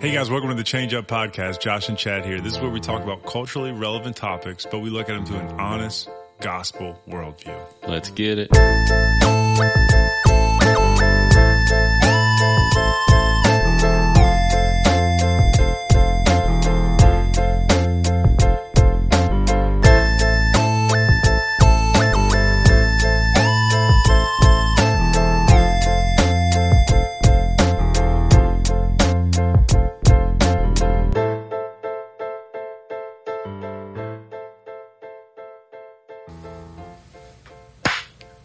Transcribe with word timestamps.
Hey 0.00 0.12
guys, 0.12 0.28
welcome 0.28 0.48
to 0.48 0.56
the 0.56 0.64
Change 0.64 0.92
Up 0.92 1.06
Podcast. 1.06 1.60
Josh 1.60 1.88
and 1.88 1.96
Chad 1.96 2.24
here. 2.24 2.40
This 2.40 2.54
is 2.54 2.60
where 2.60 2.70
we 2.70 2.80
talk 2.80 3.02
about 3.02 3.24
culturally 3.24 3.70
relevant 3.70 4.16
topics, 4.16 4.66
but 4.68 4.80
we 4.80 4.90
look 4.90 5.08
at 5.08 5.14
them 5.14 5.24
through 5.24 5.38
an 5.38 5.60
honest 5.60 6.08
gospel 6.40 7.00
worldview. 7.08 7.56
Let's 7.86 8.10
get 8.10 8.38
it. 8.38 9.99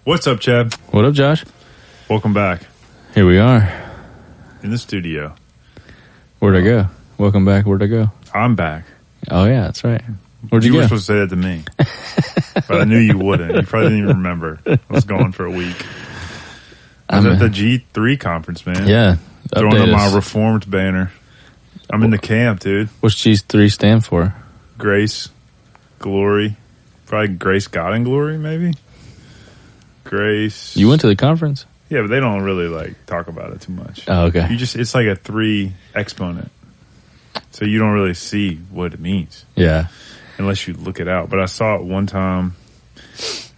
What's 0.06 0.28
up, 0.28 0.40
Chad? 0.40 0.74
What 0.92 1.04
up, 1.06 1.14
Josh? 1.14 1.44
Welcome 2.10 2.34
back 2.34 2.62
Here 3.16 3.26
we 3.26 3.40
are. 3.40 3.68
in 4.62 4.70
the 4.70 4.78
studio. 4.78 5.34
Where'd 6.40 6.56
I 6.56 6.62
go? 6.62 6.88
Welcome 7.18 7.46
back. 7.46 7.66
Where'd 7.66 7.82
I 7.84 7.88
go? 7.88 8.12
I'm 8.34 8.56
back. 8.56 8.86
Oh 9.32 9.46
yeah, 9.46 9.62
that's 9.62 9.84
right. 9.84 10.02
Where'd 10.50 10.64
You 10.64 10.72
you, 10.74 10.76
were 10.78 10.82
go? 10.84 10.88
supposed 10.88 11.08
to 11.08 11.14
say 11.14 11.20
that 11.20 11.30
to 11.30 11.36
me, 11.36 11.64
but 12.68 12.82
I 12.82 12.84
knew 12.84 13.00
you 13.00 13.18
wouldn't. 13.18 13.56
You 13.56 13.64
probably 13.64 13.90
didn't 13.90 14.04
even 14.04 14.18
remember. 14.18 14.60
I 14.66 14.80
was 14.90 15.04
gone 15.06 15.32
for 15.32 15.46
a 15.46 15.52
week. 15.52 15.76
I 17.10 17.18
was 17.18 17.26
I'm 17.26 17.32
at 17.34 17.40
the 17.40 17.48
G3 17.50 18.20
conference, 18.20 18.66
man. 18.66 18.88
yeah. 18.88 19.18
Throwing 19.56 19.78
up 19.82 19.90
my 19.90 20.14
reformed 20.14 20.70
banner. 20.70 21.12
I'm 21.90 22.04
in 22.04 22.10
the 22.12 22.18
camp, 22.18 22.60
dude. 22.62 22.90
What's 23.00 23.16
G3 23.16 23.72
stand 23.72 24.06
for? 24.06 24.36
Grace, 24.78 25.30
glory, 26.00 26.58
probably 27.08 27.30
grace, 27.36 27.68
God, 27.68 27.94
and 27.94 28.06
glory, 28.06 28.38
maybe. 28.38 28.74
Grace. 30.06 30.76
You 30.78 30.88
went 30.88 31.02
to 31.02 31.08
the 31.08 31.16
conference? 31.16 31.66
Yeah, 31.90 32.02
but 32.02 32.08
they 32.08 32.20
don't 32.20 32.42
really 32.42 32.68
like 32.68 33.06
talk 33.06 33.28
about 33.28 33.52
it 33.52 33.62
too 33.62 33.74
much. 33.74 34.06
Oh, 34.08 34.26
okay. 34.26 34.48
You 34.50 34.56
just 34.58 34.76
it's 34.76 34.96
like 34.96 35.08
a 35.08 35.16
three 35.16 35.74
exponent. 35.94 36.50
So 37.52 37.66
you 37.66 37.78
don't 37.80 37.92
really 37.92 38.14
see 38.14 38.56
what 38.72 38.94
it 38.94 39.00
means 39.00 39.46
Yeah. 39.56 39.88
unless 40.38 40.68
you 40.68 40.74
look 40.74 41.00
it 41.00 41.08
out. 41.08 41.30
But 41.30 41.40
I 41.42 41.46
saw 41.46 41.76
it 41.76 41.84
one 41.84 42.08
time 42.08 42.56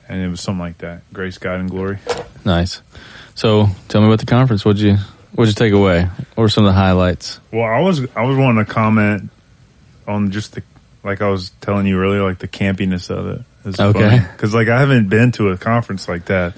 and 0.09 0.21
it 0.21 0.27
was 0.27 0.41
something 0.41 0.59
like 0.59 0.79
that. 0.79 1.01
Grace, 1.13 1.37
God 1.37 1.59
and 1.59 1.69
glory. 1.69 1.99
Nice. 2.43 2.81
So 3.35 3.67
tell 3.87 4.01
me 4.01 4.07
about 4.07 4.19
the 4.19 4.25
conference. 4.25 4.65
What'd 4.65 4.81
you 4.81 4.97
What'd 5.33 5.49
you 5.53 5.55
take 5.55 5.73
away? 5.73 6.03
What 6.03 6.37
were 6.37 6.49
some 6.49 6.65
of 6.65 6.69
the 6.73 6.79
highlights? 6.79 7.39
Well, 7.51 7.63
I 7.65 7.79
was 7.81 8.01
I 8.15 8.23
was 8.23 8.37
wanting 8.37 8.65
to 8.65 8.71
comment 8.71 9.29
on 10.07 10.31
just 10.31 10.53
the 10.55 10.63
like 11.03 11.21
I 11.21 11.29
was 11.29 11.51
telling 11.61 11.85
you 11.85 11.99
earlier, 11.99 12.23
like 12.23 12.39
the 12.39 12.47
campiness 12.47 13.09
of 13.09 13.27
it. 13.27 13.41
Okay. 13.79 14.25
Because 14.31 14.53
like 14.53 14.67
I 14.69 14.79
haven't 14.79 15.09
been 15.09 15.31
to 15.33 15.49
a 15.49 15.57
conference 15.57 16.07
like 16.07 16.25
that 16.25 16.53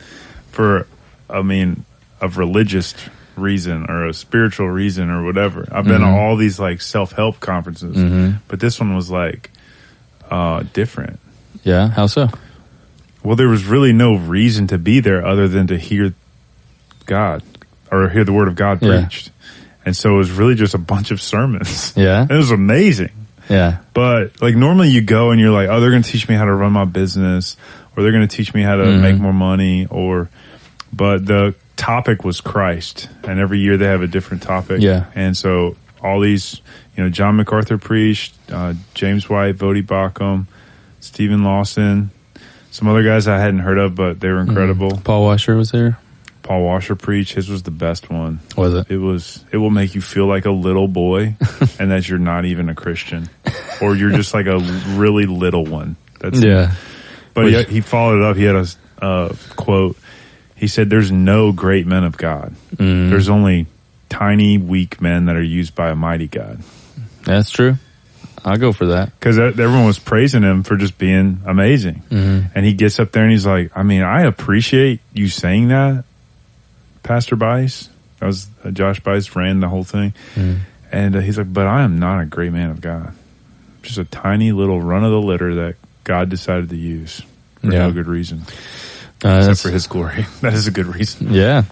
for, 0.51 0.87
I 1.29 1.41
mean, 1.41 1.85
of 2.21 2.37
religious 2.37 2.93
reason 3.35 3.85
or 3.89 4.07
a 4.07 4.13
spiritual 4.13 4.67
reason 4.69 5.09
or 5.09 5.23
whatever. 5.23 5.67
I've 5.71 5.85
been 5.85 6.01
to 6.01 6.07
Mhm. 6.07 6.13
all 6.13 6.35
these 6.35 6.59
like 6.59 6.81
self 6.81 7.13
help 7.13 7.39
conferences, 7.39 7.95
Mhm. 7.95 8.39
but 8.49 8.59
this 8.59 8.79
one 8.79 8.95
was 8.95 9.09
like 9.09 9.49
uh 10.29 10.63
different. 10.73 11.19
Yeah. 11.63 11.89
How 11.89 12.05
so? 12.07 12.29
Well, 13.23 13.35
there 13.35 13.47
was 13.49 13.65
really 13.65 13.93
no 13.93 14.15
reason 14.15 14.67
to 14.67 14.77
be 14.77 14.99
there 14.99 15.25
other 15.25 15.47
than 15.47 15.67
to 15.67 15.77
hear 15.77 16.13
God 17.05 17.43
or 17.91 18.09
hear 18.09 18.23
the 18.23 18.33
word 18.33 18.47
of 18.47 18.55
God 18.55 18.79
Yeah. 18.81 19.01
preached. 19.01 19.31
And 19.85 19.95
so 19.95 20.15
it 20.15 20.17
was 20.17 20.31
really 20.31 20.55
just 20.55 20.73
a 20.73 20.77
bunch 20.77 21.09
of 21.11 21.21
sermons. 21.21 21.93
Yeah. 21.95 22.27
It 22.29 22.35
was 22.35 22.51
amazing. 22.51 23.09
Yeah. 23.49 23.79
But 23.93 24.41
like 24.41 24.55
normally 24.55 24.89
you 24.89 25.01
go 25.01 25.31
and 25.31 25.39
you're 25.41 25.51
like, 25.51 25.69
oh, 25.69 25.79
they're 25.79 25.89
going 25.91 26.03
to 26.03 26.09
teach 26.11 26.29
me 26.29 26.35
how 26.35 26.45
to 26.45 26.53
run 26.53 26.71
my 26.71 26.85
business 26.85 27.57
or 27.97 28.03
they're 28.03 28.11
going 28.11 28.27
to 28.27 28.33
teach 28.35 28.53
me 28.53 28.61
how 28.61 28.75
to 28.75 28.83
Mhm. 28.83 29.01
make 29.01 29.17
more 29.17 29.33
money 29.33 29.87
or, 29.89 30.29
but 30.93 31.25
the 31.25 31.55
topic 31.75 32.23
was 32.23 32.41
Christ 32.41 33.09
and 33.23 33.39
every 33.39 33.59
year 33.59 33.77
they 33.77 33.85
have 33.87 34.01
a 34.01 34.07
different 34.07 34.43
topic. 34.43 34.81
Yeah. 34.81 35.05
And 35.15 35.35
so 35.35 35.75
all 36.01 36.19
these, 36.19 36.61
you 36.95 37.03
know, 37.03 37.09
John 37.09 37.35
MacArthur 37.37 37.77
preached, 37.77 38.35
uh, 38.51 38.73
James 38.93 39.29
White, 39.29 39.57
Voddie 39.57 39.85
Baucham, 39.85 40.45
Steven 40.99 41.43
Lawson, 41.43 42.11
some 42.71 42.87
other 42.87 43.03
guys 43.03 43.27
I 43.27 43.39
hadn't 43.39 43.59
heard 43.59 43.77
of, 43.79 43.95
but 43.95 44.19
they 44.19 44.29
were 44.29 44.41
incredible. 44.41 45.01
Paul 45.03 45.23
Washer 45.23 45.55
was 45.55 45.71
there. 45.71 45.97
Paul 46.49 46.63
Washer 46.63 46.95
preached. 46.95 47.35
His 47.35 47.47
was 47.47 47.61
the 47.61 47.69
best 47.69 48.09
one. 48.09 48.39
Was 48.57 48.73
it? 48.73 48.89
It 48.89 48.97
was, 48.97 49.45
it 49.51 49.57
will 49.57 49.69
make 49.69 49.93
you 49.93 50.01
feel 50.01 50.25
like 50.25 50.45
a 50.45 50.51
little 50.51 50.87
boy 50.87 51.35
and 51.79 51.91
that 51.91 52.09
you're 52.09 52.17
not 52.17 52.45
even 52.45 52.69
a 52.69 52.73
Christian 52.73 53.29
or 53.79 53.95
you're 53.95 54.09
just 54.09 54.33
like 54.33 54.47
a 54.47 54.57
really 54.97 55.27
little 55.27 55.63
one. 55.63 55.95
That's, 56.19 56.41
Yeah. 56.41 56.73
but 57.35 57.45
Which- 57.45 57.67
he, 57.67 57.73
he 57.75 57.81
followed 57.81 58.17
it 58.17 58.23
up. 58.23 58.35
He 58.35 58.45
had 58.45 58.55
a 58.55 58.65
uh, 58.99 59.35
quote. 59.57 59.95
He 60.55 60.65
said, 60.67 60.89
there's 60.89 61.11
no 61.11 61.51
great 61.51 61.85
men 61.85 62.03
of 62.03 62.17
God. 62.17 62.55
Mm, 62.77 63.11
There's 63.11 63.29
only 63.29 63.67
tiny, 64.09 64.57
weak 64.57 64.99
men 64.99 65.27
that 65.27 65.35
are 65.35 65.43
used 65.43 65.75
by 65.75 65.89
a 65.91 65.95
mighty 65.95 66.27
God. 66.27 66.63
that's 67.25 67.51
true. 67.51 67.75
I'll 68.43 68.57
go 68.57 68.73
for 68.73 68.87
that. 68.87 69.11
Cause 69.19 69.37
everyone 69.37 69.85
was 69.85 69.99
praising 69.99 70.41
him 70.41 70.63
for 70.63 70.77
just 70.77 70.97
being 70.97 71.41
amazing. 71.45 72.01
Mhm. 72.09 72.49
And 72.55 72.65
he 72.65 72.73
gets 72.73 72.99
up 72.99 73.11
there 73.11 73.21
and 73.21 73.31
he's 73.31 73.45
like, 73.45 73.71
I 73.75 73.83
mean, 73.83 74.01
I 74.01 74.23
appreciate 74.23 75.01
you 75.13 75.27
saying 75.27 75.67
that, 75.67 76.05
Pastor 77.09 77.35
Buice. 77.35 77.89
That 78.19 78.27
was 78.27 78.47
uh, 78.63 78.69
Josh 78.69 78.99
Buice 78.99 79.35
ran 79.35 79.61
the 79.61 79.67
whole 79.67 79.83
thing. 79.83 80.13
Mm. 80.35 80.59
And 80.91 81.15
uh, 81.15 81.19
he's 81.21 81.39
like, 81.39 81.51
but 81.51 81.65
I 81.65 81.81
am 81.81 81.97
not 81.97 82.21
a 82.21 82.25
great 82.25 82.51
man 82.53 82.69
of 82.69 82.81
God. 82.81 83.13
Just 83.81 83.97
a 83.97 84.03
tiny 84.05 84.51
little 84.51 84.79
run 84.79 85.03
of 85.03 85.09
the 85.11 85.19
litter 85.19 85.55
that 85.55 85.75
God 86.03 86.29
decided 86.29 86.69
to 86.69 86.75
use 86.75 87.23
for 87.61 87.71
Yeah. 87.73 87.87
no 87.87 87.91
good 87.93 88.05
reason, 88.05 88.43
Uh, 89.25 89.39
except 89.39 89.59
for 89.61 89.71
his 89.71 89.87
glory. 89.87 90.27
that 90.41 90.53
is 90.53 90.67
a 90.67 90.71
good 90.71 90.85
reason. 90.85 91.33
yeah. 91.33 91.63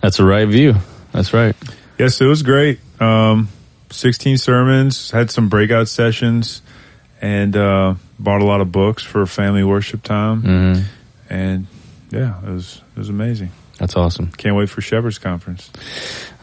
That's 0.00 0.18
a 0.20 0.24
right 0.24 0.48
view. 0.48 0.76
That's 1.12 1.34
right. 1.34 1.54
Yes, 1.98 2.20
it 2.22 2.26
was 2.26 2.42
great. 2.42 2.80
Um, 2.98 3.48
16 3.90 4.38
sermons, 4.38 5.10
had 5.10 5.30
some 5.30 5.50
breakout 5.50 5.88
sessions, 5.88 6.62
and 7.20 7.54
uh, 7.56 7.94
bought 8.18 8.40
a 8.40 8.44
lot 8.44 8.62
of 8.62 8.72
books 8.72 9.02
for 9.02 9.26
family 9.26 9.64
worship 9.64 10.02
time. 10.02 10.40
hmm 10.40 10.80
And 11.28 11.66
yeah, 12.10 12.40
it 12.42 12.50
was 12.50 12.80
it 12.96 12.98
was 12.98 13.08
amazing. 13.10 13.50
That's 13.78 13.96
awesome. 13.96 14.32
Can't 14.32 14.56
wait 14.56 14.68
for 14.70 14.80
Shepherd's 14.80 15.18
Conference. 15.18 15.70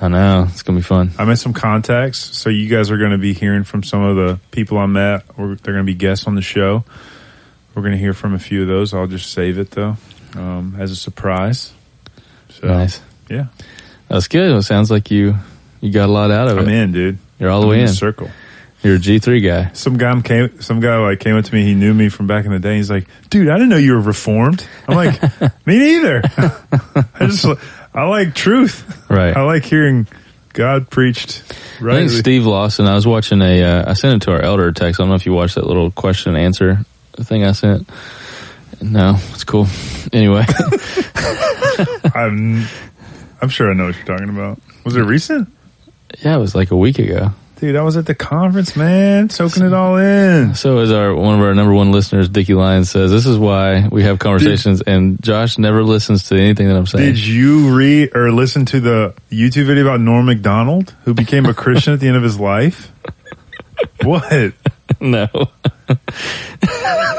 I 0.01 0.07
know. 0.07 0.45
It's 0.49 0.63
going 0.63 0.77
to 0.77 0.81
be 0.81 0.87
fun. 0.87 1.11
I 1.19 1.25
met 1.25 1.37
some 1.37 1.51
contacts, 1.53 2.17
so 2.37 2.49
you 2.49 2.69
guys 2.69 2.89
are 2.91 2.97
going 2.97 3.11
to 3.11 3.17
be 3.17 3.33
hearing 3.33 3.63
from 3.65 3.83
some 3.83 4.01
of 4.01 4.15
the 4.15 4.39
people 4.51 4.77
I 4.77 4.85
met. 4.85 5.25
Or 5.37 5.47
they're 5.55 5.73
going 5.73 5.85
to 5.85 5.91
be 5.91 5.95
guests 5.95 6.27
on 6.27 6.35
the 6.35 6.41
show. 6.41 6.85
We're 7.73 7.81
going 7.81 7.91
to 7.91 7.97
hear 7.97 8.13
from 8.13 8.33
a 8.33 8.39
few 8.39 8.61
of 8.61 8.67
those. 8.69 8.93
I'll 8.93 9.07
just 9.07 9.31
save 9.33 9.57
it 9.59 9.71
though 9.71 9.97
um, 10.35 10.75
as 10.79 10.91
a 10.91 10.95
surprise. 10.95 11.73
So 12.49 12.67
Nice. 12.67 13.01
yeah, 13.29 13.47
That's 14.07 14.29
good. 14.29 14.55
It 14.55 14.61
sounds 14.63 14.89
like 14.89 15.11
you 15.11 15.35
you 15.81 15.91
got 15.91 16.07
a 16.07 16.11
lot 16.11 16.31
out 16.31 16.47
of 16.47 16.57
I'm 16.57 16.69
it. 16.69 16.73
in, 16.73 16.91
dude. 16.93 17.17
You're 17.37 17.49
all 17.49 17.59
the 17.59 17.67
I'm 17.67 17.71
way 17.71 17.79
in. 17.81 17.87
the 17.87 17.91
circle. 17.93 18.29
You're 18.85 18.97
a 18.97 18.99
G 18.99 19.17
three 19.17 19.41
guy. 19.41 19.71
Some 19.73 19.97
guy 19.97 20.21
came. 20.21 20.61
Some 20.61 20.79
guy 20.79 20.95
like 20.99 21.19
came 21.19 21.35
up 21.35 21.43
to 21.43 21.51
me. 21.55 21.63
He 21.63 21.73
knew 21.73 21.91
me 21.91 22.09
from 22.09 22.27
back 22.27 22.45
in 22.45 22.51
the 22.51 22.59
day. 22.59 22.75
He's 22.75 22.91
like, 22.91 23.07
"Dude, 23.31 23.49
I 23.49 23.55
didn't 23.55 23.69
know 23.69 23.77
you 23.77 23.93
were 23.93 23.99
reformed." 23.99 24.63
I'm 24.87 24.95
like, 24.95 25.19
"Me 25.65 25.79
neither." 25.79 26.21
I 27.15 27.25
just 27.25 27.47
I 27.95 28.03
like 28.03 28.35
truth. 28.35 29.09
Right. 29.09 29.35
I 29.35 29.41
like 29.41 29.65
hearing 29.65 30.05
God 30.53 30.87
preached. 30.91 31.41
I 31.81 31.95
think 31.95 32.11
Steve 32.11 32.45
Lawson. 32.45 32.85
I 32.85 32.93
was 32.93 33.07
watching 33.07 33.41
a. 33.41 33.63
Uh, 33.63 33.89
I 33.89 33.93
sent 33.93 34.21
it 34.21 34.25
to 34.27 34.33
our 34.33 34.41
elder 34.43 34.71
text. 34.71 34.99
I 34.99 35.03
don't 35.03 35.09
know 35.09 35.15
if 35.15 35.25
you 35.25 35.33
watched 35.33 35.55
that 35.55 35.65
little 35.65 35.89
question 35.89 36.35
and 36.35 36.45
answer 36.45 36.85
thing 37.15 37.43
I 37.43 37.53
sent. 37.53 37.89
No, 38.83 39.17
it's 39.31 39.45
cool. 39.45 39.65
Anyway, 40.13 40.45
I'm. 42.13 42.67
I'm 43.41 43.49
sure 43.49 43.71
I 43.71 43.73
know 43.73 43.87
what 43.87 43.95
you're 43.95 44.05
talking 44.05 44.29
about. 44.29 44.59
Was 44.83 44.95
it 44.95 45.01
recent? 45.01 45.49
yeah, 46.19 46.35
it 46.35 46.39
was 46.39 46.53
like 46.53 46.69
a 46.69 46.77
week 46.77 46.99
ago. 46.99 47.31
Dude, 47.59 47.77
I 47.77 47.83
was 47.83 47.95
at 47.95 48.05
the 48.05 48.15
conference, 48.15 48.75
man, 48.75 49.29
soaking 49.29 49.63
it 49.63 49.73
all 49.73 49.95
in. 49.95 50.55
So 50.55 50.79
as 50.79 50.91
our 50.91 51.15
one 51.15 51.39
of 51.39 51.41
our 51.45 51.53
number 51.53 51.73
one 51.73 51.91
listeners, 51.91 52.27
Dickie 52.27 52.53
Lyons 52.53 52.89
says, 52.91 53.11
this 53.11 53.25
is 53.25 53.37
why 53.37 53.87
we 53.87 54.03
have 54.03 54.19
conversations, 54.19 54.81
and 54.81 55.21
Josh 55.23 55.57
never 55.57 55.81
listens 55.81 56.27
to 56.29 56.35
anything 56.35 56.67
that 56.67 56.75
I'm 56.75 56.85
saying. 56.85 57.13
Did 57.13 57.25
you 57.25 57.73
read 57.75 58.13
or 58.13 58.31
listen 58.31 58.65
to 58.67 58.81
the 58.81 59.13
YouTube 59.31 59.67
video 59.67 59.85
about 59.85 60.01
Norm 60.01 60.25
Macdonald, 60.25 60.93
who 61.05 61.13
became 61.13 61.45
a 61.45 61.53
Christian 61.53 61.93
at 61.93 62.01
the 62.01 62.07
end 62.07 62.17
of 62.17 62.23
his 62.23 62.37
life? 62.37 62.91
What? 64.03 64.53
no. 64.99 65.27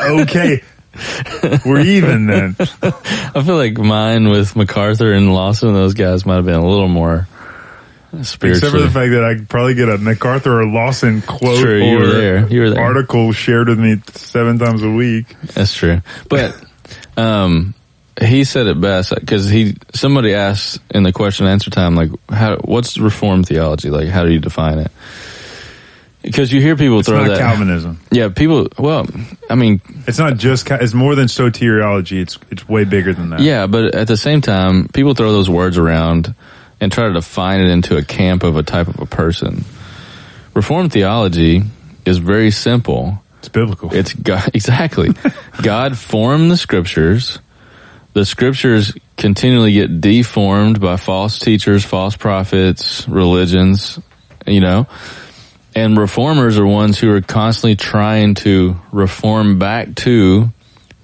Okay. 0.03 0.63
We're 1.65 1.81
even 1.81 2.27
then. 2.27 2.57
I 2.83 3.43
feel 3.43 3.57
like 3.57 3.77
mine 3.79 4.29
with 4.29 4.55
MacArthur 4.55 5.13
and 5.13 5.33
Lawson, 5.33 5.73
those 5.73 5.95
guys 5.95 6.27
might 6.27 6.37
have 6.37 6.45
been 6.45 6.55
a 6.55 6.69
little 6.69 6.89
more. 6.89 7.27
Except 8.13 8.41
for 8.41 8.79
the 8.81 8.91
fact 8.91 9.11
that 9.13 9.23
I 9.25 9.45
probably 9.47 9.75
get 9.75 9.89
a 9.89 9.99
MacArthur 9.99 10.61
or 10.63 10.67
Lawson 10.67 11.21
quote 11.23 11.59
True, 11.61 11.83
you 11.83 12.01
or 12.01 12.07
there. 12.07 12.49
You 12.49 12.61
were 12.63 12.71
there. 12.71 12.83
article 12.83 13.33
shared 13.33 13.69
with 13.69 13.79
me 13.79 13.97
seven 14.15 14.59
times 14.59 14.83
a 14.83 14.91
week. 14.91 15.27
That's 15.55 15.75
true. 15.75 16.01
But 16.29 16.55
um 17.17 17.75
he 18.23 18.45
said 18.45 18.67
it 18.67 18.81
best 18.81 19.15
because 19.15 19.49
he 19.51 19.77
somebody 19.93 20.33
asked 20.35 20.81
in 20.91 21.03
the 21.03 21.13
question 21.13 21.45
and 21.47 21.53
answer 21.53 21.69
time 21.71 21.95
like 21.95 22.11
how 22.31 22.57
what's 22.59 22.97
reformed 22.97 23.47
theology 23.47 23.91
like 23.91 24.09
how 24.09 24.25
do 24.25 24.33
you 24.33 24.39
define 24.39 24.79
it 24.79 24.91
because 26.23 26.51
you 26.53 26.61
hear 26.63 26.77
people 26.77 27.01
It's 27.01 27.09
throw 27.09 27.19
not 27.21 27.29
that 27.29 27.39
Calvinism. 27.39 28.01
yeah 28.11 28.29
people 28.31 28.69
well 28.79 29.07
i 29.51 29.55
mean 29.55 29.83
It's 30.07 30.19
not 30.19 30.39
just. 30.39 30.71
It's 30.71 30.95
more 30.95 31.15
than 31.15 31.27
soteriology. 31.27 32.23
It's 32.23 32.39
it's 32.51 32.67
way 32.69 32.85
bigger 32.85 33.13
than 33.13 33.31
that. 33.31 33.41
yeah 33.41 33.67
but 33.67 33.95
at 33.95 34.09
the 34.09 34.17
same 34.17 34.41
time 34.41 34.89
people 34.89 35.15
throw 35.15 35.33
those 35.33 35.51
words 35.51 35.77
around 35.77 36.35
and 36.81 36.93
try 36.93 37.07
to 37.07 37.13
define 37.13 37.61
it 37.61 37.71
into 37.71 37.97
a 37.97 38.05
camp 38.05 38.43
of 38.43 38.57
a 38.57 38.63
type 38.63 38.89
of 38.89 39.01
a 39.01 39.07
person 39.07 39.65
reformed 40.55 40.93
theology 40.93 41.63
is 42.05 42.19
very 42.19 42.51
simple 42.51 43.23
it's 43.47 43.53
biblical. 43.53 43.95
It's 43.95 44.13
God, 44.13 44.51
exactly. 44.55 45.11
God 45.63 45.97
formed 45.97 46.51
the 46.51 46.57
scriptures. 46.57 47.39
The 48.13 48.25
scriptures 48.25 48.93
continually 49.17 49.73
get 49.73 50.01
deformed 50.01 50.81
by 50.81 50.97
false 50.97 51.39
teachers, 51.39 51.85
false 51.85 52.17
prophets, 52.17 53.09
religions, 53.09 54.01
you 54.47 54.61
know. 54.61 54.89
And 55.77 55.97
reformers 55.97 56.59
are 56.59 56.67
ones 56.67 56.99
who 56.99 57.13
are 57.13 57.21
constantly 57.21 57.77
trying 57.77 58.35
to 58.37 58.81
reform 58.91 59.61
back 59.61 59.95
to 59.97 60.49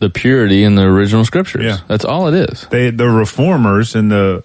the 0.00 0.10
purity 0.10 0.64
in 0.64 0.74
the 0.74 0.82
original 0.82 1.24
scriptures. 1.24 1.64
Yeah. 1.64 1.78
That's 1.86 2.04
all 2.04 2.26
it 2.26 2.50
is. 2.50 2.66
they 2.70 2.90
the 2.90 3.08
reformers 3.08 3.94
in 3.94 4.08
the 4.08 4.42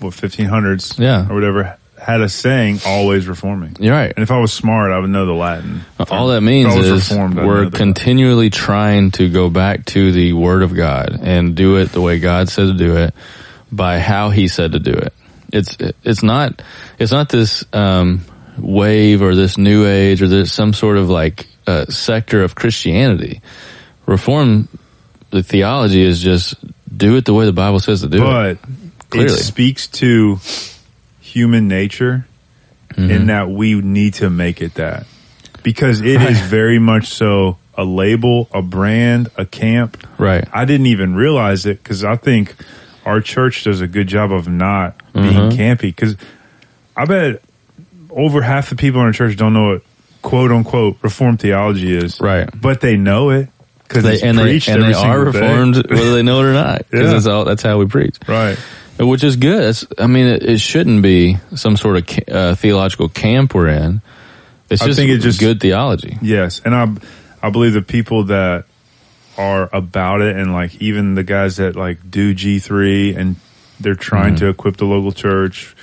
what 0.00 0.12
1500s 0.14 0.98
Yeah. 0.98 1.26
or 1.30 1.34
whatever 1.34 1.76
had 2.00 2.20
a 2.20 2.28
saying 2.28 2.80
always 2.84 3.26
reforming. 3.26 3.74
You're 3.80 3.94
right. 3.94 4.12
And 4.14 4.22
if 4.22 4.30
I 4.30 4.38
was 4.38 4.52
smart, 4.52 4.92
I 4.92 4.98
would 4.98 5.08
know 5.10 5.24
the 5.24 5.32
Latin. 5.32 5.80
All 6.10 6.28
that 6.28 6.42
means 6.42 6.66
If 6.66 6.72
I 6.74 6.76
was 6.78 6.86
is 6.88 7.10
reformed, 7.10 7.36
we're 7.36 7.42
the 7.42 7.48
Latin. 7.64 7.70
continually 7.72 8.50
trying 8.50 9.12
to 9.12 9.30
go 9.30 9.48
back 9.48 9.86
to 9.86 10.12
the 10.12 10.34
Word 10.34 10.62
of 10.62 10.74
God 10.74 11.18
and 11.22 11.54
do 11.54 11.76
it 11.76 11.92
the 11.92 12.02
way 12.02 12.18
God 12.18 12.48
said 12.50 12.66
to 12.66 12.74
do 12.74 12.96
it 12.96 13.14
by 13.72 13.98
how 13.98 14.28
He 14.30 14.46
said 14.48 14.72
to 14.72 14.78
do 14.78 14.92
it. 14.92 15.14
It's 15.52 15.76
it's 16.04 16.22
not 16.22 16.60
it's 16.98 17.12
not 17.12 17.28
this 17.30 17.64
um, 17.72 18.20
wave 18.58 19.22
or 19.22 19.34
this 19.34 19.56
New 19.56 19.86
Age 19.86 20.20
or 20.20 20.28
this 20.28 20.52
some 20.52 20.72
sort 20.74 20.98
of 20.98 21.08
like 21.08 21.46
uh, 21.66 21.86
sector 21.86 22.42
of 22.42 22.54
Christianity. 22.54 23.40
Reform 24.04 24.68
the 25.30 25.42
theology 25.42 26.02
is 26.02 26.20
just 26.22 26.54
do 26.94 27.16
it 27.16 27.24
the 27.24 27.32
way 27.34 27.46
the 27.46 27.52
Bible 27.52 27.80
says 27.80 28.02
to 28.02 28.08
do 28.08 28.18
it. 28.22 28.58
Clearly. 29.10 29.32
it 29.34 29.36
speaks 29.38 29.86
to 29.88 30.38
human 31.20 31.68
nature 31.68 32.26
Mm-hmm. 32.90 33.10
in 33.10 33.26
that 33.26 33.50
we 33.50 33.74
need 33.74 34.14
to 34.14 34.30
make 34.30 34.62
it 34.62 34.74
that 34.74 35.06
because 35.62 36.00
it 36.00 36.22
is 36.22 36.40
very 36.40 36.78
much 36.78 37.08
so 37.08 37.58
a 37.74 37.84
label, 37.84 38.48
a 38.52 38.62
brand, 38.62 39.28
a 39.36 39.44
camp. 39.44 39.98
Right. 40.16 40.48
I 40.50 40.64
didn't 40.64 40.86
even 40.86 41.14
realize 41.14 41.66
it 41.66 41.82
because 41.82 42.04
I 42.04 42.16
think 42.16 42.54
our 43.04 43.20
church 43.20 43.64
does 43.64 43.82
a 43.82 43.86
good 43.86 44.06
job 44.06 44.32
of 44.32 44.48
not 44.48 44.96
being 45.12 45.26
Mm-hmm. 45.26 45.60
campy. 45.60 45.80
Because 45.94 46.16
I 46.96 47.04
bet 47.04 47.42
over 48.08 48.40
half 48.40 48.70
the 48.70 48.76
people 48.76 49.00
in 49.00 49.06
our 49.08 49.12
church 49.12 49.36
don't 49.36 49.52
know 49.52 49.72
what 49.72 49.82
quote 50.22 50.50
unquote 50.52 50.96
reformed 51.02 51.40
theology 51.40 51.94
is, 51.94 52.18
Right. 52.18 52.48
But 52.58 52.80
they 52.80 52.96
know 52.96 53.28
it 53.30 53.48
because 53.82 54.04
They, 54.04 54.22
and 54.22 54.38
they 54.38 54.54
and 54.68 54.82
they 54.82 54.94
are 54.94 55.24
single 55.26 55.32
day. 55.32 55.40
reformed 55.40 55.76
whether 55.90 56.14
they 56.14 56.22
know 56.22 56.40
it 56.40 56.44
or 56.46 56.52
not 56.54 56.78
because 56.88 57.00
Yeah. 57.08 57.12
that's 57.12 57.26
all 57.26 57.44
that's 57.44 57.62
how 57.62 57.78
we 57.78 57.86
preach. 57.86 58.16
right? 58.26 58.56
Which 58.98 59.22
is 59.24 59.36
good. 59.36 59.62
It's, 59.64 59.86
I 59.98 60.06
mean, 60.06 60.26
it, 60.26 60.42
it 60.42 60.60
shouldn't 60.60 61.02
be 61.02 61.36
some 61.54 61.76
sort 61.76 61.96
of 61.98 62.06
ca- 62.06 62.32
uh, 62.32 62.54
theological 62.54 63.08
camp 63.08 63.54
we're 63.54 63.68
in. 63.68 64.00
It's 64.70 64.80
I 64.82 64.86
just, 64.86 64.98
think 64.98 65.10
it 65.10 65.18
just- 65.18 65.38
good 65.40 65.60
theology. 65.60 66.18
Yes, 66.22 66.60
and 66.64 66.74
I 66.74 66.88
I 67.42 67.50
believe 67.50 67.72
the 67.74 67.82
people 67.82 68.24
that 68.24 68.64
are 69.38 69.68
about 69.72 70.22
it, 70.22 70.34
and 70.36 70.52
like 70.52 70.74
even 70.80 71.14
the 71.14 71.22
guys 71.22 71.56
that 71.58 71.76
like 71.76 72.10
do 72.10 72.32
G 72.34 72.58
three 72.58 73.14
and 73.14 73.36
they're 73.78 73.94
trying 73.94 74.34
Mm-hmm. 74.34 74.46
to 74.46 74.48
equip 74.48 74.76
the 74.78 74.86
local 74.86 75.12
church. 75.12 75.76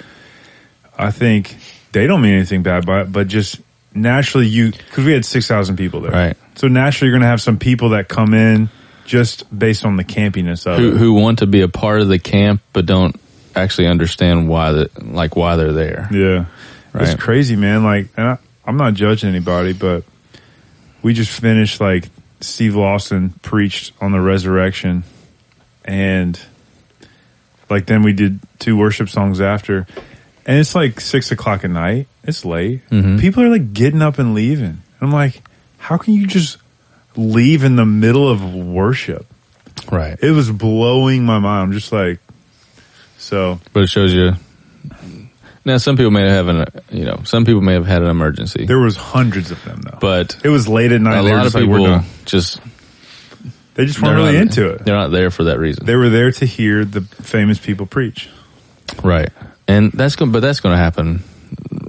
I 0.98 1.12
think 1.12 1.56
they 1.92 2.08
don't 2.08 2.22
mean 2.22 2.34
anything 2.34 2.64
bad 2.64 2.86
by 2.86 3.02
it, 3.02 3.12
but 3.12 3.28
just 3.28 3.62
naturally 3.94 4.48
you 4.48 4.72
because 4.72 5.06
we 5.06 5.14
had 5.14 5.24
six 5.24 5.48
thousand 5.48 5.78
people 5.78 6.02
there, 6.02 6.12
Right. 6.12 6.38
So 6.56 6.68
naturally 6.68 7.10
you're 7.10 7.14
going 7.20 7.22
to 7.26 7.28
have 7.30 7.42
some 7.42 7.58
people 7.60 7.90
that 7.90 8.08
come 8.08 8.34
in 8.34 8.70
just 9.06 9.58
based 9.58 9.86
on 9.86 9.98
the 9.98 10.04
campiness 10.04 10.66
of 10.66 10.80
Who, 10.80 10.94
it. 10.96 10.98
who 10.98 11.14
want 11.14 11.40
to 11.40 11.48
be 11.48 11.62
a 11.62 11.68
part 11.68 12.02
of 12.02 12.08
the 12.08 12.20
camp 12.20 12.62
but 12.72 12.86
don't 12.86 13.20
actually 13.56 13.88
understand 13.88 14.48
why 14.50 14.72
that 14.72 15.06
like 15.14 15.36
why 15.36 15.56
they're 15.58 15.74
there. 15.74 16.08
Yeah. 16.12 16.46
It's 16.96 17.16
crazy, 17.22 17.56
man. 17.56 17.84
Like, 17.84 18.08
and 18.16 18.28
I, 18.28 18.38
I'm 18.66 18.78
not 18.78 18.94
judging 18.94 19.30
anybody, 19.30 19.74
but 19.74 20.04
we 21.02 21.14
just 21.14 21.32
finished 21.40 21.82
like 21.82 22.10
Steve 22.40 22.76
Lawson 22.76 23.32
preached 23.42 23.94
on 24.00 24.12
the 24.12 24.22
resurrection 24.22 25.04
and 25.86 26.40
like 27.70 27.86
then 27.88 28.04
we 28.04 28.14
did 28.14 28.40
two 28.60 28.78
worship 28.78 29.10
songs 29.10 29.42
after 29.42 29.88
and 30.46 30.60
it's 30.60 30.76
like 30.76 31.00
six 31.00 31.32
o'clock 31.32 31.64
at 31.64 31.70
night. 31.72 32.08
It's 32.24 32.46
late. 32.46 32.88
Mhm. 32.90 33.20
People 33.20 33.44
are 33.44 33.50
like 33.50 33.74
getting 33.74 34.02
up 34.02 34.20
and 34.20 34.34
leaving. 34.34 34.82
I'm 35.02 35.12
like, 35.12 35.42
how 35.78 35.98
can 35.98 36.14
you 36.14 36.28
just 36.28 36.58
leave 37.16 37.64
in 37.64 37.76
the 37.76 37.86
middle 37.86 38.30
of 38.30 38.54
worship? 38.56 39.26
Right. 39.92 40.18
It 40.22 40.32
was 40.32 40.52
blowing 40.52 41.26
my 41.26 41.40
mind. 41.40 41.64
I'm 41.64 41.72
just 41.74 41.92
like, 41.92 42.20
so 43.18 43.60
But 43.74 43.84
it 43.84 43.88
shows 43.90 44.14
you. 44.14 44.34
Now, 45.66 45.78
some 45.78 45.96
people 45.96 46.12
may 46.12 46.28
have 46.30 46.48
an, 46.50 46.66
you 46.92 47.06
know, 47.06 47.22
some 47.24 47.46
people 47.46 47.62
may 47.62 47.74
have 47.74 47.86
had 47.86 48.02
an 48.02 48.10
emergency, 48.10 48.66
there 48.66 48.80
was 48.80 48.98
hundreds 48.98 49.50
of 49.50 49.64
them 49.64 49.82
though. 49.82 49.98
but 50.02 50.38
It 50.44 50.50
was 50.50 50.68
late 50.68 50.92
at 50.92 51.00
night. 51.00 51.20
a 51.20 51.22
lot 51.22 51.38
of 51.38 51.44
just 51.44 51.56
like, 51.56 51.64
people 51.66 52.02
just 52.26 52.60
They 53.76 53.86
just 53.86 54.02
weren't 54.02 54.18
really 54.18 54.34
not- 54.34 54.42
into 54.42 54.70
it. 54.72 54.84
They're 54.86 54.96
not 54.98 55.12
there 55.12 55.32
for 55.32 55.46
that 55.46 55.60
reason. 55.60 55.86
They 55.86 55.96
were 55.96 56.10
there 56.10 56.32
to 56.34 56.46
hear 56.46 56.84
the 56.84 57.02
famous 57.02 57.60
people 57.60 57.86
preach. 57.86 58.30
Right. 59.02 59.30
And 59.68 59.92
that's 59.94 60.18
going, 60.18 60.32
but 60.34 60.42
that's 60.42 60.60
going 60.60 60.74
to 60.74 60.78
happen 60.84 61.24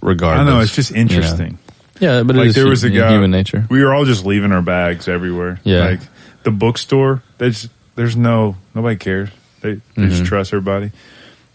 regardless. 0.01 0.47
I 0.49 0.51
know 0.51 0.61
it's 0.61 0.75
just 0.75 0.93
you 0.93 1.05
know. 1.05 1.57
Yeah, 2.01 2.23
but 2.25 2.37
Like 2.37 2.53
there 2.53 2.67
was 2.67 2.83
a 2.85 2.91
guy. 2.91 3.11
human 3.13 3.31
nature. 3.31 3.67
We 3.71 3.83
were 3.85 3.95
all 3.95 4.05
just 4.05 4.25
leaving 4.27 4.53
our 4.53 4.63
bags 4.63 5.07
everywhere. 5.09 5.61
Yeah. 5.65 5.85
Like 5.85 6.01
the 6.43 6.51
bookstore. 6.51 7.23
There's 7.39 7.69
there's 7.95 8.17
no 8.17 8.57
nobody 8.75 8.97
cares. 8.97 9.31
They, 9.61 9.75
they 9.97 10.09
just 10.09 10.23
Mhm. 10.25 10.27
trust 10.27 10.53
everybody. 10.53 10.91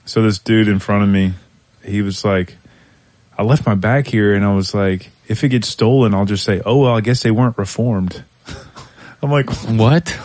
So 0.06 0.21
this 0.24 0.39
dude 0.39 0.68
in 0.68 0.80
front 0.80 1.03
of 1.03 1.09
me, 1.09 1.33
he 1.86 2.01
was 2.01 2.24
like, 2.25 2.56
I 3.38 3.44
left 3.44 3.65
my 3.65 3.75
bag 3.75 4.07
here, 4.07 4.33
and 4.33 4.44
I 4.44 4.53
was 4.53 4.74
like, 4.74 5.12
if 5.27 5.44
it 5.44 5.50
gets 5.50 5.68
stolen, 5.68 6.13
I'll 6.13 6.25
just 6.25 6.44
say, 6.44 6.62
oh 6.65 6.77
well, 6.77 6.95
I 6.95 7.01
guess 7.01 7.21
they 7.21 7.31
weren't 7.31 7.57
reformed. 7.57 8.24
I'm 9.21 9.31
like, 9.31 9.50
What? 9.68 10.07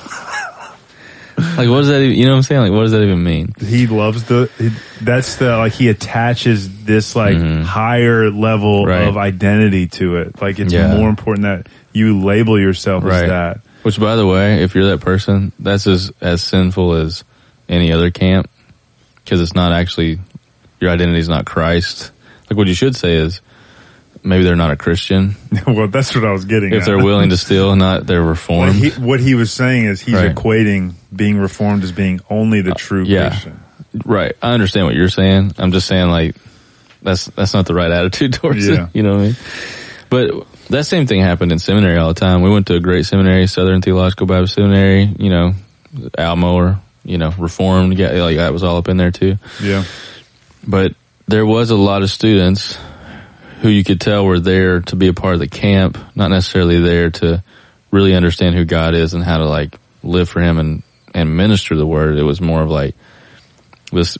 like, 1.56 1.68
what 1.68 1.78
does 1.78 1.88
that? 1.88 2.00
Even, 2.00 2.16
you 2.18 2.24
know 2.26 2.32
what 2.32 2.36
I'm 2.38 2.42
saying? 2.42 2.60
Like, 2.62 2.72
what 2.72 2.82
does 2.82 2.92
that 2.92 3.02
even 3.02 3.22
mean? 3.22 3.52
he 3.60 3.86
loves 3.86 4.24
the 4.24 4.50
he- 4.58 4.70
that's 5.04 5.36
the 5.36 5.56
like 5.56 5.72
he 5.72 5.88
attaches 5.88 6.84
this 6.84 7.14
like 7.16 7.36
Mhm. 7.36 7.62
higher 7.62 8.30
level 8.30 8.86
Right. 8.86 9.06
of 9.08 9.16
identity 9.16 9.86
to 9.88 10.16
it 10.16 10.40
like 10.40 10.58
it's 10.58 10.72
Yeah. 10.72 10.96
more 10.96 11.08
important 11.08 11.42
that 11.44 11.66
you 11.92 12.20
label 12.22 12.58
yourself 12.58 13.04
Right. 13.04 13.24
as 13.24 13.28
that 13.28 13.60
Which, 13.82 14.00
by 14.00 14.16
the 14.16 14.26
way, 14.26 14.62
if 14.62 14.74
you're 14.74 14.86
that 14.86 15.00
person, 15.00 15.52
that's 15.58 15.86
as 15.86 16.10
as 16.20 16.42
sinful 16.42 16.94
as 16.94 17.22
any 17.68 17.92
other 17.92 18.10
camp 18.10 18.48
because 19.24 19.40
it's 19.40 19.54
not 19.54 19.72
actually 19.72 20.18
your 20.80 20.90
identity 20.90 21.18
is 21.18 21.28
not 21.28 21.44
Christ. 21.44 22.10
Like, 22.50 22.56
what 22.58 22.66
you 22.66 22.74
should 22.74 22.96
say 22.96 23.14
is 23.14 23.40
maybe 24.24 24.42
they're 24.42 24.56
not 24.56 24.70
a 24.70 24.76
Christian 24.76 25.36
well 25.66 25.86
that's 25.86 26.14
what 26.14 26.24
i 26.24 26.32
was 26.32 26.44
getting 26.46 26.72
if 26.72 26.80
at. 26.82 26.86
they're 26.86 27.02
willing 27.04 27.30
to 27.30 27.36
steal, 27.36 27.76
not 27.76 28.06
they're 28.06 28.22
what 28.22 28.28
reformed. 28.30 28.74
he, 28.76 28.90
what 28.92 29.20
he 29.20 29.34
was 29.34 29.52
saying 29.52 29.84
is 29.84 30.00
he's 30.00 30.14
Right. 30.14 30.34
equating 30.34 30.94
being 31.14 31.36
reformed 31.38 31.84
as 31.84 31.92
being 31.92 32.20
only 32.30 32.62
the 32.62 32.72
uh, 32.72 32.74
true 32.76 33.04
yeah. 33.04 33.28
Christian. 33.30 33.60
Right. 34.04 34.32
I 34.42 34.52
understand 34.54 34.86
what 34.86 34.96
you're 34.96 35.08
saying. 35.08 35.52
I'm 35.58 35.70
just 35.70 35.86
saying 35.86 36.08
like 36.10 36.34
that's 37.02 37.26
that's 37.26 37.54
not 37.54 37.66
the 37.66 37.74
right 37.74 37.90
attitude 37.90 38.32
towards 38.40 38.66
Yeah. 38.66 38.84
it. 38.86 38.90
You 38.94 39.02
know 39.04 39.12
what 39.12 39.20
I 39.20 39.24
mean? 39.26 39.36
But 40.10 40.46
that 40.70 40.84
same 40.86 41.06
thing 41.06 41.20
happened 41.20 41.52
in 41.52 41.58
seminary 41.58 41.98
all 41.98 42.08
the 42.12 42.18
time. 42.18 42.42
We 42.42 42.50
went 42.50 42.66
to 42.68 42.74
a 42.74 42.80
great 42.80 43.04
seminary, 43.06 43.46
Southern 43.46 43.82
Theological 43.82 44.26
Baptist 44.26 44.54
Seminary, 44.54 45.04
you 45.18 45.28
know, 45.28 45.52
Al 46.16 46.36
Mohler, 46.36 46.80
you 47.04 47.18
know, 47.18 47.32
Reformed, 47.38 47.98
yeah, 47.98 48.10
like 48.22 48.36
that 48.38 48.52
was 48.52 48.62
all 48.64 48.76
up 48.78 48.88
in 48.88 48.96
there 48.96 49.10
too. 49.10 49.36
Yeah, 49.62 49.84
But 50.66 50.94
there 51.28 51.44
was 51.44 51.70
a 51.70 51.76
lot 51.76 52.02
of 52.02 52.10
students 52.10 52.78
who 53.60 53.68
you 53.68 53.84
could 53.84 54.00
tell 54.00 54.24
were 54.24 54.40
there 54.40 54.80
to 54.80 54.96
be 54.96 55.08
a 55.08 55.14
part 55.14 55.34
of 55.34 55.40
the 55.40 55.48
camp, 55.48 55.98
not 56.14 56.28
necessarily 56.30 56.80
there 56.80 57.10
to 57.10 57.42
really 57.90 58.14
understand 58.14 58.54
who 58.54 58.64
God 58.64 58.94
is 58.94 59.14
and 59.14 59.22
how 59.22 59.38
to 59.38 59.46
like 59.46 59.78
live 60.02 60.28
for 60.28 60.40
him 60.40 60.58
and, 60.58 60.82
and 61.14 61.36
minister 61.36 61.76
the 61.76 61.86
word. 61.86 62.16
It 62.18 62.22
was 62.22 62.40
more 62.40 62.62
of 62.62 62.68
like 62.70 62.94
this 63.92 64.18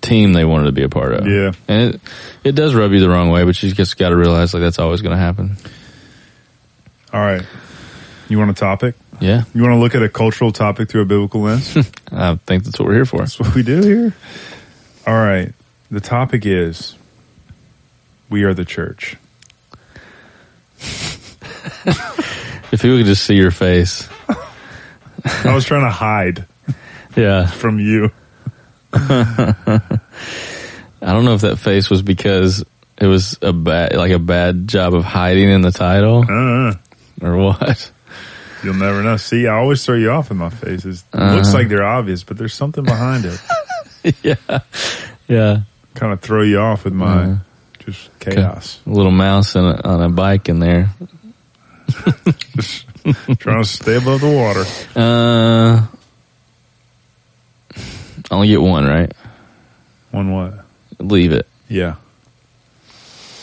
team 0.00 0.32
they 0.32 0.44
wanted 0.44 0.66
to 0.66 0.72
be 0.72 0.82
a 0.82 0.88
part 0.88 1.12
of. 1.12 1.26
Yeah. 1.26 1.52
And 1.68 1.94
it, 1.94 2.00
it 2.44 2.52
does 2.52 2.74
rub 2.74 2.92
you 2.92 3.00
the 3.00 3.08
wrong 3.08 3.30
way, 3.30 3.44
but 3.44 3.62
you 3.62 3.72
just 3.72 3.96
got 3.98 4.10
to 4.10 4.16
realize 4.16 4.52
like 4.54 4.62
that's 4.62 4.78
always 4.78 5.02
going 5.02 5.16
to 5.16 5.22
happen. 5.22 5.56
all 7.12 7.20
right 7.20 7.44
you 8.28 8.38
want 8.38 8.50
a 8.50 8.54
topic 8.54 8.94
Yeah. 9.20 9.42
you 9.54 9.60
want 9.62 9.74
to 9.74 9.78
look 9.78 9.94
at 9.96 10.02
a 10.02 10.08
cultural 10.08 10.52
topic 10.52 10.88
through 10.88 11.02
a 11.02 11.04
biblical 11.04 11.40
lens 11.42 11.76
I 12.12 12.36
think 12.36 12.64
that's 12.64 12.78
what 12.78 12.86
we're 12.86 12.94
here 12.94 13.04
for. 13.04 13.18
That's 13.18 13.38
what 13.40 13.54
we 13.54 13.62
do 13.64 13.82
here. 13.82 14.14
All 15.06 15.14
right. 15.14 15.52
The 15.90 16.00
topic 16.00 16.44
is 16.46 16.94
we 18.30 18.44
are 18.44 18.54
the 18.54 18.64
church. 18.64 19.16
If 22.72 22.82
people 22.82 22.98
could 22.98 23.06
just 23.06 23.24
see 23.24 23.34
your 23.34 23.50
face. 23.50 24.08
I 25.24 25.52
was 25.52 25.64
trying 25.64 25.82
to 25.82 25.90
hide. 25.90 26.46
Yeah. 27.16 27.46
from 27.48 27.80
you. 27.80 28.12
I 28.92 29.80
don't 31.02 31.24
know 31.24 31.34
if 31.34 31.40
that 31.40 31.56
face 31.58 31.90
was 31.90 32.02
because 32.02 32.64
it 32.98 33.06
was 33.06 33.36
a 33.42 33.52
bad, 33.52 33.96
like 33.96 34.12
a 34.12 34.20
bad 34.20 34.68
job 34.68 34.94
of 34.94 35.04
hiding 35.04 35.48
in 35.48 35.62
the 35.62 35.72
title 35.72 36.24
Uh, 36.28 36.74
or 37.20 37.36
what. 37.36 37.90
you'll 38.62 38.74
never 38.74 39.02
know. 39.02 39.16
See, 39.16 39.48
I 39.48 39.56
always 39.56 39.84
throw 39.84 39.96
you 39.96 40.10
off 40.12 40.30
in 40.30 40.36
my 40.36 40.50
faces. 40.50 41.02
Uh-huh. 41.12 41.34
looks 41.34 41.52
like 41.52 41.68
they're 41.68 41.82
obvious, 41.84 42.22
but 42.22 42.36
there's 42.38 42.54
something 42.54 42.84
behind 42.84 43.24
it. 43.24 43.40
yeah. 44.22 44.58
Yeah. 45.26 45.62
kind 45.94 46.12
of 46.12 46.20
throw 46.20 46.42
you 46.42 46.58
off 46.60 46.84
with 46.84 46.92
my 46.94 47.22
Uh-huh. 47.24 47.34
Just 47.80 48.18
chaos. 48.20 48.80
A 48.86 48.90
little 48.90 49.12
mouse 49.12 49.56
on 49.56 49.64
a, 49.64 49.88
on 49.88 50.02
a 50.02 50.08
bike 50.08 50.48
in 50.48 50.60
there. 50.60 50.90
Trying 53.38 53.62
to 53.62 53.64
stay 53.64 53.96
above 53.96 54.20
the 54.20 54.30
water. 54.30 54.64
Uh, 54.94 55.86
I 58.30 58.34
only 58.34 58.48
get 58.48 58.60
one, 58.60 58.86
right? 58.86 59.12
One 60.10 60.32
what? 60.32 60.64
Leave 60.98 61.32
it. 61.32 61.46
Yeah. 61.68 61.96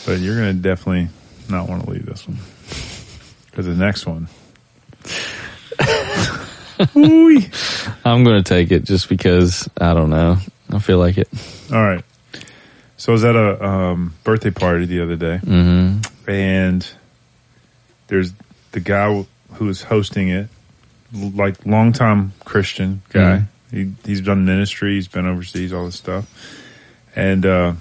But 0.06 0.20
you're 0.20 0.36
going 0.36 0.56
to 0.56 0.62
definitely 0.62 1.08
not 1.48 1.68
want 1.68 1.84
to 1.84 1.90
leave 1.90 2.06
this 2.06 2.26
one. 2.26 2.38
Because 3.50 3.66
the 3.66 3.74
next 3.74 4.06
one. 4.06 4.28
I'm 8.04 8.24
going 8.24 8.42
to 8.42 8.42
take 8.42 8.70
it 8.70 8.84
just 8.84 9.08
because 9.08 9.68
I 9.78 9.94
don't 9.94 10.10
know. 10.10 10.36
I 10.70 10.78
feel 10.78 10.98
like 10.98 11.18
it. 11.18 11.28
All 11.72 11.82
right. 11.82 12.04
So 12.98 13.12
I 13.12 13.14
was 13.14 13.24
at 13.24 13.36
a 13.36 13.64
um, 13.64 14.14
birthday 14.24 14.50
party 14.50 14.84
the 14.84 15.00
other 15.02 15.16
day, 15.16 15.38
hmm 15.38 15.98
and 16.26 16.86
there's 18.08 18.32
the 18.72 18.80
guy 18.80 19.24
who 19.54 19.64
was 19.64 19.82
hosting 19.82 20.28
it, 20.28 20.48
like 21.12 21.64
longtime 21.64 22.32
Christian 22.44 23.02
guy. 23.10 23.44
He 23.70 23.92
he's 24.04 24.20
done 24.20 24.44
ministry, 24.44 24.94
he's 24.94 25.08
been 25.08 25.26
overseas, 25.26 25.72
all 25.72 25.86
this 25.86 25.96
stuff. 25.96 26.26
And 27.16 27.46
uh, 27.46 27.74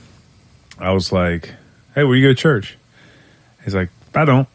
I 0.79 0.91
was 0.91 1.11
like, 1.11 1.53
"Hey, 1.95 2.03
where 2.03 2.15
you 2.15 2.27
go 2.27 2.33
to 2.33 2.35
church?" 2.35 2.77
He's 3.65 3.75
like, 3.75 3.89
"I 4.13 4.23
don't." 4.23 4.47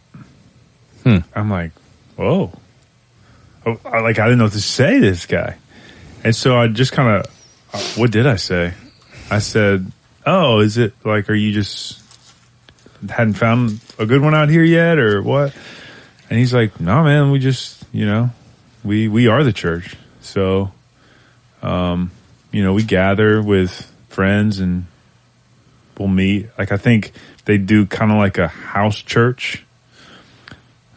Hmm. 1.03 1.19
I'm 1.35 1.51
like, 1.51 1.73
"Whoa!" 2.17 2.53
Oh, 3.67 3.81
I, 3.85 4.01
like 4.01 4.19
I 4.19 4.25
didn't 4.25 4.39
know 4.39 4.45
what 4.45 4.53
to 4.55 4.61
say 4.61 4.95
to 4.95 5.01
this 5.01 5.27
guy, 5.27 5.57
and 6.23 6.35
so 6.35 6.57
I 6.57 6.69
just 6.69 6.93
kind 6.93 7.25
of, 7.73 7.97
what 7.99 8.11
did 8.11 8.27
I 8.27 8.37
say? 8.37 8.75
I 9.31 9.39
said, 9.39 9.91
"Oh, 10.27 10.61
is 10.61 10.79
it 10.79 10.95
like, 11.05 11.29
are 11.31 11.35
you 11.35 11.53
just 11.53 12.01
hadn't 13.09 13.35
found 13.35 13.81
a 13.99 14.07
good 14.07 14.23
one 14.23 14.35
out 14.35 14.49
here 14.49 14.65
yet, 14.65 14.99
or 14.99 15.23
what?" 15.23 15.55
And 16.31 16.39
he's 16.39 16.55
like, 16.55 16.81
"No, 16.81 17.03
man, 17.05 17.31
we 17.31 17.39
just, 17.39 17.83
you 17.93 18.07
know, 18.07 18.31
we 18.85 19.09
we 19.09 19.27
are 19.29 19.45
the 19.45 19.53
church, 19.53 19.97
so, 20.21 20.73
um, 21.63 22.11
you 22.51 22.63
know, 22.63 22.73
we 22.73 22.83
gather 22.83 23.43
with 23.43 23.91
friends 24.09 24.59
and 24.61 24.87
we'll 25.99 26.09
meet. 26.09 26.49
Like 26.59 26.73
I 26.73 26.77
think 26.77 27.13
they 27.45 27.59
do 27.59 27.87
kind 27.87 28.11
of 28.13 28.19
like 28.19 28.39
a 28.39 28.49
house 28.49 28.97
church." 28.97 29.65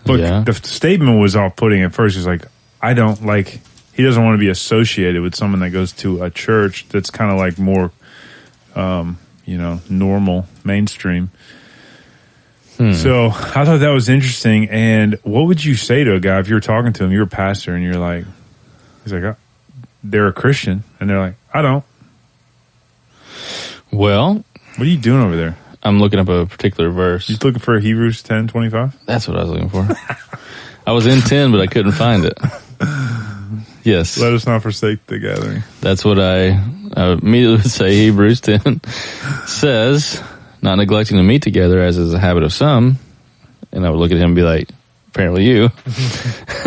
But 0.05 0.19
Yeah. 0.19 0.41
the 0.45 0.53
statement 0.53 1.19
was 1.19 1.35
off 1.35 1.55
putting 1.55 1.81
at 1.81 1.91
first. 1.91 2.15
He's 2.15 2.27
like, 2.27 2.45
I 2.79 2.93
don't 2.93 3.25
like, 3.25 3.59
he 3.93 4.03
doesn't 4.03 4.23
want 4.23 4.35
to 4.35 4.39
be 4.39 4.49
associated 4.49 5.23
with 5.23 5.33
someone 5.33 5.61
that 5.61 5.71
goes 5.71 5.93
to 5.93 6.21
a 6.23 6.29
church 6.29 6.85
that's 6.89 7.09
kind 7.09 7.31
of 7.31 7.37
like 7.39 7.57
more, 7.57 7.89
um, 8.75 9.17
you 9.45 9.57
know, 9.57 9.79
normal, 9.89 10.45
mainstream. 10.63 11.31
So 12.77 13.27
I 13.27 13.63
thought 13.63 13.77
that 13.79 13.91
was 13.93 14.09
interesting. 14.09 14.67
And 14.69 15.17
what 15.23 15.47
would 15.47 15.63
you 15.63 15.75
say 15.75 16.03
to 16.03 16.13
a 16.15 16.19
guy 16.19 16.39
if 16.39 16.49
you 16.49 16.55
were 16.55 16.59
talking 16.61 16.91
to 16.91 17.05
him, 17.05 17.11
you're 17.13 17.23
a 17.23 17.27
pastor 17.27 17.73
and 17.73 17.81
you're 17.81 17.95
like, 17.97 18.25
he's 19.03 19.13
like, 19.13 19.23
"Uh, 19.23 19.35
they're 20.03 20.27
a 20.27 20.33
Christian. 20.33 20.83
And 20.99 21.09
they're 21.09 21.19
like, 21.19 21.35
I 21.53 21.61
don't. 21.61 21.85
Well, 23.91 24.43
What 24.75 24.81
are 24.81 24.85
you 24.85 24.97
doing 24.97 25.21
over 25.21 25.37
there? 25.37 25.57
I'm 25.83 25.99
looking 26.01 26.19
up 26.19 26.27
a 26.27 26.45
particular 26.47 26.89
verse. 26.89 27.29
You 27.29 27.37
looking 27.41 27.61
for 27.61 27.79
Hebrews 27.79 28.23
ten 28.23 28.47
twenty 28.49 28.69
five? 28.69 28.93
That's 29.05 29.25
what 29.27 29.37
I 29.37 29.43
was 29.43 29.51
looking 29.51 29.69
for. 29.69 29.87
I 30.87 30.91
was 30.91 31.07
in 31.07 31.21
10, 31.21 31.51
but 31.51 31.61
I 31.61 31.67
couldn't 31.67 31.93
find 31.93 32.25
it. 32.25 32.37
Yes. 33.85 34.17
Let 34.17 34.33
us 34.33 34.45
not 34.47 34.63
forsake 34.63 35.05
the 35.05 35.19
gathering. 35.19 35.63
That's 35.79 36.03
what 36.03 36.19
I, 36.19 36.59
I 36.95 37.11
immediately 37.11 37.57
would 37.63 37.71
say. 37.71 37.95
Hebrews 37.95 38.41
10 38.41 38.81
says, 39.45 40.21
not 40.61 40.75
neglecting 40.75 41.17
to 41.17 41.23
meet 41.23 41.43
together 41.43 41.79
as 41.79 41.97
is 41.97 42.13
a 42.13 42.19
habit 42.19 42.43
of 42.43 42.51
some. 42.51 42.97
And 43.71 43.85
I 43.85 43.89
would 43.91 43.99
look 43.99 44.11
at 44.11 44.17
him 44.17 44.27
and 44.27 44.35
be 44.35 44.41
like, 44.41 44.69
apparently 45.09 45.45
you. 45.45 45.69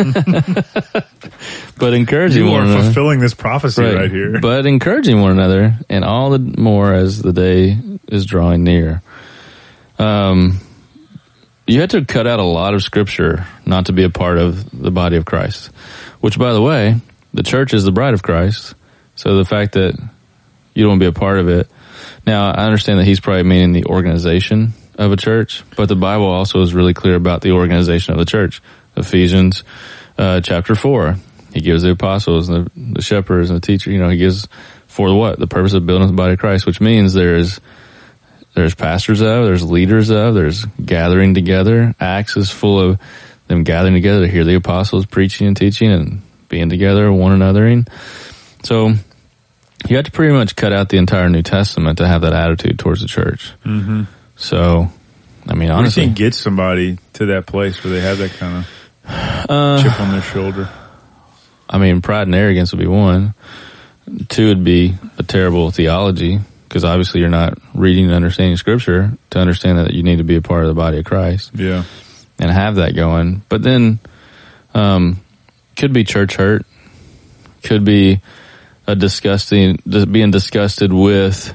but 1.78 1.92
encouraging 1.94 2.44
You 2.44 2.50
one 2.50 2.68
another. 2.68 2.84
fulfilling 2.84 3.18
this 3.18 3.34
prophecy 3.34 3.82
right, 3.82 4.10
here. 4.10 4.40
But 4.40 4.64
encouraging 4.66 5.20
one 5.20 5.32
another, 5.32 5.76
and 5.88 6.04
all 6.04 6.30
the 6.30 6.38
more 6.38 6.94
as 6.94 7.20
the 7.20 7.32
day 7.32 7.76
is 8.06 8.26
drawing 8.26 8.62
near. 8.62 9.02
Um, 9.98 10.60
you 11.66 11.80
had 11.80 11.90
to 11.90 12.04
cut 12.04 12.26
out 12.26 12.38
a 12.38 12.44
lot 12.44 12.74
of 12.74 12.82
scripture 12.82 13.46
not 13.66 13.86
to 13.86 13.92
be 13.92 14.04
a 14.04 14.10
part 14.10 14.38
of 14.38 14.70
the 14.70 14.90
body 14.90 15.16
of 15.16 15.24
Christ. 15.24 15.70
Which, 16.20 16.38
by 16.38 16.52
the 16.52 16.62
way, 16.62 16.96
the 17.32 17.42
church 17.42 17.74
is 17.74 17.84
the 17.84 17.92
bride 17.92 18.14
of 18.14 18.22
Christ. 18.22 18.74
So 19.16 19.36
the 19.36 19.44
fact 19.44 19.72
that 19.72 19.98
you 20.74 20.84
don't 20.84 20.90
want 20.90 21.00
to 21.00 21.10
be 21.10 21.16
a 21.16 21.20
part 21.20 21.38
of 21.38 21.48
it. 21.48 21.68
Now, 22.26 22.50
I 22.50 22.64
understand 22.64 22.98
that 23.00 23.04
he's 23.04 23.20
probably 23.20 23.42
meaning 23.42 23.72
the 23.72 23.86
organization 23.86 24.72
of 24.96 25.12
a 25.12 25.16
church, 25.16 25.64
but 25.76 25.88
the 25.88 25.96
Bible 25.96 26.26
also 26.26 26.60
is 26.60 26.74
really 26.74 26.94
clear 26.94 27.14
about 27.14 27.40
the 27.40 27.52
organization 27.52 28.12
of 28.12 28.18
the 28.18 28.24
church. 28.24 28.62
Ephesians 28.96 29.64
uh, 30.16 30.40
chapter 30.40 30.74
4. 30.74 31.16
He 31.52 31.60
gives 31.60 31.82
the 31.82 31.90
apostles 31.90 32.48
and 32.48 32.66
the, 32.66 32.94
the 32.94 33.02
shepherds 33.02 33.50
and 33.50 33.60
the 33.60 33.66
teacher, 33.66 33.90
you 33.90 33.98
know, 33.98 34.08
he 34.08 34.18
gives 34.18 34.46
for 34.86 35.16
what? 35.16 35.38
The 35.38 35.46
purpose 35.46 35.74
of 35.74 35.86
building 35.86 36.08
the 36.08 36.14
body 36.14 36.34
of 36.34 36.38
Christ, 36.38 36.66
which 36.66 36.80
means 36.80 37.12
there's 37.12 37.60
there's 38.54 38.74
pastors 38.74 39.20
of, 39.20 39.44
there's 39.44 39.62
leaders 39.62 40.10
of, 40.10 40.34
there's 40.34 40.64
gathering 40.64 41.34
together. 41.34 41.94
Acts 42.00 42.36
is 42.36 42.50
full 42.50 42.80
of 42.80 43.00
them 43.48 43.64
gathering 43.64 43.94
together 43.94 44.26
to 44.26 44.30
hear 44.30 44.44
the 44.44 44.54
apostles 44.54 45.06
preaching 45.06 45.46
and 45.46 45.56
teaching 45.56 45.90
and 45.90 46.22
being 46.48 46.68
together, 46.68 47.12
one 47.12 47.38
anothering. 47.38 47.88
So 48.62 48.92
you 49.88 49.96
have 49.96 50.04
to 50.04 50.10
pretty 50.10 50.32
much 50.32 50.56
cut 50.56 50.72
out 50.72 50.88
the 50.88 50.98
entire 50.98 51.28
New 51.28 51.42
Testament 51.42 51.98
to 51.98 52.06
have 52.06 52.22
that 52.22 52.32
attitude 52.32 52.78
towards 52.78 53.00
the 53.00 53.08
church. 53.08 53.52
mm-hmm. 53.64 54.04
So, 54.36 54.88
I 55.48 55.54
mean, 55.54 55.68
you 55.68 55.74
honestly, 55.74 56.04
think 56.04 56.16
get 56.16 56.32
somebody 56.32 56.98
to 57.14 57.26
that 57.26 57.46
place 57.46 57.82
where 57.82 57.92
they 57.92 58.00
have 58.00 58.18
that 58.18 58.30
kind 58.32 58.58
of 58.58 58.70
uh, 59.50 59.82
chip 59.82 60.00
on 60.00 60.12
their 60.12 60.22
shoulder? 60.22 60.68
I 61.68 61.78
mean, 61.78 62.00
pride 62.02 62.28
and 62.28 62.34
arrogance 62.34 62.72
would 62.72 62.78
be 62.78 62.86
one. 62.86 63.34
Two 64.28 64.48
would 64.48 64.62
be 64.62 64.94
a 65.18 65.22
terrible 65.22 65.70
theology 65.70 66.38
because 66.68 66.84
obviously 66.84 67.20
you're 67.20 67.30
not 67.30 67.58
reading 67.74 68.04
and 68.06 68.14
understanding 68.14 68.56
scripture 68.56 69.12
to 69.30 69.38
understand 69.38 69.78
that 69.78 69.92
you 69.92 70.02
need 70.02 70.18
to 70.18 70.24
be 70.24 70.36
a 70.36 70.42
part 70.42 70.62
of 70.62 70.68
the 70.68 70.74
body 70.74 70.98
of 70.98 71.04
Christ 71.04 71.50
Yeah. 71.54 71.84
And 72.38 72.50
have 72.50 72.76
that 72.76 72.94
going. 72.94 73.42
But 73.48 73.62
then, 73.62 73.98
um, 74.74 75.20
could 75.76 75.92
be 75.92 76.04
church 76.04 76.36
hurt, 76.36 76.66
could 77.62 77.84
be 77.84 78.20
a 78.86 78.96
disgusting, 78.96 79.78
being 80.10 80.30
disgusted 80.30 80.92
with 80.92 81.54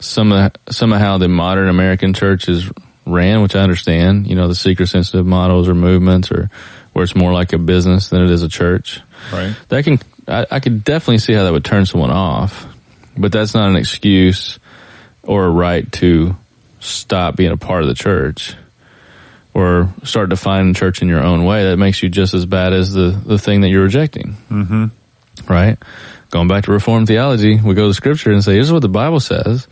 some 0.00 0.32
of, 0.32 0.52
some 0.68 0.92
of 0.92 1.00
how 1.00 1.18
the 1.18 1.28
modern 1.28 1.68
American 1.68 2.14
church 2.14 2.48
is 2.48 2.70
ran, 3.06 3.42
which 3.42 3.54
I 3.54 3.60
understand, 3.60 4.26
you 4.26 4.34
know, 4.34 4.48
the 4.48 4.54
seeker 4.54 4.86
sensitive 4.86 5.26
models 5.26 5.68
or 5.68 5.74
movements 5.74 6.30
or 6.30 6.50
where 6.92 7.02
it's 7.04 7.14
more 7.14 7.32
like 7.32 7.52
a 7.52 7.58
business 7.58 8.08
than 8.08 8.22
it 8.22 8.30
is 8.30 8.42
a 8.42 8.48
church 8.48 9.00
Right. 9.32 9.54
that 9.68 9.84
can 9.84 9.98
I, 10.28 10.46
I 10.50 10.60
could 10.60 10.84
definitely 10.84 11.18
see 11.18 11.32
how 11.32 11.44
that 11.44 11.52
would 11.52 11.64
turn 11.64 11.86
someone 11.86 12.10
off, 12.10 12.66
but 13.16 13.32
that's 13.32 13.54
not 13.54 13.68
an 13.68 13.76
excuse 13.76 14.58
or 15.22 15.44
a 15.44 15.50
right 15.50 15.90
to 15.92 16.36
stop 16.80 17.36
being 17.36 17.52
a 17.52 17.56
part 17.56 17.82
of 17.82 17.88
the 17.88 17.94
church 17.94 18.54
or 19.54 19.88
start 20.02 20.28
defining 20.28 20.74
church 20.74 21.00
in 21.00 21.08
your 21.08 21.22
own 21.22 21.44
way. 21.44 21.64
That 21.64 21.76
makes 21.78 22.02
you 22.02 22.08
just 22.08 22.34
as 22.34 22.44
bad 22.44 22.72
as 22.72 22.92
the 22.92 23.10
the 23.24 23.38
thing 23.38 23.60
that 23.62 23.68
you're 23.70 23.84
rejecting, 23.84 24.36
Mm-hmm. 24.50 24.86
right? 25.50 25.78
Going 26.30 26.48
back 26.48 26.64
to 26.64 26.72
Reformed 26.72 27.06
theology, 27.06 27.60
we 27.60 27.74
go 27.74 27.86
to 27.88 27.94
Scripture 27.94 28.32
and 28.32 28.42
say, 28.42 28.54
"Here's 28.54 28.72
what 28.72 28.82
the 28.82 28.88
Bible 28.88 29.20
says 29.20 29.68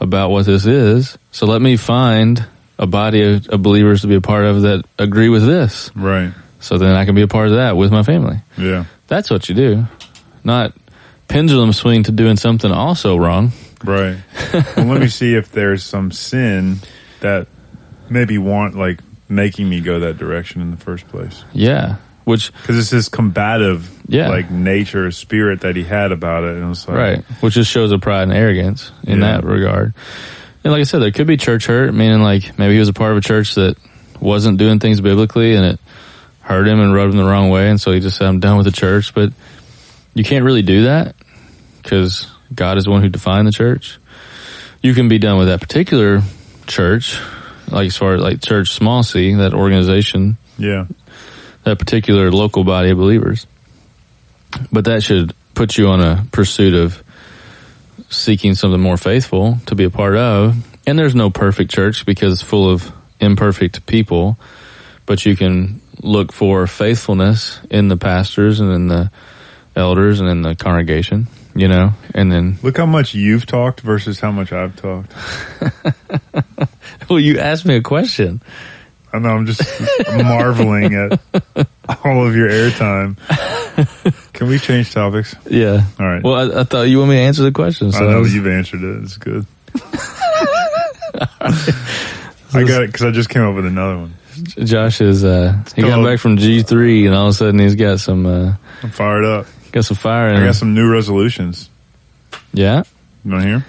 about 0.00 0.30
what 0.30 0.46
this 0.46 0.64
is." 0.66 1.18
So 1.32 1.46
let 1.46 1.60
me 1.60 1.76
find 1.76 2.46
a 2.78 2.86
body 2.86 3.22
of, 3.34 3.48
of 3.48 3.62
believers 3.62 4.02
to 4.02 4.06
be 4.06 4.14
a 4.14 4.20
part 4.20 4.44
of 4.44 4.62
that 4.62 4.84
agree 4.98 5.28
with 5.28 5.44
this, 5.46 5.90
Right. 5.94 6.32
so 6.60 6.78
then 6.78 6.94
I 6.94 7.04
can 7.04 7.14
be 7.14 7.22
a 7.22 7.28
part 7.28 7.48
of 7.48 7.54
that 7.54 7.76
with 7.76 7.90
my 7.92 8.02
family. 8.02 8.38
Yeah. 8.56 8.84
That's 9.08 9.30
what 9.30 9.48
you 9.48 9.54
do. 9.54 9.86
Not 10.44 10.72
pendulum 11.28 11.72
swing 11.72 12.02
to 12.04 12.12
doing 12.12 12.36
something 12.36 12.70
also 12.70 13.16
wrong. 13.16 13.52
Right. 13.84 14.16
well, 14.76 14.86
let 14.86 15.00
me 15.00 15.08
see 15.08 15.34
if 15.34 15.50
there's 15.52 15.82
some 15.84 16.10
sin 16.12 16.78
that 17.20 17.46
maybe 18.08 18.38
want 18.38 18.76
like 18.76 19.00
making 19.34 19.68
me 19.68 19.80
go 19.80 20.00
that 20.00 20.18
direction 20.18 20.60
in 20.62 20.70
the 20.70 20.76
first 20.76 21.08
place. 21.08 21.44
Yeah. 21.52 21.96
Which, 22.24 22.52
Because 22.52 22.78
it's 22.78 22.90
this 22.90 23.08
combative, 23.08 23.90
Yeah. 24.08 24.28
like 24.28 24.50
nature, 24.50 25.10
spirit 25.10 25.60
that 25.60 25.76
he 25.76 25.84
had 25.84 26.10
about 26.12 26.44
it, 26.44 26.54
and 26.54 26.64
it 26.64 26.68
was 26.68 26.88
like, 26.88 26.96
right. 26.96 27.24
Which 27.40 27.54
just 27.54 27.70
shows 27.70 27.92
a 27.92 27.98
pride 27.98 28.22
and 28.22 28.32
arrogance 28.32 28.92
in 29.06 29.20
Yeah. 29.20 29.32
that 29.40 29.44
regard. 29.44 29.92
And 30.62 30.72
like 30.72 30.80
I 30.80 30.84
said, 30.84 31.00
there 31.02 31.10
could 31.10 31.26
be 31.26 31.36
church 31.36 31.66
hurt, 31.66 31.92
meaning 31.92 32.22
like 32.22 32.58
maybe 32.58 32.72
he 32.74 32.78
was 32.80 32.88
a 32.88 32.94
part 32.94 33.12
of 33.12 33.18
a 33.18 33.20
church 33.20 33.54
that 33.56 33.76
wasn't 34.20 34.56
doing 34.58 34.78
things 34.78 35.02
biblically 35.02 35.54
and 35.54 35.66
it 35.66 35.80
hurt 36.40 36.66
him 36.66 36.80
and 36.80 36.94
rubbed 36.94 37.12
him 37.12 37.18
the 37.18 37.26
wrong 37.28 37.50
way. 37.50 37.68
And 37.68 37.78
so 37.78 37.92
he 37.92 38.00
just 38.00 38.16
said, 38.16 38.26
I'm 38.26 38.40
done 38.40 38.56
with 38.56 38.64
the 38.64 38.72
church. 38.72 39.12
But 39.14 39.32
you 40.14 40.24
can't 40.24 40.44
really 40.44 40.62
do 40.62 40.84
that 40.84 41.14
because 41.82 42.26
God 42.54 42.78
is 42.78 42.84
the 42.84 42.90
one 42.90 43.02
who 43.02 43.10
defined 43.10 43.46
the 43.46 43.52
church. 43.52 43.98
You 44.80 44.94
can 44.94 45.08
be 45.08 45.18
done 45.18 45.36
with 45.38 45.48
that 45.48 45.60
particular 45.60 46.22
church, 46.66 47.18
like 47.68 47.86
as 47.86 47.96
far 47.96 48.14
as 48.14 48.20
like 48.22 48.40
church 48.42 48.70
small 48.72 49.02
c, 49.02 49.34
that 49.34 49.54
organization, 49.54 50.36
Yeah. 50.58 50.86
that 51.64 51.78
particular 51.78 52.30
local 52.30 52.64
body 52.64 52.90
of 52.90 52.98
believers. 52.98 53.46
But 54.72 54.84
that 54.84 55.02
should 55.02 55.34
put 55.54 55.76
you 55.76 55.88
on 55.88 56.00
a 56.00 56.26
pursuit 56.32 56.74
of 56.74 57.02
seeking 58.10 58.54
something 58.54 58.80
more 58.80 58.96
faithful 58.96 59.58
to 59.66 59.74
be 59.74 59.84
a 59.84 59.90
part 59.90 60.16
of. 60.16 60.56
And 60.86 60.98
there's 60.98 61.14
no 61.14 61.30
perfect 61.30 61.70
church 61.72 62.04
because 62.06 62.34
it's 62.34 62.42
full 62.42 62.68
of 62.70 62.92
imperfect 63.20 63.86
people, 63.86 64.36
but 65.06 65.24
you 65.24 65.34
can 65.36 65.80
look 66.02 66.32
for 66.32 66.66
faithfulness 66.66 67.60
in 67.70 67.88
the 67.88 67.96
pastors 67.96 68.60
and 68.60 68.70
in 68.70 68.86
the 68.88 69.10
elders 69.74 70.20
and 70.20 70.28
in 70.28 70.42
the 70.42 70.54
congregation, 70.54 71.26
you 71.54 71.68
know, 71.68 71.92
and 72.14 72.30
then, 72.32 72.58
Look 72.62 72.76
how 72.76 72.86
much 72.86 73.14
you've 73.14 73.46
talked 73.46 73.80
versus 73.80 74.20
how 74.20 74.30
much 74.32 74.52
I've 74.52 74.74
talked. 74.76 75.12
well, 77.08 77.18
you 77.20 77.38
asked 77.38 77.64
me 77.66 77.76
a 77.76 77.82
question. 77.82 78.42
I 79.12 79.18
know 79.20 79.28
I'm 79.28 79.46
just 79.46 79.62
marveling 80.16 80.94
at 80.94 81.20
all 82.04 82.26
of 82.26 82.34
your 82.34 82.48
airtime. 82.50 83.16
Can 84.32 84.48
we 84.48 84.58
change 84.58 84.92
topics? 84.92 85.36
Yeah. 85.48 85.84
All 86.00 86.06
right. 86.06 86.22
Well, 86.22 86.34
I, 86.56 86.60
I 86.60 86.64
thought 86.64 86.82
you 86.88 86.98
want 86.98 87.10
me 87.10 87.16
to 87.16 87.22
answer 87.22 87.42
the 87.44 87.52
question. 87.52 87.92
So 87.92 87.98
I 87.98 88.00
know 88.02 88.10
that 88.14 88.18
was- 88.18 88.34
you've 88.34 88.46
answered 88.48 88.82
it. 88.82 89.02
It's 89.04 89.16
good. 89.16 89.46
I 92.54 92.62
got 92.64 92.82
it 92.82 92.86
because 92.92 93.02
I 93.04 93.10
just 93.10 93.28
came 93.28 93.42
up 93.42 93.54
with 93.54 93.66
another 93.66 93.98
one. 93.98 94.14
Josh 94.64 95.00
is, 95.00 95.24
uh, 95.24 95.62
he 95.76 95.82
got 95.82 96.04
back 96.04 96.18
from 96.18 96.36
G3 96.36 97.06
and 97.06 97.14
all 97.14 97.26
of 97.26 97.30
a 97.30 97.34
sudden 97.34 97.60
he's 97.60 97.76
got 97.76 98.00
some, 98.00 98.26
uh, 98.26 98.54
I'm 98.82 98.90
fired 98.90 99.24
up. 99.24 99.46
Got 99.74 99.84
some 99.84 99.96
fire 99.96 100.28
in 100.28 100.36
I 100.36 100.38
him. 100.38 100.46
got 100.46 100.54
some 100.54 100.72
new 100.72 100.88
resolutions. 100.88 101.68
Yeah. 102.52 102.84
You 103.24 103.30
want 103.32 103.42
to 103.42 103.48
hear? 103.48 103.66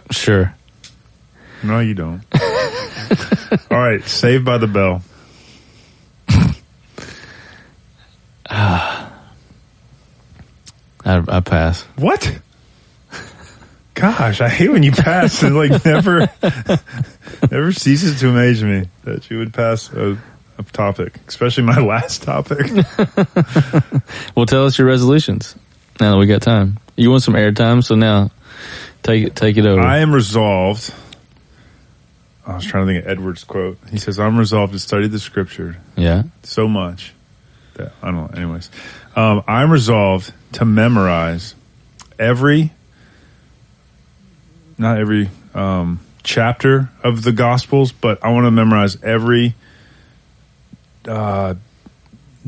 Sure. 0.10 0.54
No, 1.62 1.78
you 1.78 1.94
don't. 1.94 2.22
All 3.70 3.78
right, 3.78 4.04
Saved 4.04 4.44
by 4.44 4.58
the 4.58 4.66
Bell. 4.66 5.02
I, 8.50 9.08
I 11.04 11.40
pass. 11.40 11.82
What? 11.96 12.38
Gosh, 13.94 14.40
I 14.40 14.48
hate 14.48 14.70
when 14.70 14.82
you 14.82 14.92
pass. 14.92 15.42
It 15.42 15.50
like 15.50 15.84
never, 15.84 16.28
never 17.50 17.72
ceases 17.72 18.20
to 18.20 18.28
amaze 18.30 18.62
me 18.62 18.88
that 19.04 19.30
you 19.30 19.38
would 19.38 19.54
pass 19.54 19.90
a, 19.92 20.18
a 20.58 20.62
topic, 20.62 21.18
especially 21.28 21.64
my 21.64 21.80
last 21.80 22.22
topic. 22.22 22.66
Well, 24.34 24.46
tell 24.46 24.64
us 24.64 24.78
your 24.78 24.86
resolutions. 24.86 25.54
Now 26.00 26.12
that 26.12 26.18
we 26.18 26.26
got 26.26 26.42
time, 26.42 26.78
you 26.96 27.10
want 27.10 27.22
some 27.22 27.34
airtime, 27.34 27.84
so 27.84 27.94
now 27.94 28.30
take 29.02 29.24
it, 29.24 29.36
take 29.36 29.56
it 29.56 29.66
over. 29.66 29.80
I 29.80 29.98
am 29.98 30.12
resolved. 30.12 30.92
I 32.46 32.54
was 32.54 32.64
trying 32.64 32.86
to 32.86 32.92
think 32.92 33.04
of 33.04 33.10
Edwards' 33.10 33.44
quote. 33.44 33.78
He 33.90 33.98
says, 33.98 34.18
"I'm 34.18 34.36
resolved 34.36 34.72
to 34.72 34.78
study 34.78 35.06
the 35.06 35.18
Scripture 35.18 35.76
yeah. 35.96 36.24
so 36.42 36.66
much 36.66 37.12
that 37.74 37.92
I 38.02 38.10
don't 38.10 38.16
know." 38.16 38.30
Anyways, 38.36 38.70
um, 39.14 39.44
I'm 39.46 39.70
resolved 39.70 40.32
to 40.52 40.64
memorize 40.64 41.54
every, 42.18 42.72
not 44.78 44.98
every 44.98 45.28
um, 45.54 46.00
chapter 46.22 46.90
of 47.04 47.22
the 47.22 47.32
Gospels, 47.32 47.92
but 47.92 48.24
I 48.24 48.30
want 48.30 48.46
to 48.46 48.50
memorize 48.50 49.00
every 49.02 49.54
uh, 51.08 51.54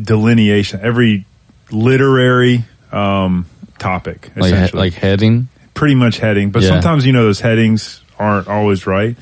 delineation, 0.00 0.80
every 0.82 1.24
literary 1.70 2.64
um, 2.92 3.46
topic. 3.78 4.30
Like, 4.36 4.46
he- 4.50 4.56
Essentially, 4.56 4.80
like 4.80 4.94
heading. 4.94 5.48
pretty 5.74 5.94
much 5.94 6.18
heading, 6.18 6.50
but 6.50 6.62
Yeah. 6.62 6.70
sometimes 6.70 7.06
you 7.06 7.12
know 7.12 7.24
those 7.24 7.40
headings 7.40 8.00
aren't 8.18 8.48
always 8.48 8.86
right. 8.86 9.16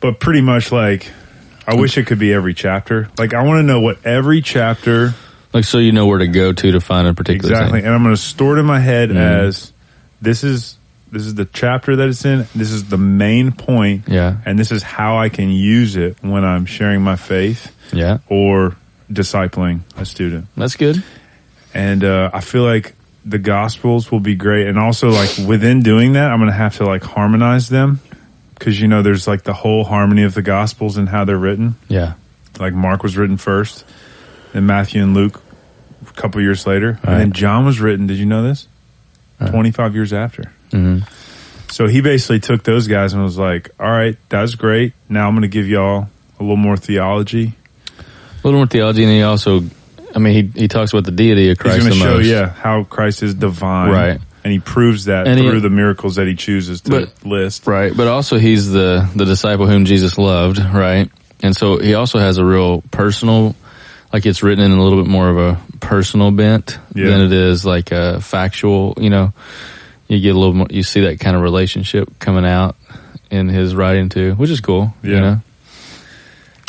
But 0.00 0.20
pretty 0.20 0.40
much 0.42 0.70
like, 0.70 1.10
I 1.66 1.74
wish 1.74 1.96
it 1.96 2.06
could 2.06 2.18
be 2.18 2.32
every 2.32 2.54
chapter. 2.54 3.08
Like 3.18 3.32
I 3.34 3.42
want 3.42 3.58
to 3.58 3.62
know 3.62 3.80
what 3.80 4.04
every 4.04 4.42
chapter 4.42 5.14
Like, 5.52 5.64
so 5.64 5.78
you 5.78 5.92
know 5.92 6.06
where 6.06 6.18
to 6.18 6.26
go 6.28 6.52
to 6.52 6.72
to 6.72 6.80
find 6.80 7.06
a 7.08 7.14
particular 7.14 7.52
exactly, 7.54 7.80
thing. 7.80 7.86
and 7.86 7.94
I'm 7.94 8.02
going 8.02 8.14
to 8.14 8.20
store 8.20 8.56
it 8.56 8.60
in 8.60 8.66
my 8.66 8.80
head 8.80 9.10
Mhm. 9.10 9.16
as 9.16 9.72
this 10.20 10.44
is 10.44 10.76
this 11.14 11.24
is 11.26 11.34
the 11.34 11.46
chapter 11.46 11.96
that 11.96 12.08
it's 12.08 12.24
in. 12.24 12.46
This 12.54 12.70
is 12.70 12.84
the 12.88 12.98
main 12.98 13.52
point, 13.52 14.04
Yeah. 14.08 14.36
and 14.44 14.58
this 14.58 14.70
is 14.70 14.82
how 14.82 15.16
I 15.18 15.28
can 15.30 15.50
use 15.50 15.96
it 15.96 16.18
when 16.20 16.44
I'm 16.44 16.66
sharing 16.66 17.00
my 17.02 17.16
faith 17.16 17.74
Yeah. 17.92 18.18
or 18.28 18.76
discipling 19.10 19.80
a 19.96 20.04
student. 20.04 20.46
That's 20.56 20.76
good. 20.76 21.02
and 21.72 22.04
uh, 22.04 22.30
I 22.32 22.40
feel 22.40 22.62
like 22.62 22.94
the 23.24 23.38
Gospels 23.38 24.12
will 24.12 24.20
be 24.20 24.34
great. 24.34 24.66
And 24.68 24.78
also, 24.78 25.08
like 25.08 25.30
within 25.46 25.82
doing 25.82 26.12
that, 26.12 26.30
I'm 26.30 26.38
going 26.38 26.50
to 26.50 26.56
have 26.56 26.76
to 26.76 26.84
like 26.84 27.02
harmonize 27.02 27.68
them 27.70 28.00
because 28.54 28.80
you 28.80 28.86
know 28.86 29.02
there's 29.02 29.26
like 29.26 29.42
the 29.44 29.54
whole 29.54 29.82
harmony 29.84 30.22
of 30.24 30.34
the 30.34 30.42
Gospels 30.42 30.96
and 30.98 31.08
how 31.08 31.24
they're 31.24 31.38
written. 31.38 31.76
Yeah. 31.88 32.14
Like 32.60 32.74
Mark 32.74 33.02
was 33.02 33.16
written 33.16 33.36
first, 33.38 33.84
then 34.52 34.66
Matthew 34.66 35.02
and 35.02 35.14
Luke 35.14 35.40
a 36.06 36.12
couple 36.12 36.40
years 36.42 36.66
later, 36.66 36.98
and 37.02 37.20
then 37.20 37.32
John 37.32 37.64
was 37.64 37.80
written. 37.80 38.06
Did 38.06 38.18
you 38.18 38.26
know 38.26 38.42
this? 38.42 38.68
Right. 39.40 39.50
25 39.50 39.94
years 39.96 40.12
after. 40.12 40.52
Hmm 40.74 40.98
So 41.68 41.86
he 41.88 42.00
basically 42.00 42.40
took 42.40 42.62
those 42.62 42.86
guys 42.86 43.12
and 43.14 43.22
was 43.22 43.38
like, 43.38 43.70
"All 43.80 43.90
right, 43.90 44.16
that's 44.28 44.54
great. 44.54 44.92
Now 45.08 45.26
I'm 45.28 45.34
going 45.34 45.42
to 45.42 45.48
give 45.48 45.66
y'all 45.68 46.08
a 46.38 46.42
little 46.42 46.56
more 46.56 46.76
theology. 46.76 47.54
A 47.98 48.46
little 48.46 48.60
more 48.60 48.66
theology, 48.66 49.02
and 49.04 49.12
he 49.12 49.22
also, 49.22 49.62
I 50.14 50.18
mean, 50.18 50.52
he 50.54 50.60
he 50.62 50.68
talks 50.68 50.92
about 50.92 51.04
the 51.04 51.10
deity 51.12 51.50
of 51.50 51.58
Christ 51.58 51.76
He's 51.76 51.84
going 51.88 51.98
to 52.00 52.04
show, 52.04 52.16
most. 52.18 52.26
yeah, 52.26 52.48
how 52.50 52.84
Christ 52.84 53.22
is 53.22 53.34
divine, 53.34 53.90
Right. 53.90 54.20
And 54.44 54.52
he 54.52 54.58
proves 54.58 55.06
that 55.06 55.26
And 55.26 55.40
he- 55.40 55.48
through 55.48 55.62
the 55.62 55.70
miracles 55.70 56.16
that 56.16 56.26
he 56.26 56.34
chooses 56.34 56.82
to 56.82 56.90
But- 56.90 57.24
list. 57.26 57.66
Right, 57.66 57.96
but 57.96 58.06
also 58.08 58.36
he's 58.36 58.70
the 58.70 59.08
the 59.16 59.24
disciple 59.24 59.66
whom 59.66 59.86
Jesus 59.86 60.18
loved, 60.18 60.58
right? 60.58 61.08
And 61.42 61.56
so 61.56 61.78
he 61.78 61.94
also 61.94 62.18
has 62.18 62.36
a 62.38 62.44
real 62.44 62.82
personal, 62.90 63.56
like 64.12 64.26
it's 64.26 64.42
written 64.42 64.62
in 64.64 64.70
a 64.72 64.82
little 64.82 65.02
bit 65.02 65.10
more 65.10 65.28
of 65.30 65.38
a 65.38 65.58
personal 65.80 66.30
bent 66.30 66.78
Yeah. 66.94 67.06
than 67.08 67.20
it 67.22 67.32
is 67.32 67.64
like 67.64 67.90
a 67.90 68.20
factual. 68.20 68.94
You 69.00 69.08
know, 69.10 69.32
you 70.08 70.20
get 70.20 70.34
a 70.34 70.38
little 70.38 70.54
more, 70.54 70.66
you 70.70 70.82
see 70.82 71.02
that 71.02 71.20
kind 71.20 71.36
of 71.36 71.42
relationship 71.42 72.18
coming 72.18 72.44
out 72.46 72.76
in 73.30 73.48
his 73.48 73.74
writing 73.74 74.08
too, 74.08 74.34
which 74.34 74.50
is 74.50 74.60
cool. 74.60 74.94
Yeah. 75.02 75.10
You 75.10 75.20
know, 75.20 75.40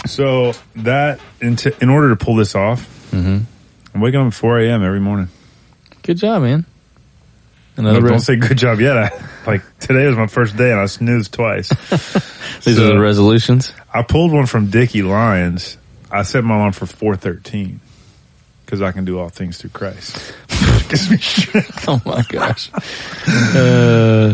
So 0.06 0.54
that 0.78 1.20
in, 1.42 1.56
t- 1.56 1.72
in 1.82 1.90
order 1.90 2.10
to 2.10 2.16
pull 2.16 2.36
this 2.36 2.56
off, 2.56 2.86
hmm 3.12 3.40
I'm 3.94 4.02
waking 4.02 4.20
up 4.20 4.28
at 4.28 4.34
4 4.34 4.60
a.m. 4.60 4.84
every 4.84 5.00
morning. 5.00 5.30
good 6.02 6.18
job, 6.18 6.42
man. 6.42 6.66
No, 7.78 8.00
don't 8.02 8.20
say 8.22 8.36
good 8.38 8.58
job 8.58 8.80
yet. 8.80 8.98
I, 8.98 9.10
like 9.46 9.62
today 9.80 10.06
was 10.08 10.16
my 10.16 10.28
first 10.28 10.56
day 10.58 10.72
and 10.72 10.80
I 10.80 10.86
snoozed 10.86 11.34
twice. 11.34 11.70
these 12.64 12.78
So, 12.78 12.90
are 12.90 12.94
the 12.94 13.00
resolutions. 13.00 13.74
I 13.94 14.02
pulled 14.02 14.32
one 14.32 14.46
from 14.46 14.70
Dickie 14.70 15.02
Lyons. 15.02 15.78
I 16.12 16.24
set 16.24 16.44
my 16.46 16.56
alarm 16.56 16.72
for 16.74 16.86
4:13 16.86 17.80
because 18.66 18.82
I 18.82 18.92
can 18.94 19.04
do 19.06 19.20
all 19.20 19.28
things 19.30 19.58
through 19.58 19.72
Christ. 19.72 20.34
Which 20.86 20.90
gives 20.90 21.10
me 21.12 21.18
strength. 21.18 21.86
Oh 21.88 22.02
my 22.06 22.22
gosh. 22.30 22.70
uh, 23.56 24.34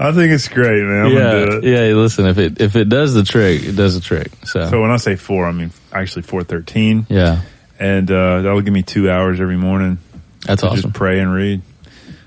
I 0.00 0.12
think 0.12 0.32
it's 0.32 0.48
great, 0.48 0.82
man. 0.84 1.06
I'm 1.06 1.12
yeah, 1.12 1.18
gonna 1.18 1.60
do 1.60 1.66
it. 1.68 1.88
yeah. 1.90 1.94
Listen, 1.94 2.26
if 2.26 2.38
it 2.38 2.60
if 2.60 2.76
it 2.76 2.88
does 2.88 3.14
the 3.14 3.24
trick, 3.24 3.62
it 3.64 3.72
does 3.76 3.94
the 3.94 4.00
trick. 4.00 4.30
So, 4.44 4.68
So 4.70 4.80
when 4.80 4.90
I 4.90 4.96
say 4.96 5.16
four, 5.16 5.46
I 5.46 5.52
mean 5.52 5.72
actually 5.92 6.22
4:13, 6.22 7.06
yeah, 7.08 7.40
and 7.78 8.10
uh, 8.10 8.42
that'll 8.42 8.60
give 8.60 8.72
me 8.72 8.82
two 8.82 9.10
hours 9.10 9.40
every 9.40 9.56
morning 9.56 9.98
that's 10.46 10.62
awesome. 10.62 10.82
just 10.82 10.94
pray 10.94 11.18
and 11.20 11.32
read. 11.32 11.62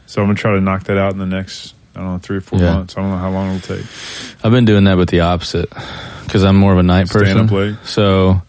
So 0.08 0.22
I'm 0.22 0.28
gonna 0.28 0.38
try 0.38 0.54
to 0.56 0.62
knock 0.62 0.84
that 0.86 0.98
out 0.98 1.14
in 1.14 1.20
the 1.20 1.26
next 1.26 1.74
I 1.96 2.00
don't 2.00 2.12
know 2.14 2.18
three 2.20 2.38
or 2.38 2.42
four 2.42 2.60
Yeah. 2.60 2.74
months. 2.74 2.98
I 2.98 3.02
don't 3.02 3.12
know 3.12 3.18
how 3.18 3.32
long 3.32 3.56
it'll 3.56 3.78
take. 3.78 3.86
I've 4.44 4.52
been 4.52 4.66
doing 4.66 4.84
that, 4.86 4.96
but 4.98 5.08
the 5.08 5.22
opposite 5.22 5.70
because 6.26 6.44
I'm 6.44 6.58
more 6.58 6.74
of 6.74 6.80
a 6.80 6.84
night 6.84 7.08
Staying 7.08 7.48
person. 7.48 7.78
So 7.86 8.42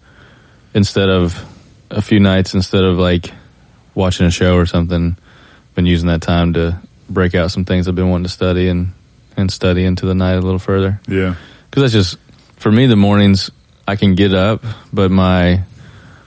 instead 0.75 1.09
of 1.09 1.41
a 1.91 2.03
few 2.03 2.19
nights, 2.19 2.55
instead 2.55 2.83
of 2.83 2.97
like 2.99 3.31
watching 3.95 4.27
a 4.27 4.31
show 4.31 4.57
or 4.57 4.67
something, 4.67 5.17
been 5.75 5.87
using 5.87 6.09
that 6.09 6.23
time 6.23 6.53
to 6.55 6.79
break 7.09 7.35
out 7.35 7.51
some 7.51 7.65
things 7.65 7.89
I've 7.89 7.95
been 7.95 8.09
wanting 8.11 8.25
to 8.25 8.31
study 8.31 8.69
and 8.69 8.93
and 9.37 9.51
study 9.51 9.85
into 9.85 10.05
the 10.07 10.15
night 10.15 10.35
a 10.35 10.41
little 10.41 10.59
further. 10.59 11.01
Yeah, 11.09 11.35
Because 11.71 11.83
that's 11.91 11.93
just 11.95 12.19
for 12.57 12.71
me. 12.71 12.87
The 12.87 12.97
mornings 12.97 13.51
I 13.89 13.97
can 13.97 14.15
get 14.15 14.35
up, 14.35 14.63
but 14.93 15.11
my 15.11 15.63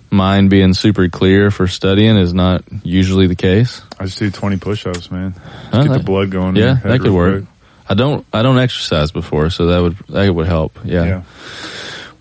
mind 0.10 0.50
being 0.50 0.74
super 0.74 1.08
clear 1.10 1.52
for 1.52 1.68
studying 1.68 2.18
is 2.18 2.34
not 2.34 2.64
usually 2.84 3.28
the 3.28 3.36
case. 3.36 3.82
I 4.00 4.06
just 4.06 4.18
do 4.20 4.32
20 4.32 4.58
push-ups, 4.58 5.12
man. 5.12 5.32
Huh, 5.72 5.84
Get 5.84 5.94
the 5.94 6.00
blood 6.00 6.32
going. 6.32 6.56
in 6.58 6.64
yeah, 6.64 6.74
that 6.84 7.00
could 7.02 7.12
work. 7.12 7.44
quick. 7.44 7.50
I 7.88 7.94
don't 7.94 8.26
I 8.34 8.42
don't 8.42 8.58
exercise 8.58 9.12
before, 9.12 9.50
so 9.52 9.68
that 9.68 9.82
would 9.82 9.98
that 10.10 10.34
would 10.34 10.48
help. 10.48 10.80
Yeah. 10.84 11.24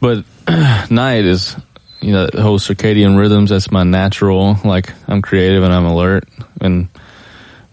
But 0.00 0.24
night 0.90 1.24
is, 1.24 1.56
you 2.04 2.12
know, 2.12 2.26
the 2.26 2.42
whole 2.42 2.58
circadian 2.58 3.18
rhythms. 3.18 3.50
That's 3.50 3.70
my 3.70 3.82
natural. 3.82 4.58
Like 4.64 4.92
I'm 5.08 5.22
creative 5.22 5.62
and 5.62 5.72
I'm 5.72 5.86
alert. 5.86 6.28
And 6.60 6.88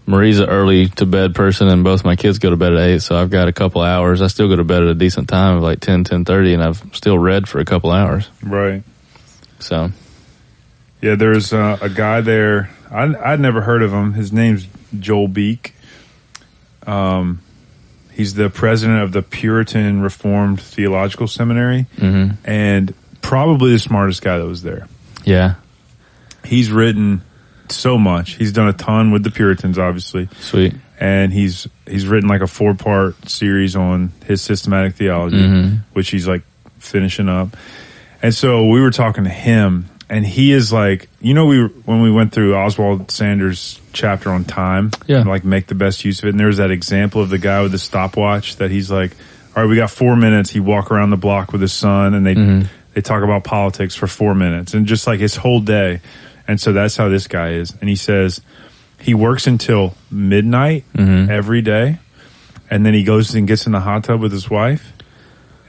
Marie's 0.06 0.40
an 0.40 0.48
early 0.48 0.88
to 0.88 1.06
bed 1.06 1.34
person, 1.34 1.68
and 1.68 1.84
both 1.84 2.04
my 2.04 2.16
kids 2.16 2.38
go 2.38 2.50
to 2.50 2.56
bed 2.56 2.72
at 2.72 2.78
eight. 2.80 3.02
So 3.02 3.16
I've 3.16 3.30
got 3.30 3.48
a 3.48 3.52
couple 3.52 3.82
hours. 3.82 4.20
I 4.20 4.26
still 4.26 4.48
go 4.48 4.56
to 4.56 4.64
bed 4.64 4.82
at 4.82 4.88
a 4.88 4.94
decent 4.94 5.28
time 5.28 5.58
of 5.58 5.62
like 5.62 5.80
10, 5.80 6.04
10.30, 6.04 6.54
and 6.54 6.62
I've 6.62 6.82
still 6.92 7.18
read 7.18 7.48
for 7.48 7.60
a 7.60 7.64
couple 7.64 7.90
hours. 7.90 8.28
right. 8.42 8.82
So 9.60 9.92
Yeah, 11.00 11.14
there's 11.14 11.52
uh, 11.52 11.78
a 11.80 11.88
guy 11.88 12.20
there. 12.20 12.70
I, 12.90 13.14
I'd 13.32 13.38
never 13.40 13.60
heard 13.60 13.82
of 13.82 13.92
him. 13.92 14.14
His 14.14 14.32
name's 14.32 14.66
Joel 14.98 15.28
Beeke. 15.28 15.74
Um, 16.84 17.40
he's 18.12 18.34
the 18.34 18.50
president 18.50 19.02
of 19.02 19.12
the 19.12 19.22
Puritan 19.22 20.02
Reformed 20.02 20.60
Theological 20.60 21.28
Seminary, 21.28 21.86
hmm 21.98 22.30
and 22.44 22.92
probably 23.22 23.72
the 23.72 23.78
smartest 23.78 24.20
guy 24.22 24.38
that 24.38 24.46
was 24.46 24.62
there. 24.62 24.86
Yeah. 25.24 25.54
He's 26.44 26.70
written 26.70 27.22
so 27.68 27.96
much. 27.96 28.32
He's 28.34 28.52
done 28.52 28.68
a 28.68 28.72
ton 28.72 29.12
with 29.12 29.22
the 29.22 29.30
Puritans, 29.30 29.78
obviously, 29.78 30.28
Sweet. 30.40 30.74
and 31.00 31.32
he's 31.32 31.66
he's 31.88 32.06
written 32.06 32.28
like 32.28 32.42
a 32.42 32.46
four 32.46 32.74
part 32.74 33.28
series 33.30 33.76
on 33.76 34.12
his 34.26 34.42
systematic 34.42 34.94
theology, 34.96 35.38
Mhm. 35.38 35.78
which 35.92 36.10
he's 36.10 36.26
like 36.28 36.42
finishing 36.78 37.28
up. 37.28 37.56
And 38.22 38.34
so 38.34 38.66
we 38.66 38.80
were 38.80 38.90
talking 38.90 39.24
to 39.24 39.30
him, 39.30 39.86
and 40.10 40.26
he 40.26 40.52
is 40.52 40.72
like, 40.72 41.08
you 41.20 41.32
know, 41.32 41.46
we 41.46 41.62
when 41.84 42.02
we 42.02 42.10
went 42.10 42.32
through 42.32 42.54
Oswald 42.56 43.10
Sanders' 43.10 43.80
chapter 43.92 44.30
on 44.30 44.44
time, 44.44 44.90
Yeah. 45.06 45.22
like 45.22 45.44
make 45.44 45.68
the 45.68 45.74
best 45.76 46.04
use 46.04 46.18
of 46.18 46.26
it. 46.26 46.30
And 46.30 46.40
there 46.40 46.48
was 46.48 46.58
that 46.58 46.70
example 46.72 47.22
of 47.22 47.30
the 47.30 47.38
guy 47.38 47.62
with 47.62 47.72
the 47.72 47.78
stopwatch 47.78 48.56
that 48.56 48.70
he's 48.70 48.90
like, 48.90 49.12
all 49.56 49.62
right, 49.62 49.68
we 49.70 49.76
got 49.76 49.90
four 49.90 50.16
minutes. 50.16 50.50
He 50.50 50.60
walk 50.60 50.90
around 50.90 51.10
the 51.10 51.16
block 51.16 51.52
with 51.52 51.60
his 51.62 51.72
son, 51.72 52.14
and 52.14 52.26
they 52.26 52.34
Mhm. 52.34 52.66
They 52.94 53.00
talk 53.00 53.22
about 53.22 53.44
politics 53.44 53.94
for 53.94 54.06
four 54.06 54.34
minutes, 54.34 54.74
and 54.74 54.86
just 54.86 55.06
like 55.06 55.20
his 55.20 55.36
whole 55.36 55.60
day. 55.60 56.00
And 56.48 56.60
so 56.60 56.72
that's 56.72 56.96
how 56.96 57.08
this 57.08 57.26
guy 57.28 57.50
is. 57.52 57.72
And 57.80 57.88
he 57.88 57.96
says 57.96 58.40
he 59.00 59.14
works 59.14 59.46
until 59.46 59.94
midnight 60.10 60.84
Mhm. 60.94 61.28
every 61.28 61.62
day, 61.62 61.98
and 62.70 62.84
then 62.84 62.94
he 62.94 63.04
goes 63.04 63.34
and 63.34 63.46
gets 63.46 63.66
in 63.66 63.72
the 63.72 63.80
hot 63.80 64.04
tub 64.04 64.20
with 64.20 64.32
his 64.32 64.50
wife 64.50 64.92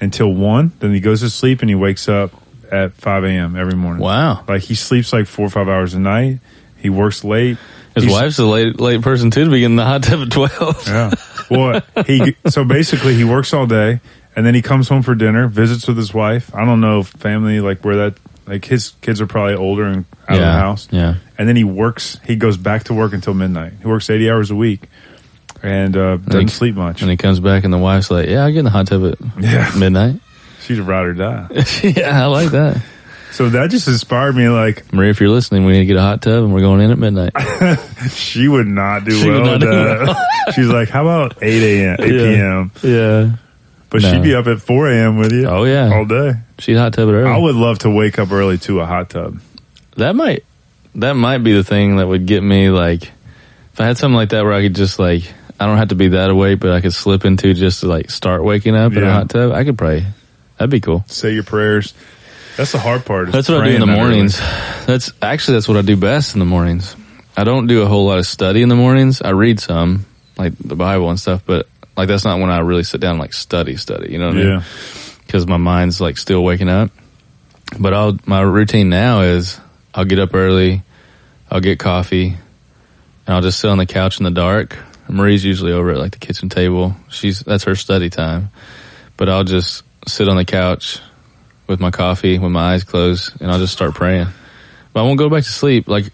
until 0.01 0.33
one. 0.33 0.71
Then 0.79 0.93
he 0.93 0.99
goes 0.99 1.21
to 1.21 1.29
sleep 1.29 1.62
and 1.62 1.69
he 1.69 1.75
wakes 1.75 2.09
up 2.09 2.31
at 2.71 2.93
five 2.95 3.23
a.m. 3.23 3.55
every 3.55 3.75
morning. 3.75 4.01
Wow. 4.01 4.43
Like 4.47 4.63
he 4.63 4.75
sleeps 4.75 5.13
like 5.13 5.27
four 5.27 5.45
or 5.45 5.49
five 5.49 5.69
hours 5.69 5.93
a 5.93 5.99
night. 5.99 6.39
He 6.77 6.89
works 6.89 7.23
late. 7.23 7.57
His 7.95 8.05
He's- 8.05 8.13
wife's 8.19 8.39
a 8.39 8.45
late 8.45 8.79
late 8.79 9.01
person 9.03 9.29
too 9.31 9.45
to 9.45 9.51
be 9.51 9.63
in 9.63 9.75
the 9.75 9.86
hot 9.86 10.03
tub 10.03 10.21
at 10.23 10.31
twelve. 10.31 10.83
Yeah. 10.88 11.12
Well, 11.51 11.81
he 12.07 12.36
so 12.47 12.63
basically 12.65 13.13
he 13.15 13.23
works 13.23 13.53
all 13.53 13.67
day 13.67 13.99
and 14.35 14.45
then 14.45 14.55
he 14.55 14.61
comes 14.61 14.87
home 14.89 15.01
for 15.03 15.15
dinner, 15.15 15.47
visits 15.47 15.87
with 15.87 15.97
his 15.97 16.13
wife. 16.13 16.53
I 16.55 16.65
don't 16.65 16.81
know 16.81 16.99
if 16.99 17.07
family 17.07 17.59
like 17.59 17.83
where 17.83 17.95
that 17.97 18.13
like 18.47 18.65
his 18.65 18.89
kids 19.01 19.21
are 19.21 19.27
probably 19.27 19.55
older 19.55 19.85
and 19.85 20.05
out 20.27 20.35
of 20.35 20.39
the 20.41 20.51
house. 20.51 20.87
Yeah. 20.91 21.15
And 21.37 21.47
then 21.47 21.55
he 21.55 21.63
works. 21.63 22.19
He 22.25 22.35
goes 22.35 22.57
back 22.57 22.85
to 22.85 22.93
work 22.93 23.13
until 23.13 23.33
midnight. 23.33 23.73
He 23.81 23.87
works 23.87 24.09
eighty 24.09 24.29
hours 24.29 24.51
a 24.51 24.55
week 24.55 24.87
and 25.61 25.95
uh, 25.95 26.17
doesn't 26.17 26.31
think- 26.31 26.49
sleep 26.51 26.75
much. 26.75 27.01
And 27.01 27.09
he 27.11 27.17
comes 27.17 27.39
back 27.39 27.63
and 27.63 27.73
the 27.73 27.77
wife's 27.77 28.11
like, 28.11 28.27
"Yeah, 28.27 28.45
I 28.45 28.51
get 28.51 28.59
in 28.59 28.65
the 28.65 28.71
hot 28.71 28.87
tub 28.87 29.05
at 29.05 29.17
Yeah. 29.39 29.71
midnight." 29.77 30.19
She's 30.61 30.79
a 30.79 30.83
ride 30.83 31.05
or 31.05 31.13
die. 31.13 31.47
yeah, 31.83 32.23
I 32.23 32.25
like 32.27 32.51
that. 32.51 32.81
So 33.33 33.49
that 33.49 33.71
just 33.71 33.87
inspired 33.87 34.35
me. 34.35 34.47
Like 34.47 34.93
Maria, 34.93 35.09
if 35.09 35.19
you're 35.19 35.31
listening, 35.31 35.65
we 35.65 35.71
need 35.73 35.79
to 35.79 35.85
get 35.87 35.97
a 35.97 36.01
hot 36.01 36.21
tub 36.21 36.43
and 36.43 36.53
we're 36.53 36.59
going 36.59 36.81
in 36.81 36.91
at 36.91 36.99
midnight. 36.99 37.31
she 38.11 38.47
would 38.47 38.67
not 38.67 39.05
do 39.05 39.11
She 39.11 39.27
well 39.27 39.43
not 39.43 39.59
do 39.59 39.65
that. 39.71 40.51
She's 40.53 40.67
like, 40.67 40.89
how 40.89 41.01
about 41.01 41.41
eight 41.41 41.63
a.m., 41.81 41.95
eight 41.99 42.13
Yeah. 42.13 42.67
p.m. 42.71 42.71
yeah. 42.83 43.35
But 43.93 44.01
No. 44.01 44.12
she'd 44.12 44.23
be 44.23 44.34
up 44.36 44.47
at 44.47 44.60
four 44.60 44.89
a.m. 44.89 45.17
with 45.17 45.32
you. 45.32 45.45
Oh 45.47 45.63
yeah. 45.63 45.89
all 45.93 46.03
day. 46.06 46.34
She'd 46.60 46.75
hot 46.77 46.93
tub 46.93 47.08
it 47.08 47.13
early. 47.13 47.29
I 47.29 47.38
would 47.38 47.56
love 47.56 47.79
to 47.79 47.89
wake 47.89 48.19
up 48.19 48.32
early 48.32 48.58
to 48.60 48.82
a 48.82 48.86
hot 48.86 49.10
tub. 49.12 49.39
that 49.97 50.15
might 50.15 50.43
that 50.95 51.13
might 51.13 51.38
be 51.39 51.53
the 51.53 51.63
thing 51.63 51.95
that 51.97 52.08
would 52.08 52.25
get 52.25 52.41
me 52.43 52.69
like 52.69 53.03
if 53.73 53.79
I 53.79 53.86
had 53.86 53.97
something 53.97 54.15
like 54.15 54.29
that 54.29 54.43
where 54.43 54.53
I 54.53 54.63
could 54.63 54.75
just 54.75 54.97
like 54.99 55.32
I 55.60 55.65
don't 55.67 55.77
have 55.77 55.89
to 55.89 55.95
be 55.95 56.10
that 56.10 56.29
awake, 56.29 56.60
but 56.60 56.71
I 56.71 56.82
could 56.82 56.93
slip 56.93 57.23
into 57.23 57.53
just 57.53 57.82
to 57.82 57.88
like 57.88 58.10
start 58.10 58.43
waking 58.43 58.75
up 58.75 58.91
in 58.93 58.97
a 58.97 59.01
Yeah. 59.06 59.13
hot 59.13 59.29
tub. 59.29 59.51
I 59.53 59.63
could 59.63 59.77
pray. 59.77 60.06
That'd 60.58 60.71
be 60.71 60.79
cool. 60.82 61.06
Say 61.08 61.34
your 61.34 61.43
prayers. 61.43 61.93
That's 62.58 62.71
the 62.71 62.79
hard 62.79 63.06
part. 63.06 63.27
is 63.29 63.34
That's 63.34 63.49
what 63.49 63.62
I 63.62 63.69
do 63.69 63.75
in 63.75 63.79
the 63.79 63.86
that 63.86 63.91
early. 63.93 63.99
mornings. 64.01 64.39
That's 64.88 65.12
actually 65.21 65.56
that's 65.58 65.67
what 65.67 65.77
I 65.77 65.82
do 65.84 65.95
best 65.97 66.34
in 66.36 66.39
the 66.39 66.45
mornings. 66.45 66.95
I 67.38 67.43
don't 67.43 67.67
do 67.67 67.82
a 67.84 67.86
whole 67.86 68.06
lot 68.08 68.17
of 68.19 68.25
study 68.27 68.62
in 68.63 68.69
the 68.69 68.75
mornings. 68.75 69.21
I 69.21 69.29
read 69.32 69.60
some, 69.60 70.06
like 70.38 70.53
the 70.60 70.75
Bible 70.75 71.10
and 71.10 71.19
stuff, 71.19 71.41
but 71.45 71.67
like 71.97 72.08
that's 72.08 72.25
not 72.25 72.39
when 72.39 72.49
I 72.49 72.60
really 72.60 72.84
sit 72.84 73.01
down 73.01 73.12
and 73.12 73.19
like 73.19 73.34
study, 73.34 73.75
study. 73.77 74.12
You 74.12 74.19
know 74.19 74.27
what 74.27 74.38
I 74.38 74.39
mean? 74.39 74.47
Yeah. 74.47 74.63
because 75.25 75.47
my 75.47 75.58
mind's 75.58 75.99
like 76.01 76.17
still 76.17 76.43
waking 76.43 76.69
up. 76.69 76.91
But 77.79 77.93
I'll 77.93 78.17
my 78.25 78.41
routine 78.41 78.89
now 78.89 79.21
is 79.21 79.60
I'll 79.93 80.06
get 80.06 80.19
up 80.19 80.34
early, 80.36 80.84
I'll 81.49 81.62
get 81.62 81.79
coffee, 81.79 82.27
and 83.25 83.36
I'll 83.36 83.41
just 83.41 83.60
sit 83.60 83.69
on 83.69 83.77
the 83.77 83.86
couch 83.86 84.19
in 84.19 84.23
the 84.25 84.32
dark. 84.32 84.77
Marie's 85.10 85.43
usually 85.43 85.71
over 85.73 85.91
at 85.91 85.97
like 85.97 86.12
the 86.12 86.19
kitchen 86.19 86.49
table. 86.49 86.95
She's 87.10 87.39
that's 87.41 87.63
her 87.65 87.75
study 87.75 88.10
time. 88.10 88.49
But 89.17 89.29
I'll 89.29 89.43
just 89.43 89.84
sit 90.08 90.27
on 90.27 90.36
the 90.38 90.45
couch 90.45 90.99
with 91.67 91.79
my 91.79 91.91
coffee 91.91 92.38
with 92.39 92.51
my 92.51 92.73
eyes 92.73 92.84
closed 92.84 93.39
and 93.41 93.49
I'll 93.51 93.60
just 93.60 93.73
start 93.73 93.93
praying. 93.95 94.27
But 94.91 94.99
I 95.01 95.03
won't 95.03 95.17
go 95.17 95.29
back 95.29 95.43
to 95.43 95.49
sleep. 95.49 95.88
Like 95.88 96.06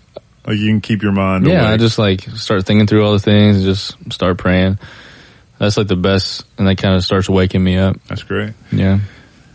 Like 0.46 0.58
you 0.58 0.68
can 0.68 0.82
keep 0.82 1.02
your 1.02 1.12
mind. 1.12 1.46
yeah, 1.48 1.70
I 1.70 1.78
just 1.78 1.98
like 2.00 2.22
start 2.22 2.66
thinking 2.66 2.88
through 2.88 3.06
all 3.06 3.14
the 3.14 3.20
things 3.20 3.58
and 3.58 3.66
just 3.66 3.96
start 4.14 4.38
praying. 4.38 4.78
That's 5.60 5.78
like 5.78 5.88
the 5.88 5.96
best 5.96 6.46
and 6.58 6.68
that 6.68 6.78
kind 6.78 6.96
of 6.96 7.04
starts 7.04 7.30
waking 7.30 7.64
me 7.64 7.78
up. 7.78 7.98
That's 8.08 8.24
great. 8.24 8.54
Yeah. 8.72 9.00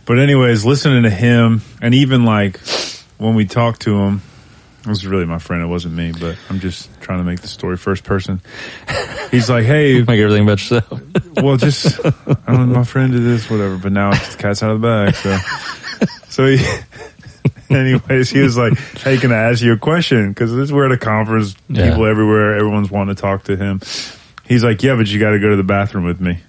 But 0.05 0.19
anyways, 0.19 0.63
listening 0.63 1.03
to 1.03 1.09
him 1.09 1.61
and 1.81 1.93
even 1.95 2.25
like 2.25 2.59
when 3.17 3.35
we 3.35 3.45
talked 3.45 3.81
to 3.81 3.95
him, 3.97 4.21
it 4.81 4.87
was 4.87 5.05
really 5.07 5.25
my 5.25 5.39
friend. 5.39 5.63
It 5.63 5.65
wasn't 5.65 5.95
me, 5.95 6.11
but 6.11 6.37
I'm 6.47 6.59
just 6.59 6.89
trying 7.01 7.17
to 7.17 7.23
make 7.23 7.41
the 7.41 7.47
story 7.47 7.75
first 7.75 8.03
person. 8.03 8.39
He's 9.31 9.49
like, 9.49 9.65
Hey, 9.65 10.03
Make 10.07 10.19
everything 10.19 10.43
about 10.43 10.59
yourself. 10.71 11.01
well, 11.41 11.57
just, 11.57 11.99
I 12.05 12.09
don't 12.53 12.69
know, 12.69 12.75
my 12.77 12.83
friend 12.83 13.11
did 13.11 13.23
this, 13.23 13.49
whatever, 13.49 13.77
but 13.79 13.91
now 13.91 14.11
it's 14.11 14.35
the 14.35 14.41
cat's 14.43 14.61
out 14.61 14.69
of 14.69 14.81
the 14.81 14.87
bag. 14.87 15.15
So, 15.15 15.37
so 16.29 16.45
he, 16.45 16.63
anyways, 17.75 18.29
he 18.29 18.41
was 18.41 18.55
like, 18.57 18.77
Hey, 18.99 19.17
can 19.17 19.31
I 19.31 19.49
ask 19.49 19.63
you 19.63 19.73
a 19.73 19.77
question? 19.77 20.35
Cause 20.35 20.53
this, 20.53 20.71
we're 20.71 20.85
at 20.85 20.91
a 20.91 20.97
conference, 20.97 21.55
Yeah. 21.67 21.89
people 21.89 22.05
everywhere, 22.05 22.53
everyone's 22.55 22.91
wanting 22.91 23.15
to 23.15 23.19
talk 23.21 23.45
to 23.45 23.55
him. 23.57 23.81
He's 24.47 24.63
like, 24.63 24.83
yeah, 24.83 24.95
but 24.95 25.07
you 25.07 25.19
got 25.19 25.31
to 25.31 25.39
go 25.39 25.49
to 25.49 25.55
the 25.55 25.63
bathroom 25.63 26.05
with 26.05 26.21
me. 26.21 26.39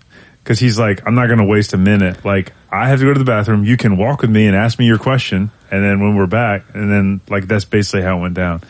Cause 0.45 0.61
he's 0.61 0.79
like, 0.79 1.05
I'm 1.05 1.17
not 1.17 1.27
going 1.27 1.41
to 1.41 1.45
waste 1.45 1.73
a 1.73 1.77
minute. 1.77 2.25
Like, 2.25 2.53
I 2.71 2.89
have 2.89 3.01
to 3.01 3.05
go 3.05 3.13
to 3.13 3.19
the 3.19 3.25
bathroom. 3.25 3.65
You 3.65 3.77
can 3.77 3.97
walk 3.97 4.21
with 4.21 4.31
me 4.31 4.47
and 4.47 4.55
ask 4.55 4.79
me 4.79 4.87
your 4.87 4.99
question. 4.99 5.51
And 5.73 5.83
then 5.85 6.01
when 6.01 6.15
we're 6.15 6.27
back, 6.27 6.63
and 6.73 6.93
then 6.93 7.21
like, 7.29 7.49
that's 7.49 7.65
basically 7.65 8.03
how 8.03 8.19
it 8.19 8.21
went 8.21 8.35
down. 8.35 8.63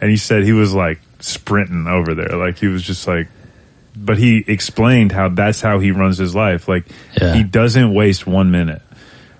And 0.00 0.10
he 0.10 0.16
said 0.16 0.44
he 0.44 0.52
was 0.52 0.72
like 0.72 1.00
sprinting 1.18 1.88
over 1.88 2.14
there. 2.14 2.36
Like, 2.36 2.58
he 2.58 2.68
was 2.68 2.84
just 2.84 3.08
like, 3.08 3.26
but 3.96 4.16
he 4.16 4.44
explained 4.46 5.10
how 5.10 5.28
that's 5.28 5.60
how 5.60 5.80
he 5.80 5.90
runs 5.90 6.18
his 6.18 6.36
life. 6.36 6.68
Like, 6.68 6.84
Yeah. 7.20 7.34
he 7.34 7.42
doesn't 7.42 7.92
waste 7.92 8.28
one 8.28 8.52
minute. 8.52 8.82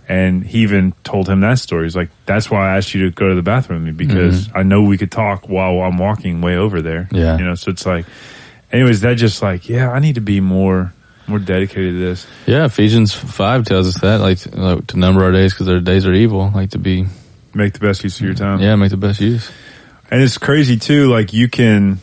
And 0.09 0.45
he 0.45 0.63
even 0.63 0.95
told 1.05 1.29
him 1.29 1.41
that 1.41 1.61
story. 1.61 1.85
He's 1.85 1.97
like, 1.97 2.11
that's 2.27 2.51
why 2.51 2.71
I 2.71 2.77
asked 2.77 2.93
you 2.93 3.05
to 3.05 3.11
go 3.11 3.29
to 3.29 3.35
the 3.37 3.43
bathroom 3.43 3.85
with 3.85 3.95
me 3.97 4.07
because 4.07 4.49
mm-hmm. 4.49 4.59
I 4.59 4.63
know 4.65 4.83
we 4.83 4.99
could 4.99 5.13
talk 5.13 5.49
while 5.49 5.81
I'm 5.81 5.97
walking 5.97 6.41
way 6.41 6.57
over 6.57 6.83
there. 6.83 7.09
Yeah. 7.11 7.39
You 7.39 7.45
know, 7.45 7.55
so 7.55 7.71
it's 7.71 7.87
like, 7.87 8.05
anyways, 8.75 9.01
that 9.03 9.15
just 9.15 9.41
like, 9.41 9.69
yeah, 9.69 9.91
I 9.91 10.01
need 10.01 10.17
to 10.17 10.21
be 10.21 10.41
more, 10.41 10.93
more 11.27 11.39
dedicated 11.39 11.93
to 11.95 11.99
this. 11.99 12.27
Yeah, 12.47 12.67
Ephesians 12.67 13.15
five 13.15 13.65
tells 13.65 13.89
us 13.89 14.01
that, 14.03 14.21
like, 14.21 14.39
to, 14.41 14.51
like, 14.61 14.87
to 14.89 14.99
number 14.99 15.25
our 15.25 15.33
days 15.33 15.53
because 15.55 15.69
our 15.69 15.81
days 15.81 16.07
are 16.07 16.13
evil. 16.13 16.51
Like 16.55 16.71
to 16.71 16.79
be, 16.79 17.07
Make 17.55 17.73
the 17.73 17.79
best 17.81 18.03
use 18.05 18.19
of 18.21 18.27
your 18.27 18.35
time. 18.35 18.61
yeah, 18.61 18.75
make 18.77 18.91
the 18.91 18.97
best 18.97 19.21
use. 19.21 19.51
And 20.11 20.21
it's 20.23 20.37
crazy 20.39 20.77
too. 20.77 21.07
Like 21.09 21.33
you 21.33 21.49
can, 21.49 21.99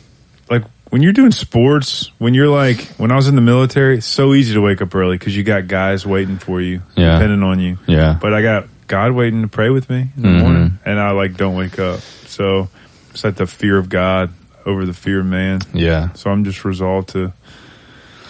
like 0.50 0.64
when 0.90 1.02
you're 1.04 1.14
doing 1.14 1.32
sports, 1.32 2.10
when 2.18 2.34
you're 2.34 2.48
like, 2.50 2.82
when 2.98 3.12
I 3.12 3.16
was 3.16 3.28
in 3.28 3.36
the 3.36 3.42
military, 3.42 3.98
it's 3.98 4.06
so 4.08 4.34
easy 4.34 4.54
to 4.56 4.62
wake 4.62 4.82
up 4.82 4.96
early 4.96 5.18
because 5.18 5.36
you 5.38 5.44
got 5.44 5.68
guys 5.68 6.06
waiting 6.06 6.38
for 6.40 6.60
you, 6.62 6.82
Yeah. 6.96 7.20
depending 7.20 7.44
on 7.44 7.60
you. 7.60 7.78
Yeah, 7.88 8.18
But 8.20 8.34
I 8.34 8.42
got 8.42 8.68
God 8.88 9.12
waiting 9.12 9.42
to 9.44 9.48
pray 9.48 9.70
with 9.70 9.90
me 9.90 10.10
in 10.18 10.22
the 10.24 10.28
Mhm. 10.30 10.40
morning, 10.40 10.80
and 10.86 11.00
I 11.00 11.12
like 11.12 11.38
don't 11.38 11.56
wake 11.56 11.80
up. 11.80 12.00
So 12.28 12.70
it's 13.12 13.24
like 13.24 13.36
the 13.36 13.46
fear 13.48 13.78
of 13.78 13.88
God 13.88 14.32
over 14.66 14.86
the 14.86 14.94
fear 14.94 15.20
of 15.22 15.26
man. 15.26 15.60
yeah, 15.74 16.14
So 16.14 16.30
I'm 16.30 16.44
just 16.44 16.64
resolved 16.66 17.10
to 17.10 17.34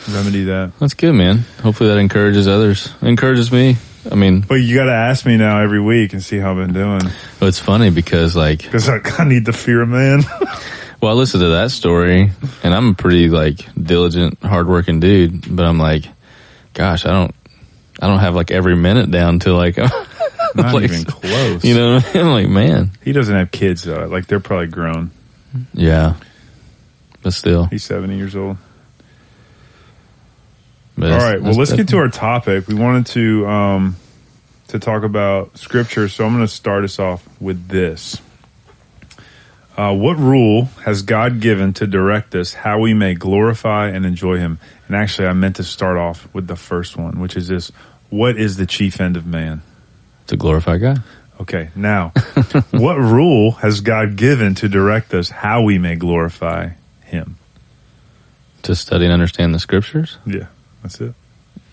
remedy 0.09 0.45
that. 0.45 0.71
that's 0.79 0.93
good, 0.93 1.13
man. 1.13 1.39
Hopefully 1.61 1.89
that 1.89 1.97
encourages 1.97 2.47
others. 2.47 2.93
Encourages 3.01 3.51
me. 3.51 3.77
I 4.11 4.15
mean, 4.15 4.41
But 4.41 4.55
you 4.55 4.75
got 4.75 4.85
to 4.85 4.93
ask 4.93 5.25
me 5.25 5.37
now 5.37 5.61
every 5.61 5.79
week 5.79 6.13
and 6.13 6.23
see 6.23 6.39
how 6.39 6.51
I've 6.51 6.57
been 6.57 6.73
doing 6.73 7.01
it's 7.41 7.59
funny 7.59 7.89
because 7.89 8.35
like, 8.35 8.63
because 8.63 8.89
I, 8.89 8.99
I 9.19 9.25
need 9.25 9.45
the 9.45 9.53
fear 9.53 9.81
of 9.81 9.89
man. 9.89 10.21
well, 11.01 11.11
I 11.11 11.15
listened 11.15 11.41
to 11.41 11.49
that 11.49 11.71
story, 11.71 12.31
and 12.63 12.73
I'm 12.73 12.89
a 12.89 12.93
pretty 12.93 13.29
like 13.29 13.59
diligent, 13.75 14.39
hardworking 14.43 14.99
dude. 14.99 15.55
But 15.55 15.65
I'm 15.65 15.77
like, 15.77 16.05
gosh, 16.73 17.05
I 17.05 17.11
don't, 17.11 17.35
I 18.01 18.07
don't 18.07 18.19
have 18.19 18.35
like 18.35 18.51
every 18.51 18.75
minute 18.75 19.11
down 19.11 19.39
to 19.39 19.53
like, 19.53 19.77
Not 20.55 20.73
like, 20.73 20.83
even 20.83 21.05
close. 21.05 21.63
You 21.63 21.75
know, 21.75 21.95
what 21.95 22.05
I 22.07 22.13
mean? 22.13 22.25
I'm 22.25 22.31
like, 22.31 22.49
man, 22.49 22.91
he 23.03 23.11
doesn't 23.11 23.35
have 23.35 23.51
kids 23.51 23.83
though. 23.83 24.07
Like 24.07 24.27
they're 24.27 24.39
probably 24.39 24.67
grown. 24.67 25.11
Yeah, 25.73 26.15
but 27.21 27.33
still. 27.33 27.65
He's 27.65 27.83
70 27.83 28.15
years 28.17 28.35
old. 28.35 28.57
But 30.97 31.11
All 31.11 31.17
right. 31.19 31.41
Well, 31.41 31.53
let's 31.53 31.73
get 31.73 31.87
to 31.89 31.97
our 31.97 32.09
topic. 32.09 32.67
We 32.67 32.75
wanted 32.75 33.07
to 33.07 33.47
um, 33.47 33.95
to 34.67 34.79
talk 34.79 35.03
about 35.03 35.57
scripture, 35.57 36.09
so 36.09 36.25
I'm 36.25 36.33
going 36.33 36.45
to 36.45 36.51
start 36.51 36.83
us 36.83 36.99
off 36.99 37.27
with 37.39 37.67
this. 37.67 38.21
Uh, 39.77 39.95
what 39.95 40.17
rule 40.17 40.65
has 40.83 41.01
God 41.01 41.39
given 41.39 41.73
to 41.73 41.87
direct 41.87 42.35
us 42.35 42.53
how 42.53 42.79
we 42.79 42.93
may 42.93 43.15
glorify 43.15 43.87
and 43.87 44.05
enjoy 44.05 44.37
Him? 44.37 44.59
And 44.87 44.95
actually, 44.95 45.27
I 45.27 45.33
meant 45.33 45.55
to 45.55 45.63
start 45.63 45.97
off 45.97 46.27
with 46.33 46.47
the 46.47 46.57
first 46.57 46.97
one, 46.97 47.19
which 47.19 47.35
is 47.35 47.47
this: 47.47 47.71
What 48.09 48.37
is 48.37 48.57
the 48.57 48.65
chief 48.65 48.99
end 48.99 49.15
of 49.15 49.25
man? 49.25 49.61
to 50.31 50.37
glorify 50.37 50.77
God. 50.77 51.03
Okay, 51.41 51.69
now, 51.75 52.10
what 52.71 52.97
rule 52.97 53.51
has 53.51 53.82
God 53.82 54.15
given 54.15 54.56
to 54.56 54.69
direct 54.69 55.13
us 55.13 55.30
how 55.30 55.63
we 55.63 55.77
may 55.77 55.95
glorify 55.95 56.69
Him? 57.04 57.38
to 58.63 58.75
study 58.75 59.06
and 59.06 59.13
understand 59.13 59.56
the 59.56 59.60
scriptures. 59.60 60.19
Yeah, 60.25 60.45
that's 60.84 61.01
it. 61.01 61.15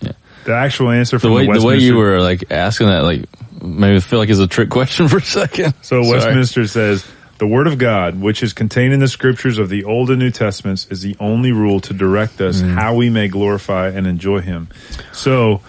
Yeah. 0.01 0.13
The 0.45 0.55
actual 0.55 0.89
answer 0.89 1.19
for 1.19 1.27
The 1.27 1.33
way 1.33 1.45
the, 1.45 1.59
the 1.59 1.65
way 1.65 1.77
you 1.77 1.95
were 1.97 2.19
like 2.19 2.51
asking 2.51 2.87
that, 2.87 3.03
like 3.03 3.25
made 3.61 3.93
me 3.93 3.99
feel 3.99 4.17
like 4.17 4.29
it's 4.29 4.39
a 4.39 4.47
trick 4.47 4.69
question 4.71 5.07
for 5.09 5.17
a 5.17 5.21
second. 5.21 5.75
so 5.83 6.01
Sorry. 6.01 6.09
Westminster 6.17 6.65
says 6.65 7.05
the 7.37 7.45
Word 7.45 7.67
of 7.67 7.77
God, 7.77 8.19
which 8.19 8.41
is 8.41 8.53
contained 8.53 8.91
in 8.93 8.99
the 8.99 9.07
Scriptures 9.07 9.59
of 9.59 9.69
the 9.69 9.83
Old 9.83 10.09
and 10.09 10.17
New 10.17 10.31
Testaments, 10.31 10.87
is 10.89 11.01
the 11.01 11.15
only 11.19 11.51
rule 11.51 11.79
to 11.81 11.93
direct 11.93 12.41
us 12.41 12.59
Mm-hmm. 12.61 12.73
how 12.75 12.95
we 12.95 13.11
may 13.11 13.27
glorify 13.27 13.89
and 13.89 14.07
enjoy 14.07 14.39
Him. 14.41 14.67
So, 15.13 15.61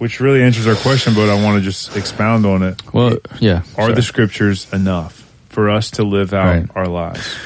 which 0.00 0.18
really 0.18 0.42
answers 0.42 0.66
our 0.66 0.74
question, 0.74 1.14
but 1.14 1.28
I 1.28 1.34
want 1.42 1.58
to 1.58 1.60
just 1.62 1.94
expound 1.94 2.46
on 2.46 2.62
it. 2.62 2.82
Well, 2.94 3.18
yeah. 3.38 3.58
Are 3.76 3.82
sorry. 3.82 3.92
the 3.94 4.02
Scriptures 4.02 4.66
enough 4.72 5.30
for 5.50 5.68
us 5.68 5.90
to 5.92 6.04
live 6.04 6.32
out 6.32 6.46
Right. 6.46 6.66
our 6.74 6.86
lives? 6.88 7.36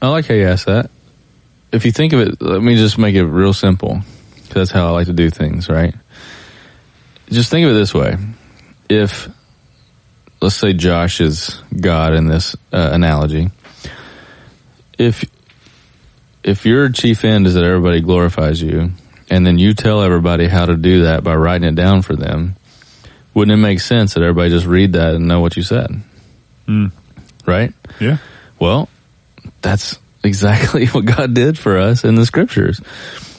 I 0.00 0.08
like 0.08 0.26
how 0.26 0.34
you 0.34 0.46
asked 0.48 0.64
that. 0.66 0.90
If 1.70 1.84
you 1.84 1.92
think 1.92 2.12
of 2.14 2.20
it, 2.20 2.40
let 2.40 2.62
me 2.62 2.74
just 2.76 2.96
make 2.96 3.14
it 3.14 3.24
real 3.24 3.52
simple. 3.52 4.00
'cause 4.46 4.54
that's 4.54 4.70
how 4.70 4.86
I 4.88 4.90
like 4.90 5.06
to 5.08 5.12
do 5.12 5.28
things, 5.30 5.68
right? 5.68 5.94
Just 7.30 7.50
think 7.50 7.64
of 7.66 7.72
it 7.72 7.74
this 7.78 7.92
way. 7.94 8.16
If, 8.88 9.28
let's 10.40 10.54
say 10.56 10.72
Josh 10.74 11.20
is 11.20 11.60
God 11.78 12.14
in 12.14 12.28
this 12.28 12.56
uh, 12.72 12.90
analogy. 12.92 13.50
If, 14.98 15.24
if 16.42 16.64
your 16.66 16.88
chief 16.90 17.24
end 17.24 17.46
is 17.46 17.54
that 17.54 17.64
everybody 17.64 18.00
glorifies 18.00 18.60
you, 18.60 18.92
and 19.30 19.46
then 19.46 19.58
you 19.58 19.74
tell 19.74 20.02
everybody 20.02 20.48
how 20.48 20.66
to 20.66 20.76
do 20.76 21.04
that 21.04 21.24
by 21.24 21.34
writing 21.34 21.68
it 21.68 21.74
down 21.74 22.02
for 22.02 22.14
them, 22.14 22.56
wouldn't 23.34 23.56
it 23.56 23.62
make 23.62 23.80
sense 23.80 24.14
that 24.14 24.22
everybody 24.22 24.50
just 24.50 24.66
read 24.66 24.92
that 24.92 25.14
and 25.14 25.26
know 25.26 25.40
what 25.40 25.56
you 25.56 25.62
said? 25.62 25.90
Hmm. 26.66 26.86
Right? 27.46 27.72
Yeah. 28.00 28.18
Well, 28.58 28.88
that's 29.62 29.98
exactly 30.22 30.86
what 30.88 31.04
God 31.04 31.34
did 31.34 31.58
for 31.58 31.78
us 31.78 32.04
in 32.04 32.14
the 32.14 32.26
scriptures. 32.26 32.80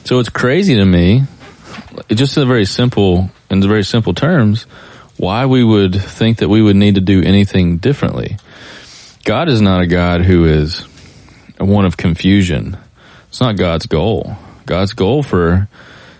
So 0.04 0.18
it's 0.18 0.28
crazy 0.28 0.76
to 0.76 0.84
me, 0.84 1.24
it 2.08 2.16
just 2.16 2.36
in 2.36 2.46
very 2.46 2.66
simple, 2.66 3.30
in 3.50 3.62
very 3.62 3.84
simple 3.84 4.14
terms, 4.14 4.64
why 5.16 5.46
we 5.46 5.62
would 5.62 5.94
think 5.94 6.38
that 6.38 6.48
we 6.48 6.60
would 6.60 6.76
need 6.76 6.96
to 6.96 7.00
do 7.00 7.22
anything 7.22 7.78
differently. 7.78 8.36
God 9.24 9.48
is 9.48 9.60
not 9.60 9.80
a 9.80 9.86
God 9.86 10.22
who 10.22 10.44
is 10.44 10.80
one 11.58 11.86
of 11.86 11.96
confusion. 11.96 12.76
It's 13.28 13.40
not 13.40 13.56
God's 13.56 13.86
goal. 13.86 14.36
God's 14.66 14.92
goal 14.92 15.22
for 15.22 15.68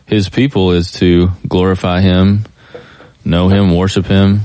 his 0.07 0.29
people 0.29 0.73
is 0.73 0.93
to 0.93 1.31
glorify 1.49 2.01
him, 2.01 2.45
know 3.25 3.49
him, 3.49 3.75
worship 3.75 4.07
him, 4.07 4.41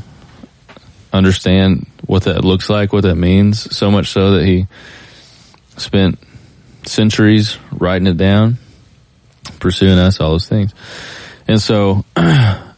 understand 1.11 1.87
what 2.05 2.23
that 2.23 2.45
looks 2.45 2.69
like, 2.69 2.93
what 2.93 3.03
that 3.03 3.15
means, 3.15 3.75
so 3.75 3.91
much 3.91 4.07
so 4.07 4.31
that 4.31 4.45
he 4.45 4.67
spent 5.77 6.19
centuries 6.83 7.57
writing 7.71 8.07
it 8.07 8.17
down, 8.17 8.57
pursuing 9.59 9.99
us, 9.99 10.19
all 10.19 10.31
those 10.31 10.47
things. 10.47 10.73
And 11.47 11.61
so 11.61 12.05
to 12.15 12.73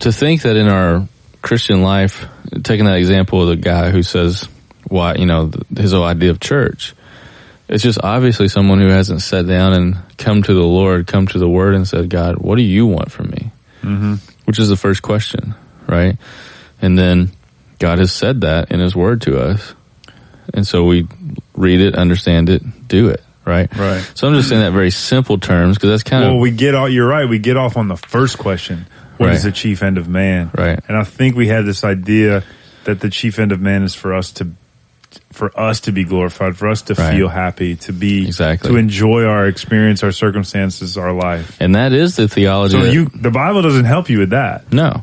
think 0.00 0.42
that 0.42 0.56
in 0.56 0.68
our 0.68 1.06
Christian 1.40 1.82
life, 1.82 2.26
taking 2.62 2.86
that 2.86 2.98
example 2.98 3.42
of 3.42 3.48
the 3.48 3.56
guy 3.56 3.90
who 3.90 4.02
says 4.02 4.48
why, 4.88 5.14
you 5.14 5.26
know, 5.26 5.50
his 5.76 5.92
whole 5.92 6.04
idea 6.04 6.30
of 6.30 6.40
church, 6.40 6.94
it's 7.68 7.82
just 7.82 7.98
obviously 8.02 8.48
someone 8.48 8.80
who 8.80 8.88
hasn't 8.88 9.22
sat 9.22 9.46
down 9.46 9.72
and 9.72 9.96
come 10.18 10.42
to 10.42 10.52
the 10.54 10.62
Lord, 10.62 11.06
come 11.06 11.26
to 11.28 11.38
the 11.38 11.48
Word 11.48 11.74
and 11.74 11.86
said, 11.88 12.10
God, 12.10 12.36
what 12.38 12.56
do 12.56 12.62
you 12.62 12.86
want 12.86 13.10
from 13.10 13.30
me? 13.30 13.50
Mm-hmm. 13.82 14.14
Which 14.44 14.58
is 14.58 14.68
the 14.68 14.76
first 14.76 15.02
question, 15.02 15.54
right? 15.86 16.16
And 16.80 16.98
then 16.98 17.30
God 17.78 17.98
has 17.98 18.12
said 18.12 18.42
that 18.42 18.70
in 18.70 18.80
His 18.80 18.94
Word 18.94 19.22
to 19.22 19.40
us. 19.40 19.74
And 20.52 20.66
so 20.66 20.84
we 20.84 21.06
read 21.54 21.80
it, 21.80 21.94
understand 21.94 22.50
it, 22.50 22.62
do 22.88 23.08
it, 23.08 23.22
right? 23.44 23.74
Right. 23.74 24.02
So 24.14 24.26
I'm 24.28 24.34
just 24.34 24.48
saying 24.48 24.60
that 24.60 24.72
very 24.72 24.90
simple 24.90 25.38
terms 25.38 25.76
because 25.76 25.90
that's 25.90 26.02
kind 26.02 26.22
Well, 26.22 26.30
of, 26.30 26.34
well, 26.36 26.42
we 26.42 26.50
get 26.50 26.74
all, 26.74 26.88
you're 26.88 27.06
right. 27.08 27.28
We 27.28 27.38
get 27.38 27.56
off 27.56 27.76
on 27.76 27.88
the 27.88 27.96
first 27.96 28.38
question. 28.38 28.86
What 29.16 29.30
is 29.30 29.44
Right. 29.44 29.50
the 29.50 29.56
chief 29.56 29.82
end 29.82 29.98
of 29.98 30.08
man? 30.08 30.50
Right. 30.56 30.80
And 30.88 30.96
I 30.96 31.04
think 31.04 31.36
we 31.36 31.46
had 31.46 31.64
this 31.64 31.84
idea 31.84 32.42
that 32.84 33.00
the 33.00 33.08
chief 33.08 33.38
end 33.38 33.52
of 33.52 33.60
man 33.60 33.82
is 33.84 33.94
for 33.94 34.12
us 34.14 34.32
to, 34.32 34.48
for 35.32 35.50
us 35.58 35.80
to 35.80 35.92
be 35.92 36.04
glorified, 36.04 36.56
for 36.56 36.68
us 36.68 36.82
to 36.82 36.94
Right. 36.94 37.14
feel 37.16 37.28
happy, 37.28 37.76
to 37.76 37.92
be, 37.92 38.26
Exactly. 38.26 38.70
to 38.70 38.76
enjoy 38.76 39.24
our 39.24 39.46
experience, 39.46 40.02
our 40.02 40.12
circumstances, 40.12 40.98
our 40.98 41.12
life. 41.12 41.56
and 41.58 41.74
that 41.74 41.92
is 41.92 42.16
the 42.16 42.28
theology. 42.28 42.76
So 42.78 42.84
that- 42.84 42.92
you, 42.92 43.10
the 43.14 43.30
Bible 43.30 43.62
doesn't 43.62 43.84
help 43.86 44.10
you 44.10 44.18
with 44.18 44.30
that. 44.30 44.70
No. 44.72 45.02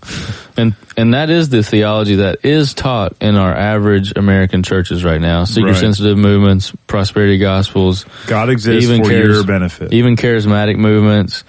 And 0.55 0.75
and 0.97 1.13
that 1.13 1.29
is 1.29 1.47
the 1.49 1.63
theology 1.63 2.15
that 2.15 2.39
is 2.43 2.73
taught 2.73 3.13
in 3.21 3.35
our 3.35 3.55
average 3.55 4.11
American 4.17 4.61
churches 4.63 5.03
right 5.05 5.21
now. 5.21 5.45
Seeker 5.45 5.67
Right. 5.67 5.75
sensitive 5.75 6.17
movements, 6.17 6.73
prosperity 6.87 7.37
gospels, 7.37 8.05
God 8.27 8.49
exists 8.49 8.83
Even 8.89 9.03
for 9.05 9.13
your 9.13 9.43
benefit. 9.45 9.93
even 9.93 10.15
charismatic 10.17 10.75
movements, 10.75 11.43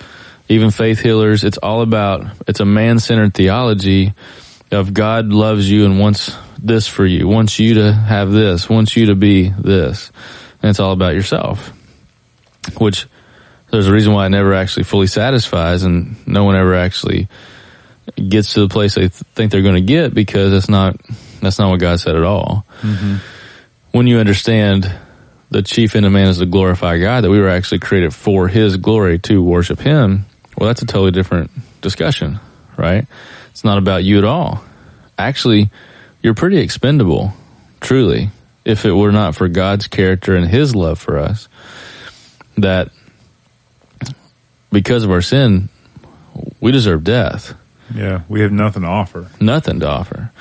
even 0.49 0.71
faith 0.71 1.01
healers. 1.01 1.43
It's 1.45 1.59
all 1.59 1.83
about 1.83 2.25
it's 2.47 2.61
a 2.61 2.65
man 2.65 2.99
centered 3.01 3.35
theology 3.35 4.15
of 4.71 4.95
God 4.95 5.33
loves 5.33 5.69
you 5.69 5.85
and 5.85 5.99
wants 5.99 6.33
this 6.63 6.87
for 6.87 7.07
you, 7.07 7.27
wants 7.27 7.59
you 7.59 7.75
to 7.75 7.93
have 7.93 8.31
this, 8.33 8.69
wants 8.69 8.97
you 8.97 9.07
to 9.07 9.15
be 9.15 9.49
this. 9.49 10.11
And 10.63 10.71
it's 10.71 10.81
all 10.81 10.93
about 10.93 11.15
yourself. 11.15 11.73
Which 12.79 13.07
there's 13.71 13.87
a 13.87 13.93
reason 13.93 14.13
why 14.13 14.27
it 14.27 14.31
never 14.31 14.53
actually 14.55 14.85
fully 14.85 15.07
satisfies 15.07 15.83
and 15.83 16.27
no 16.27 16.45
one 16.45 16.57
ever 16.57 16.75
actually 16.75 17.29
gets 18.17 18.55
to 18.55 18.61
the 18.61 18.69
place 18.69 18.95
they 18.95 19.03
th- 19.03 19.13
think 19.13 19.53
they're 19.53 19.63
going 19.63 19.75
to 19.75 19.81
get 19.81 20.13
because 20.13 20.51
that's 20.53 20.69
not 20.69 20.97
that's 21.41 21.59
not 21.59 21.71
what 21.71 21.81
God 21.81 22.01
said 22.01 22.17
at 22.17 22.25
all. 22.25 22.67
Mm-hmm. 22.83 23.17
When 23.93 24.07
you 24.07 24.19
understand 24.19 24.93
the 25.51 25.63
chief 25.63 25.97
end 25.97 26.07
of 26.07 26.13
man 26.13 26.29
is 26.29 26.39
to 26.39 26.47
glorify 26.47 26.99
God, 26.99 27.23
that 27.25 27.31
we 27.31 27.41
were 27.41 27.49
actually 27.49 27.79
created 27.79 28.15
for 28.15 28.49
His 28.49 28.77
glory 28.77 29.19
to 29.21 29.43
worship 29.43 29.81
Him. 29.81 30.27
Well, 30.57 30.67
that's 30.67 30.83
a 30.83 30.87
totally 30.87 31.13
different 31.13 31.51
discussion, 31.81 32.41
right? 32.77 33.07
It's 33.51 33.65
not 33.65 33.79
about 33.79 34.05
you 34.05 34.19
at 34.19 34.25
all. 34.25 34.63
Actually, 35.19 35.71
you're 36.23 36.35
pretty 36.35 36.59
expendable, 36.59 37.33
truly, 37.81 38.31
if 38.65 38.85
it 38.85 38.93
were 38.93 39.13
not 39.13 39.35
for 39.35 39.49
God's 39.49 39.87
character 39.87 40.35
and 40.35 40.47
His 40.47 40.75
love 40.75 40.99
for 40.99 41.19
us. 41.19 41.49
That 42.57 42.91
because 44.71 45.03
of 45.03 45.11
our 45.11 45.23
sin, 45.23 45.69
we 46.61 46.73
deserve 46.73 47.05
death 47.05 47.55
yeah. 47.95 48.23
We 48.29 48.41
have 48.43 48.53
nothing 48.53 48.83
to 48.83 48.89
offer. 48.89 49.29
nothing 49.41 49.81
to 49.81 49.89
offer. 49.89 50.33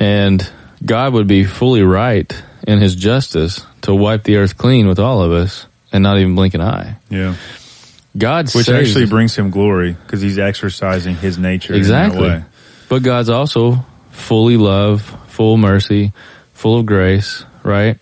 And 0.00 0.48
God 0.84 1.12
would 1.12 1.26
be 1.26 1.44
fully 1.44 1.82
right 1.82 2.42
in 2.66 2.80
his 2.80 2.94
justice 2.94 3.64
to 3.82 3.94
wipe 3.94 4.24
the 4.24 4.36
earth 4.36 4.56
clean 4.56 4.86
with 4.88 4.98
all 4.98 5.22
of 5.22 5.32
us 5.32 5.66
and 5.92 6.02
not 6.02 6.18
even 6.18 6.34
blink 6.34 6.54
an 6.54 6.60
eye. 6.60 6.96
Yeah. 7.10 7.36
God 8.16 8.52
Which 8.54 8.66
saves- 8.66 8.90
actually 8.90 9.06
brings 9.06 9.36
him 9.36 9.50
glory 9.50 9.92
because 9.92 10.20
he's 10.20 10.38
exercising 10.38 11.16
his 11.16 11.38
nature 11.38 11.74
exactly. 11.74 12.24
in 12.24 12.28
that 12.28 12.38
way. 12.40 12.44
But 12.88 13.02
God's 13.02 13.30
also 13.30 13.86
fully 14.12 14.56
love, 14.56 15.02
full 15.26 15.56
mercy, 15.56 16.12
full 16.54 16.78
of 16.78 16.86
grace, 16.86 17.44
right? 17.64 17.98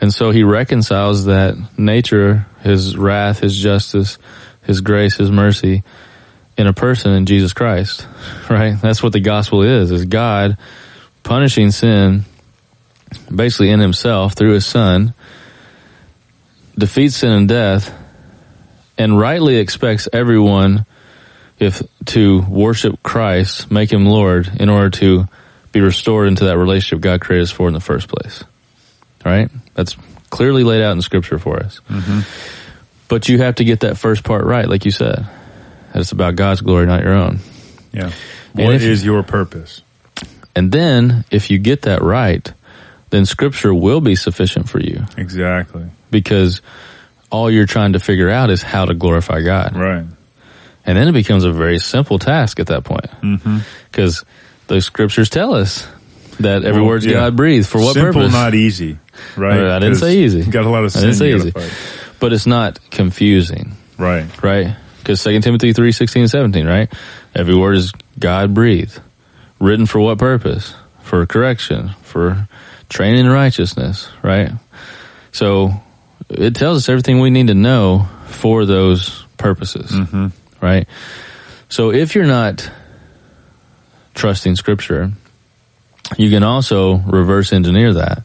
And 0.00 0.12
so 0.12 0.30
he 0.30 0.42
reconciles 0.42 1.26
that 1.26 1.54
nature, 1.78 2.46
his 2.62 2.96
wrath, 2.96 3.40
his 3.40 3.56
justice, 3.56 4.18
his 4.62 4.80
grace, 4.80 5.16
his 5.16 5.30
mercy 5.30 5.84
in 6.56 6.66
a 6.66 6.72
person 6.72 7.12
in 7.12 7.26
Jesus 7.26 7.52
Christ, 7.52 8.06
right? 8.50 8.80
That's 8.80 9.02
what 9.02 9.12
the 9.12 9.20
gospel 9.20 9.62
is, 9.62 9.90
is 9.90 10.06
God 10.06 10.56
punishing 11.22 11.70
sin 11.70 12.24
basically 13.34 13.70
in 13.70 13.80
himself 13.80 14.34
through 14.34 14.52
his 14.52 14.66
son, 14.66 15.14
defeats 16.76 17.16
sin 17.16 17.32
and 17.32 17.48
death, 17.48 17.92
and 18.96 19.18
rightly 19.18 19.56
expects 19.56 20.08
everyone 20.12 20.86
if 21.62 21.82
to 22.06 22.40
worship 22.42 23.02
Christ, 23.02 23.70
make 23.70 23.92
him 23.92 24.04
Lord 24.06 24.50
in 24.58 24.68
order 24.68 24.90
to 24.98 25.26
be 25.72 25.80
restored 25.80 26.28
into 26.28 26.44
that 26.46 26.58
relationship 26.58 27.00
God 27.02 27.20
created 27.20 27.44
us 27.44 27.50
for 27.50 27.68
in 27.68 27.74
the 27.74 27.80
first 27.80 28.08
place. 28.08 28.44
Right? 29.24 29.50
That's 29.74 29.96
clearly 30.30 30.64
laid 30.64 30.82
out 30.82 30.92
in 30.92 31.02
scripture 31.02 31.38
for 31.38 31.58
us. 31.58 31.80
Mm-hmm. 31.88 32.20
But 33.08 33.28
you 33.28 33.38
have 33.38 33.56
to 33.56 33.64
get 33.64 33.80
that 33.80 33.96
first 33.96 34.24
part 34.24 34.44
right, 34.44 34.68
like 34.68 34.84
you 34.84 34.90
said. 34.90 35.26
That 35.92 36.00
it's 36.00 36.12
about 36.12 36.34
God's 36.36 36.60
glory, 36.62 36.86
not 36.86 37.02
your 37.02 37.14
own. 37.14 37.38
Yeah. 37.92 38.10
What 38.54 38.74
if- 38.74 38.82
is 38.82 39.04
your 39.04 39.22
purpose? 39.22 39.82
And 40.54 40.70
then, 40.70 41.24
if 41.30 41.50
you 41.50 41.58
get 41.58 41.82
that 41.82 42.02
right, 42.02 42.52
then 43.08 43.24
scripture 43.24 43.72
will 43.72 44.02
be 44.02 44.14
sufficient 44.16 44.68
for 44.68 44.80
you 44.80 45.04
Exactly. 45.16 45.86
because 46.10 46.60
all 47.30 47.50
you're 47.50 47.64
trying 47.66 47.94
to 47.94 47.98
figure 47.98 48.28
out 48.28 48.50
is 48.50 48.62
how 48.62 48.84
to 48.84 48.92
glorify 48.92 49.40
God. 49.40 49.74
Right. 49.74 50.04
And 50.84 50.98
then 50.98 51.08
it 51.08 51.12
becomes 51.12 51.44
a 51.44 51.52
very 51.52 51.78
simple 51.78 52.18
task 52.18 52.58
at 52.60 52.66
that 52.68 52.82
point. 52.84 53.06
Mm-hmm. 53.22 53.58
Because 53.90 54.24
the 54.66 54.80
scriptures 54.80 55.30
tell 55.30 55.54
us 55.54 55.86
that 56.40 56.64
every 56.64 56.80
Well, 56.80 56.88
word's 56.90 57.06
yeah. 57.06 57.12
God 57.14 57.36
breathed. 57.36 57.68
For 57.68 57.78
what 57.78 57.94
Simple, 57.94 58.12
purpose? 58.22 58.32
not 58.32 58.54
easy. 58.54 58.98
Right. 59.36 59.60
I 59.64 59.78
didn't 59.78 59.96
say 59.96 60.18
easy. 60.18 60.42
Got 60.42 60.64
a 60.64 60.70
lot 60.70 60.84
of 60.84 60.96
I 60.96 61.00
didn't 61.00 61.14
say 61.16 61.34
easy. 61.34 61.52
But 62.18 62.32
it's 62.32 62.46
not 62.46 62.78
confusing, 62.90 63.72
Right. 63.98 64.26
right? 64.42 64.76
Because 64.98 65.22
2 65.22 65.40
Timothy 65.40 65.72
3, 65.72 65.92
16 65.92 66.22
and 66.22 66.30
17, 66.30 66.66
right? 66.66 66.92
Every 67.34 67.54
word 67.56 67.76
is 67.76 67.92
God 68.18 68.54
breathed. 68.54 69.00
Written 69.60 69.86
for 69.86 70.00
what 70.00 70.18
purpose? 70.18 70.74
For 71.02 71.24
correction, 71.26 71.90
for 72.02 72.48
training 72.88 73.26
in 73.26 73.30
righteousness, 73.30 74.08
right? 74.22 74.50
So 75.32 75.72
it 76.28 76.54
tells 76.54 76.78
us 76.78 76.88
everything 76.88 77.20
we 77.20 77.30
need 77.30 77.48
to 77.48 77.54
know 77.54 78.08
for 78.26 78.64
those 78.64 79.24
purposes, 79.36 79.90
Mm-hmm. 79.90 80.28
Right? 80.62 80.88
So 81.68 81.92
if 81.92 82.14
you're 82.14 82.24
not 82.24 82.70
trusting 84.14 84.56
Scripture, 84.56 85.10
you 86.16 86.30
can 86.30 86.42
also 86.42 86.96
reverse 86.96 87.52
engineer 87.52 87.94
that. 87.94 88.22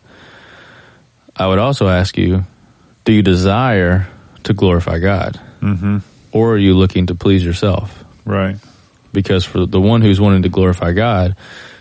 I 1.35 1.47
would 1.47 1.59
also 1.59 1.87
ask 1.87 2.17
you, 2.17 2.43
do 3.03 3.13
you 3.13 3.21
desire 3.21 4.07
to 4.43 4.53
glorify 4.53 4.99
God? 4.99 5.39
Mm-hmm. 5.61 5.97
Or 6.31 6.53
are 6.53 6.57
you 6.57 6.75
looking 6.75 7.07
to 7.07 7.15
please 7.15 7.43
yourself? 7.43 8.03
Right. 8.25 8.57
Because 9.13 9.45
for 9.45 9.65
the 9.65 9.81
one 9.81 10.01
who's 10.01 10.19
wanting 10.19 10.43
to 10.43 10.49
glorify 10.49 10.91
God, 10.91 11.35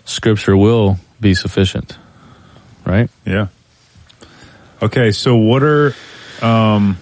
Scripture 0.05 0.57
will 0.57 0.99
be 1.21 1.35
sufficient, 1.35 1.99
right? 2.85 3.11
Yeah. 3.25 3.49
Okay, 4.81 5.11
so 5.11 5.37
what 5.37 5.63
are 5.63 5.95
um 6.43 6.99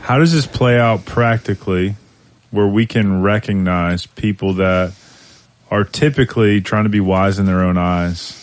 how 0.00 0.18
does 0.18 0.32
this 0.32 0.46
play 0.46 0.78
out 0.78 1.04
practically 1.04 1.94
where 2.52 2.66
we 2.68 2.86
can 2.86 3.20
recognize 3.22 4.06
people 4.06 4.54
that 4.54 4.92
are 5.70 5.82
typically 5.84 6.60
trying 6.60 6.84
to 6.84 6.90
be 6.90 7.00
wise 7.00 7.38
in 7.40 7.46
their 7.46 7.62
own 7.62 7.76
eyes? 7.76 8.38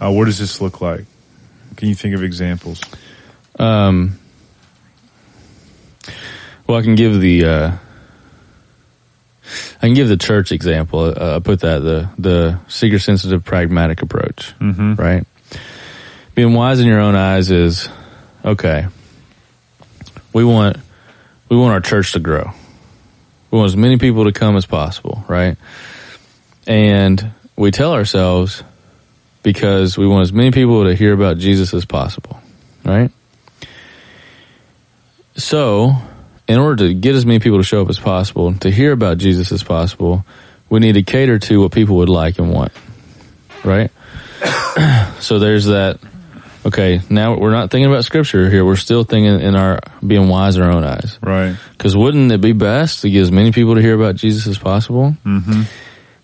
Uh, 0.00 0.10
what 0.10 0.24
does 0.24 0.38
this 0.38 0.60
look 0.60 0.80
like? 0.80 1.04
Can 1.76 1.88
you 1.88 1.94
think 1.94 2.14
of 2.14 2.22
examples? 2.24 2.80
Um, 3.58 4.18
well, 6.66 6.78
I 6.78 6.82
can 6.82 6.94
give 6.96 7.20
the 7.20 7.44
uh, 7.44 7.70
I 9.76 9.86
can 9.86 9.94
give 9.94 10.08
the 10.08 10.16
church 10.16 10.50
example. 10.52 11.00
Uh, 11.16 11.36
I 11.36 11.38
put 11.40 11.60
that 11.60 11.78
the 11.78 12.08
the 12.18 12.58
seeker 12.68 12.98
sensitive 12.98 13.44
pragmatic 13.44 14.02
approach, 14.02 14.54
Mm-hmm. 14.58 14.94
right? 14.94 15.24
Being 16.34 16.52
wise 16.52 16.80
in 16.80 16.86
your 16.86 17.00
own 17.00 17.14
eyes 17.14 17.50
is 17.50 17.88
okay. 18.44 18.86
We 20.32 20.44
want 20.44 20.76
we 21.48 21.56
want 21.56 21.72
our 21.72 21.80
church 21.80 22.12
to 22.12 22.18
grow. 22.18 22.50
We 23.56 23.60
want 23.60 23.70
as 23.70 23.76
many 23.78 23.96
people 23.96 24.24
to 24.24 24.32
come 24.32 24.54
as 24.58 24.66
possible, 24.66 25.24
right? 25.28 25.56
And 26.66 27.30
we 27.56 27.70
tell 27.70 27.94
ourselves 27.94 28.62
because 29.42 29.96
we 29.96 30.06
want 30.06 30.24
as 30.24 30.32
many 30.34 30.50
people 30.50 30.84
to 30.84 30.94
hear 30.94 31.14
about 31.14 31.38
Jesus 31.38 31.72
as 31.72 31.86
possible, 31.86 32.38
right? 32.84 33.10
So, 35.36 35.96
in 36.46 36.58
order 36.58 36.86
to 36.86 36.92
get 36.92 37.14
as 37.14 37.24
many 37.24 37.38
people 37.38 37.56
to 37.56 37.64
show 37.64 37.80
up 37.80 37.88
as 37.88 37.98
possible, 37.98 38.52
to 38.56 38.70
hear 38.70 38.92
about 38.92 39.16
Jesus 39.16 39.50
as 39.52 39.62
possible, 39.62 40.26
we 40.68 40.80
need 40.80 40.92
to 40.92 41.02
cater 41.02 41.38
to 41.38 41.62
what 41.62 41.72
people 41.72 41.96
would 41.96 42.10
like 42.10 42.38
and 42.38 42.52
want, 42.52 42.72
right? 43.64 43.90
so 45.20 45.38
there's 45.38 45.64
that. 45.64 45.98
Okay, 46.66 47.00
now 47.08 47.38
we're 47.38 47.52
not 47.52 47.70
thinking 47.70 47.88
about 47.88 48.04
scripture 48.04 48.50
here. 48.50 48.64
We're 48.64 48.74
still 48.74 49.04
thinking 49.04 49.38
in 49.40 49.54
our 49.54 49.78
being 50.04 50.26
wise 50.28 50.56
in 50.56 50.64
our 50.64 50.72
own 50.72 50.82
eyes. 50.82 51.16
Right. 51.22 51.56
Because 51.70 51.96
wouldn't 51.96 52.32
it 52.32 52.40
be 52.40 52.50
best 52.52 53.02
to 53.02 53.10
get 53.10 53.20
as 53.22 53.30
many 53.30 53.52
people 53.52 53.76
to 53.76 53.80
hear 53.80 53.94
about 53.94 54.16
Jesus 54.16 54.48
as 54.48 54.58
possible? 54.58 55.14
Mm-hmm. 55.24 55.62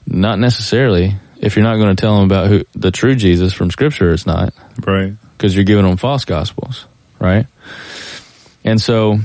Not 0.08 0.40
necessarily. 0.40 1.14
If 1.38 1.54
you're 1.54 1.64
not 1.64 1.76
going 1.76 1.94
to 1.94 2.00
tell 2.00 2.16
them 2.16 2.24
about 2.24 2.48
who 2.48 2.64
the 2.74 2.90
true 2.90 3.14
Jesus 3.14 3.52
from 3.52 3.70
Scripture, 3.70 4.12
it's 4.12 4.26
not 4.26 4.52
Right. 4.84 5.12
because 5.36 5.54
you're 5.54 5.64
giving 5.64 5.84
them 5.84 5.96
false 5.96 6.24
gospels, 6.24 6.86
right? 7.20 7.46
And 8.64 8.80
so, 8.80 9.18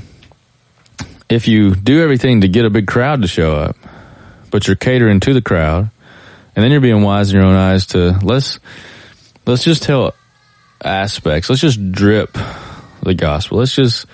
if 1.29 1.47
you 1.47 1.73
do 1.73 2.03
everything 2.03 2.41
to 2.41 2.47
get 2.47 2.65
a 2.65 2.69
big 2.69 2.85
crowd 2.85 3.23
to 3.23 3.27
show 3.27 3.55
up, 3.55 3.75
but 4.51 4.67
you're 4.67 4.75
catering 4.75 5.19
to 5.21 5.33
the 5.33 5.41
crowd, 5.41 5.89
and 6.55 6.63
then 6.63 6.71
you're 6.71 6.81
being 6.81 7.01
wise 7.01 7.31
in 7.31 7.37
your 7.37 7.45
own 7.45 7.55
eyes 7.55 7.87
to 7.87 8.19
let's 8.23 8.59
let's 9.47 9.63
just 9.63 9.81
tell 9.83 10.13
aspects. 10.83 11.49
Let's 11.49 11.61
just 11.61 11.91
drip 11.91 12.37
the 13.03 13.13
gospel. 13.13 13.59
Let's 13.59 13.75
just 13.75 14.05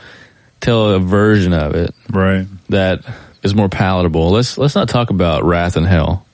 tell 0.62 0.91
a 0.91 0.99
version 0.99 1.54
of 1.54 1.76
it 1.76 1.93
Right. 2.10 2.47
that 2.69 3.02
is 3.41 3.54
more 3.54 3.69
palatable. 3.69 4.32
Let's 4.32 4.58
let's 4.58 4.76
not 4.76 4.88
talk 4.89 5.10
about 5.10 5.43
wrath 5.43 5.76
and 5.76 5.86
hell, 5.86 6.26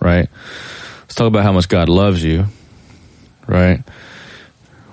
right? 0.00 0.28
Let's 1.02 1.14
talk 1.16 1.26
about 1.26 1.42
how 1.42 1.52
much 1.52 1.68
God 1.68 1.88
loves 1.88 2.22
you, 2.22 2.46
right? 3.46 3.82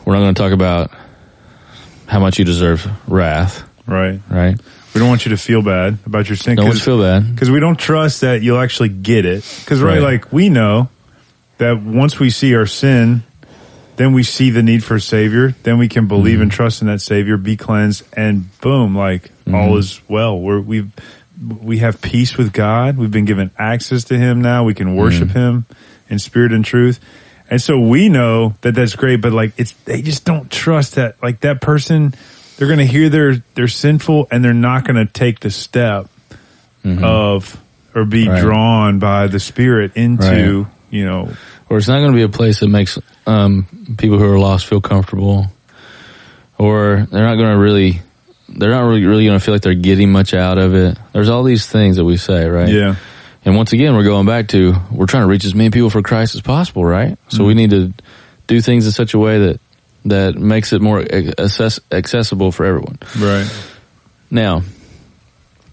We're 0.05 0.13
not 0.13 0.21
going 0.21 0.33
to 0.35 0.41
talk 0.41 0.51
about 0.51 0.91
how 2.07 2.19
much 2.19 2.39
you 2.39 2.45
deserve 2.45 2.87
wrath, 3.07 3.63
Right. 3.85 4.19
right? 4.29 4.59
We 4.93 4.99
don't 4.99 5.07
want 5.07 5.25
you 5.25 5.29
to 5.29 5.37
feel 5.37 5.61
bad 5.61 5.99
about 6.05 6.27
your 6.27 6.35
sin 6.35 6.55
Don't 6.57 6.65
want 6.65 6.79
feel 6.81 6.99
bad. 6.99 7.33
because 7.33 7.49
we 7.49 7.59
don't 7.61 7.77
trust 7.79 8.21
that 8.21 8.41
you'll 8.41 8.59
actually 8.59 8.89
get 8.89 9.25
it. 9.25 9.45
Because 9.63 9.81
right, 9.81 10.01
Right. 10.01 10.01
like 10.01 10.33
we 10.33 10.49
know 10.49 10.89
that 11.59 11.81
once 11.81 12.19
we 12.19 12.29
see 12.29 12.55
our 12.55 12.65
sin, 12.65 13.23
then 13.97 14.13
we 14.13 14.23
see 14.23 14.49
the 14.49 14.63
need 14.63 14.83
for 14.83 14.95
a 14.95 15.01
savior. 15.01 15.53
Then 15.63 15.77
we 15.77 15.87
can 15.87 16.07
believe 16.07 16.35
Mm-hmm. 16.35 16.41
and 16.43 16.51
trust 16.51 16.81
in 16.81 16.87
that 16.87 17.01
savior, 17.01 17.37
be 17.37 17.57
cleansed, 17.57 18.03
and 18.13 18.49
boom, 18.61 18.95
like 18.95 19.23
Mm-hmm. 19.45 19.55
all 19.55 19.77
is 19.77 19.99
well. 20.07 20.39
We're 20.39 20.59
we 20.61 20.89
we 21.61 21.79
have 21.79 22.01
peace 22.01 22.37
with 22.37 22.53
God. 22.53 22.97
We've 22.97 23.11
been 23.11 23.25
given 23.25 23.51
access 23.57 24.05
to 24.05 24.17
Him 24.17 24.41
now. 24.41 24.63
We 24.63 24.73
can 24.73 24.95
worship 24.95 25.29
Mm-hmm. 25.29 25.37
Him 25.37 25.65
in 26.09 26.19
spirit 26.19 26.51
and 26.53 26.63
truth. 26.65 26.99
And 27.49 27.61
so 27.61 27.79
we 27.79 28.07
know 28.09 28.53
that 28.61 28.75
that's 28.75 28.95
great, 28.95 29.17
but 29.21 29.33
like 29.33 29.53
it's 29.57 29.73
they 29.85 30.01
just 30.01 30.23
don't 30.25 30.49
trust 30.51 30.95
that 30.95 31.21
like 31.21 31.41
that 31.41 31.59
person. 31.61 32.13
They're 32.57 32.67
going 32.67 32.79
to 32.79 32.85
hear 32.85 33.09
they're 33.09 33.43
they're 33.55 33.67
sinful, 33.67 34.27
and 34.31 34.43
they're 34.43 34.53
not 34.53 34.85
going 34.85 35.05
to 35.05 35.11
take 35.11 35.39
the 35.41 35.49
step 35.51 36.07
of 36.85 37.61
or 37.93 38.05
be 38.05 38.21
Mm-hmm. 38.25 38.31
Right. 38.31 38.41
drawn 38.41 38.99
by 38.99 39.27
the 39.27 39.39
Spirit 39.39 39.93
into 39.95 40.67
you 40.89 41.05
know 41.05 41.31
Or 41.69 41.77
it's 41.77 41.87
not 41.87 41.99
going 41.99 42.11
to 42.11 42.15
be 42.15 42.21
a 42.23 42.29
place 42.29 42.59
that 42.61 42.67
makes 42.69 42.97
um, 43.31 43.95
people 43.97 44.17
who 44.17 44.25
are 44.25 44.39
lost 44.39 44.65
feel 44.65 44.81
comfortable, 44.81 45.47
or 46.57 47.07
they're 47.09 47.23
not 47.23 47.35
going 47.35 47.55
to 47.55 47.61
really, 47.61 48.01
they're 48.49 48.71
not 48.71 48.81
really, 48.81 49.05
really 49.05 49.25
going 49.25 49.39
to 49.39 49.43
feel 49.43 49.53
like 49.55 49.61
they're 49.61 49.73
getting 49.73 50.11
much 50.11 50.33
out 50.33 50.57
of 50.57 50.75
it. 50.75 50.97
There's 51.13 51.29
all 51.29 51.43
these 51.43 51.65
things 51.65 51.95
that 51.97 52.05
we 52.05 52.17
say, 52.17 52.47
right? 52.47 52.69
yeah 52.69 52.95
And 53.43 53.55
once 53.55 53.73
again, 53.73 53.95
we're 53.95 54.03
going 54.03 54.27
back 54.27 54.49
to 54.49 54.75
we're 54.91 55.07
trying 55.07 55.23
to 55.23 55.27
reach 55.27 55.45
as 55.45 55.55
many 55.55 55.69
people 55.69 55.89
for 55.89 56.01
Christ 56.01 56.35
as 56.35 56.41
possible, 56.41 56.85
right? 56.85 57.17
So 57.29 57.43
we 57.45 57.53
need 57.53 57.71
to 57.71 57.93
do 58.47 58.61
things 58.61 58.85
in 58.85 58.91
such 58.91 59.13
a 59.13 59.19
way 59.19 59.39
that 59.39 59.59
that 60.05 60.35
makes 60.35 60.73
it 60.73 60.81
more 60.81 60.99
access, 61.01 61.79
accessible 61.91 62.51
for 62.51 62.65
everyone. 62.65 62.97
right 63.17 63.49
Now, 64.29 64.63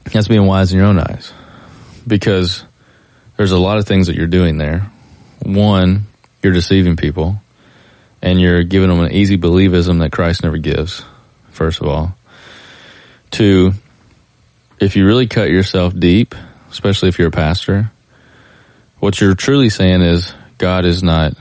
that's 0.04 0.28
being 0.28 0.46
wise 0.46 0.72
in 0.72 0.78
your 0.78 0.86
own 0.86 0.98
eyes, 0.98 1.32
because 2.06 2.64
there's 3.36 3.52
a 3.52 3.58
lot 3.58 3.78
of 3.78 3.86
things 3.86 4.06
that 4.06 4.16
you're 4.16 4.26
doing 4.26 4.58
there. 4.58 4.90
One, 5.42 6.06
you're 6.42 6.52
deceiving 6.52 6.96
people, 6.96 7.40
and 8.22 8.40
you're 8.40 8.62
giving 8.62 8.88
them 8.88 9.00
an 9.00 9.12
easy 9.12 9.36
believism 9.36 10.00
that 10.00 10.12
Christ 10.12 10.42
never 10.42 10.58
gives. 10.58 11.04
First 11.50 11.80
of 11.80 11.88
all, 11.88 12.16
two, 13.30 13.72
if 14.80 14.96
you 14.96 15.06
really 15.06 15.26
cut 15.26 15.50
yourself 15.50 15.98
deep, 15.98 16.34
especially 16.70 17.08
if 17.08 17.18
you're 17.18 17.28
a 17.28 17.32
pastor, 17.32 17.90
what 18.98 19.20
you're 19.20 19.34
truly 19.34 19.68
saying 19.68 20.02
is 20.02 20.32
God 20.58 20.84
is 20.84 21.02
not 21.02 21.34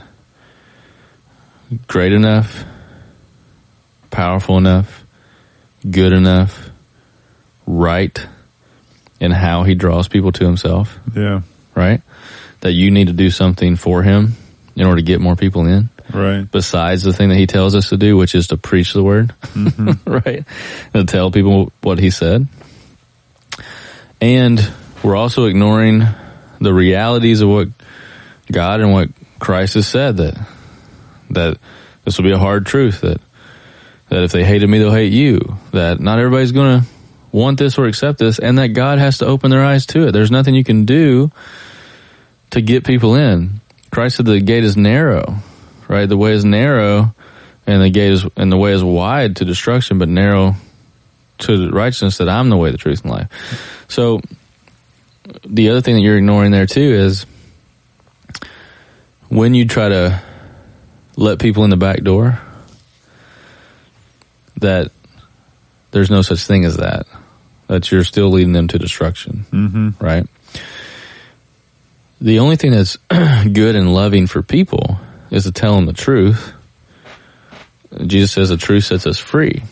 great 1.86 2.12
enough, 2.12 2.64
powerful 4.10 4.58
enough, 4.58 5.04
good 5.88 6.12
enough, 6.12 6.70
right 7.66 8.26
in 9.20 9.30
how 9.30 9.64
he 9.64 9.74
draws 9.74 10.08
people 10.08 10.32
to 10.32 10.44
himself, 10.44 10.98
yeah 11.14 11.42
right? 11.78 12.02
That 12.60 12.72
you 12.72 12.90
need 12.90 13.06
to 13.06 13.12
do 13.12 13.30
something 13.30 13.76
for 13.76 14.02
him 14.02 14.32
in 14.78 14.86
order 14.86 14.96
to 14.96 15.02
get 15.04 15.20
more 15.20 15.36
people 15.36 15.66
in 15.66 15.90
right 16.12 16.50
besides 16.50 17.02
the 17.02 17.12
thing 17.12 17.28
that 17.28 17.36
he 17.36 17.46
tells 17.46 17.74
us 17.74 17.90
to 17.90 17.96
do, 17.96 18.16
which 18.16 18.34
is 18.34 18.48
to 18.48 18.56
preach 18.56 18.92
the 18.92 19.02
word, 19.02 19.34
mm-hmm. 19.40 20.10
right? 20.10 20.44
And 20.94 21.06
to 21.06 21.12
tell 21.12 21.30
people 21.30 21.72
what 21.82 21.98
he 21.98 22.10
said. 22.10 22.46
And 24.20 24.72
we're 25.02 25.16
also 25.16 25.44
ignoring 25.44 26.02
the 26.60 26.72
realities 26.72 27.40
of 27.40 27.48
what 27.48 27.68
God 28.50 28.80
and 28.80 28.92
what 28.92 29.10
Christ 29.38 29.74
has 29.74 29.86
said 29.86 30.16
that, 30.16 30.48
that 31.30 31.58
this 32.04 32.18
will 32.18 32.24
be 32.24 32.32
a 32.32 32.38
hard 32.38 32.66
truth 32.66 33.02
that, 33.02 33.20
that 34.08 34.22
if 34.22 34.32
they 34.32 34.44
hated 34.44 34.68
me, 34.68 34.78
they'll 34.78 34.90
hate 34.90 35.12
you, 35.12 35.58
that 35.72 36.00
not 36.00 36.18
everybody's 36.18 36.52
going 36.52 36.80
to 36.80 36.86
want 37.30 37.58
this 37.58 37.78
or 37.78 37.86
accept 37.86 38.18
this, 38.18 38.38
and 38.38 38.58
that 38.58 38.68
God 38.68 38.98
has 38.98 39.18
to 39.18 39.26
open 39.26 39.50
their 39.50 39.62
eyes 39.62 39.86
to 39.86 40.08
it. 40.08 40.12
There's 40.12 40.30
nothing 40.30 40.54
you 40.54 40.64
can 40.64 40.84
do 40.84 41.30
to 42.50 42.60
get 42.60 42.84
people 42.84 43.14
in. 43.14 43.60
Christ 43.90 44.16
said 44.16 44.26
the 44.26 44.40
gate 44.40 44.64
is 44.64 44.76
narrow, 44.76 45.36
right? 45.88 46.06
The 46.06 46.16
way 46.16 46.32
is 46.32 46.44
narrow, 46.44 47.14
and 47.66 47.82
the 47.82 47.90
gate 47.90 48.12
is 48.12 48.26
and 48.36 48.52
the 48.52 48.56
way 48.56 48.72
is 48.72 48.84
wide 48.84 49.36
to 49.36 49.44
destruction, 49.44 49.98
but 49.98 50.08
narrow 50.08 50.54
to 51.38 51.70
righteousness. 51.70 52.18
That 52.18 52.28
I'm 52.28 52.50
the 52.50 52.56
way, 52.56 52.70
the 52.70 52.78
truth, 52.78 53.02
and 53.02 53.10
life. 53.10 53.86
So, 53.88 54.20
the 55.44 55.70
other 55.70 55.80
thing 55.80 55.96
that 55.96 56.02
you're 56.02 56.18
ignoring 56.18 56.50
there 56.52 56.66
too 56.66 56.80
is 56.80 57.26
when 59.28 59.54
you 59.54 59.66
try 59.66 59.88
to 59.88 60.22
let 61.16 61.38
people 61.38 61.64
in 61.64 61.70
the 61.70 61.76
back 61.76 62.02
door, 62.02 62.40
that 64.56 64.90
there's 65.90 66.10
no 66.10 66.22
such 66.22 66.40
thing 66.40 66.64
as 66.64 66.76
that. 66.76 67.06
That 67.66 67.90
you're 67.90 68.04
still 68.04 68.30
leading 68.30 68.52
them 68.52 68.68
to 68.68 68.78
destruction, 68.78 69.44
mm-hmm. 69.50 70.02
right? 70.02 70.26
The 72.20 72.40
only 72.40 72.56
thing 72.56 72.72
that's 72.72 72.96
good 73.08 73.76
and 73.76 73.94
loving 73.94 74.26
for 74.26 74.42
people 74.42 74.98
is 75.30 75.44
to 75.44 75.52
tell 75.52 75.76
them 75.76 75.86
the 75.86 75.92
truth. 75.92 76.52
Jesus 78.06 78.32
says 78.32 78.48
the 78.48 78.56
truth 78.56 78.84
sets 78.84 79.06
us 79.06 79.18
free. 79.18 79.62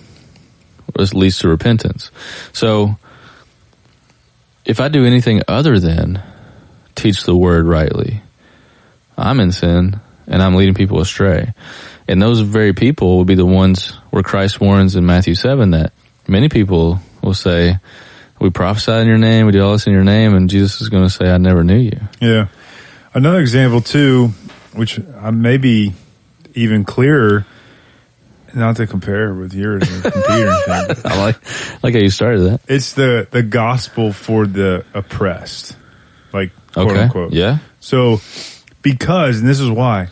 this 0.96 1.12
leads 1.12 1.40
to 1.40 1.48
repentance. 1.48 2.10
So, 2.52 2.96
if 4.64 4.80
I 4.80 4.88
do 4.88 5.04
anything 5.04 5.42
other 5.48 5.78
than 5.78 6.22
teach 6.94 7.24
the 7.24 7.36
word 7.36 7.66
rightly, 7.66 8.22
I'm 9.16 9.40
in 9.40 9.52
sin 9.52 10.00
and 10.26 10.42
I'm 10.42 10.54
leading 10.54 10.74
people 10.74 11.00
astray. 11.00 11.52
And 12.08 12.22
those 12.22 12.40
very 12.40 12.72
people 12.72 13.16
will 13.16 13.24
be 13.24 13.34
the 13.34 13.46
ones 13.46 13.90
where 14.10 14.22
Christ 14.22 14.60
warns 14.60 14.96
in 14.96 15.06
Matthew 15.06 15.34
7 15.34 15.70
that 15.72 15.92
many 16.28 16.48
people 16.48 17.00
will 17.22 17.34
say, 17.34 17.78
we 18.38 18.50
prophesy 18.50 18.92
in 18.92 19.06
your 19.08 19.18
name, 19.18 19.46
we 19.46 19.52
do 19.52 19.62
all 19.64 19.72
this 19.72 19.86
in 19.86 19.92
your 19.92 20.04
name, 20.04 20.34
and 20.34 20.48
Jesus 20.50 20.80
is 20.80 20.88
going 20.88 21.04
to 21.04 21.10
say, 21.10 21.30
I 21.30 21.38
never 21.38 21.64
knew 21.64 21.76
you. 21.78 22.00
Yeah. 22.20 22.48
Another 23.14 23.40
example 23.40 23.80
too, 23.80 24.28
which 24.74 25.00
I 25.20 25.30
may 25.30 25.56
be 25.56 25.94
even 26.54 26.84
clearer, 26.84 27.46
not 28.54 28.76
to 28.76 28.86
compare 28.86 29.32
with 29.34 29.52
yours 29.54 29.82
or 29.82 30.10
computer 30.10 30.54
thing, 30.64 30.96
I 31.04 31.18
like, 31.18 31.82
like 31.82 31.94
how 31.94 32.00
you 32.00 32.10
started 32.10 32.40
that. 32.40 32.60
it's 32.68 32.92
the, 32.92 33.26
the 33.30 33.42
gospel 33.42 34.12
for 34.12 34.46
the 34.46 34.84
oppressed. 34.94 35.76
Like, 36.32 36.52
quote 36.72 36.90
Okay. 36.90 37.00
unquote. 37.02 37.32
Yeah. 37.32 37.58
So, 37.80 38.20
because, 38.82 39.40
and 39.40 39.48
this 39.48 39.60
is 39.60 39.70
why, 39.70 40.08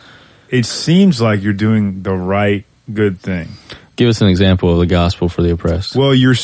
it 0.49 0.65
seems 0.65 1.19
like 1.21 1.43
you're 1.43 1.53
doing 1.53 2.01
the 2.03 2.13
right, 2.15 2.65
good 2.91 3.19
thing. 3.19 3.49
Give 3.95 4.09
us 4.09 4.21
an 4.21 4.27
example 4.27 4.71
of 4.71 4.79
the 4.79 4.85
gospel 4.85 5.29
for 5.29 5.41
the 5.41 5.51
oppressed. 5.53 5.95
Well, 5.95 6.13
you're 6.13 6.35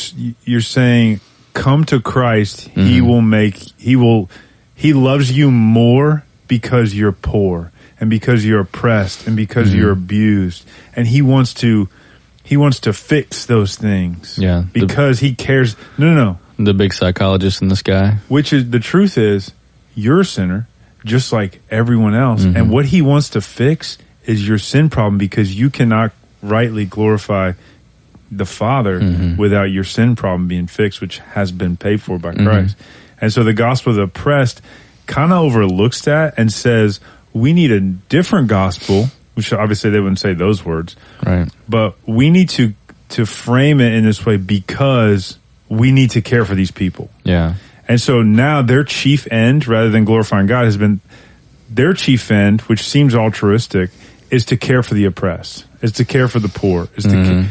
you're 0.44 0.60
saying, 0.62 1.20
come 1.54 1.84
to 1.86 2.00
Christ. 2.00 2.68
He 2.68 2.98
Mm-hmm. 2.98 3.06
will 3.06 3.22
make. 3.22 3.56
He 3.78 3.96
will. 3.96 4.28
He 4.74 4.92
loves 4.92 5.30
you 5.30 5.50
more 5.50 6.24
because 6.48 6.94
you're 6.94 7.12
poor 7.12 7.70
and 8.00 8.10
because 8.10 8.44
you're 8.44 8.60
oppressed 8.60 9.26
and 9.26 9.36
because 9.36 9.68
Mm-hmm. 9.70 9.78
you're 9.78 9.92
abused, 9.92 10.64
and 10.96 11.06
he 11.06 11.22
wants 11.22 11.54
to. 11.54 11.88
He 12.44 12.56
wants 12.56 12.80
to 12.80 12.92
fix 12.92 13.46
those 13.46 13.76
things. 13.76 14.36
Yeah, 14.38 14.64
the- 14.72 14.80
because 14.80 15.20
he 15.20 15.34
cares. 15.34 15.76
No, 15.96 16.12
no, 16.12 16.24
no. 16.24 16.38
The 16.64 16.74
big 16.74 16.92
psychologist 16.92 17.62
in 17.62 17.68
the 17.68 17.76
sky. 17.76 18.18
Which 18.28 18.52
is 18.52 18.68
the 18.70 18.78
truth 18.80 19.16
is, 19.16 19.52
you're 19.94 20.20
a 20.20 20.24
sinner, 20.24 20.68
just 21.04 21.32
like 21.32 21.60
everyone 21.70 22.14
else, 22.14 22.42
Mm-hmm. 22.44 22.56
and 22.56 22.70
what 22.70 22.86
he 22.86 23.00
wants 23.02 23.30
to 23.30 23.40
fix 23.40 23.98
is 24.26 24.46
your 24.46 24.58
sin 24.58 24.90
problem 24.90 25.18
because 25.18 25.54
you 25.58 25.70
cannot 25.70 26.12
rightly 26.42 26.84
glorify 26.84 27.52
the 28.36 28.46
Father 28.46 29.00
Mm-hmm. 29.00 29.36
without 29.36 29.64
your 29.70 29.84
sin 29.84 30.16
problem 30.16 30.48
being 30.48 30.66
fixed, 30.66 31.00
which 31.00 31.18
has 31.18 31.52
been 31.52 31.76
paid 31.76 32.00
for 32.02 32.18
by 32.18 32.32
Mm-hmm. 32.32 32.46
Christ. 32.46 32.76
And 33.20 33.32
so 33.32 33.44
the 33.44 33.52
gospel 33.52 33.90
of 33.90 33.96
the 33.96 34.02
oppressed 34.02 34.62
kind 35.06 35.32
of 35.32 35.38
overlooks 35.42 36.02
that 36.02 36.34
and 36.38 36.52
says 36.52 36.98
we 37.32 37.52
need 37.52 37.70
a 37.70 37.80
different 37.80 38.48
gospel, 38.48 39.06
which 39.34 39.52
obviously 39.52 39.90
they 39.90 40.00
wouldn't 40.00 40.18
say 40.18 40.34
those 40.34 40.64
words, 40.64 40.96
Right. 41.24 41.48
but 41.68 41.96
we 42.06 42.30
need 42.30 42.48
to 42.50 42.74
to 43.10 43.26
frame 43.26 43.80
it 43.80 43.92
in 43.92 44.04
this 44.04 44.24
way 44.24 44.38
because 44.38 45.38
we 45.68 45.92
need 45.92 46.10
to 46.12 46.22
care 46.22 46.44
for 46.46 46.54
these 46.54 46.70
people. 46.70 47.10
Yeah. 47.24 47.54
And 47.86 48.00
so 48.00 48.22
now 48.22 48.62
their 48.62 48.84
chief 48.84 49.30
end, 49.30 49.66
rather 49.68 49.90
than 49.90 50.04
glorifying 50.06 50.46
God, 50.46 50.64
has 50.64 50.76
been 50.78 51.00
their 51.68 51.92
chief 51.94 52.30
end, 52.30 52.62
which 52.62 52.82
seems 52.82 53.14
altruistic, 53.14 53.90
is 54.30 54.46
to 54.46 54.56
care 54.56 54.82
for 54.82 54.94
the 54.94 55.04
oppressed, 55.04 55.66
is 55.82 55.92
to 55.92 56.04
care 56.06 56.26
for 56.28 56.38
the 56.38 56.48
poor, 56.48 56.88
is 56.96 57.04
to 57.04 57.10
Mm-hmm. 57.10 57.42
ca- 57.42 57.48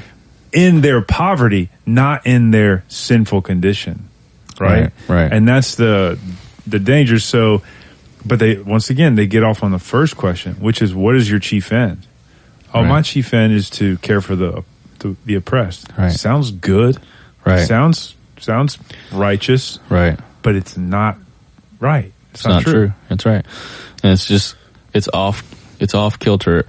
in 0.51 0.81
their 0.81 1.01
poverty, 1.01 1.69
not 1.85 2.25
in 2.25 2.51
their 2.51 2.83
sinful 2.87 3.41
condition, 3.41 4.09
right? 4.59 4.81
Right, 4.83 4.91
right. 5.07 5.31
And 5.33 5.47
that's 5.47 5.75
the 5.75 6.17
the 6.67 6.79
danger. 6.79 7.19
So, 7.19 7.61
but 8.25 8.39
they 8.39 8.57
once 8.57 8.89
again 8.89 9.15
they 9.15 9.27
get 9.27 9.43
off 9.43 9.63
on 9.63 9.71
the 9.71 9.79
first 9.79 10.17
question, 10.17 10.55
which 10.55 10.81
is 10.81 10.93
what 10.93 11.15
is 11.15 11.29
your 11.29 11.39
chief 11.39 11.71
end? 11.71 12.05
Oh, 12.73 12.81
Right. 12.81 12.89
my 12.89 13.01
chief 13.01 13.33
end 13.33 13.53
is 13.53 13.69
to 13.71 13.97
care 13.97 14.21
for 14.21 14.35
the 14.35 14.63
the, 14.99 15.15
the 15.25 15.35
oppressed. 15.35 15.87
Right. 15.97 16.11
Sounds 16.11 16.51
good. 16.51 16.97
Right. 17.45 17.65
Sounds 17.67 18.15
sounds 18.39 18.77
righteous 19.11 19.79
Right. 19.89 20.19
but 20.41 20.55
it's 20.55 20.75
not 20.77 21.17
right. 21.79 22.11
It's, 22.31 22.41
It's 22.41 22.47
not 22.47 22.63
true. 22.63 22.93
That's 23.09 23.25
right. 23.25 23.45
And 24.03 24.13
it's 24.13 24.25
just, 24.25 24.55
it's 24.93 25.07
off, 25.13 25.43
it's 25.79 25.93
off 25.93 26.17
kilter. 26.17 26.65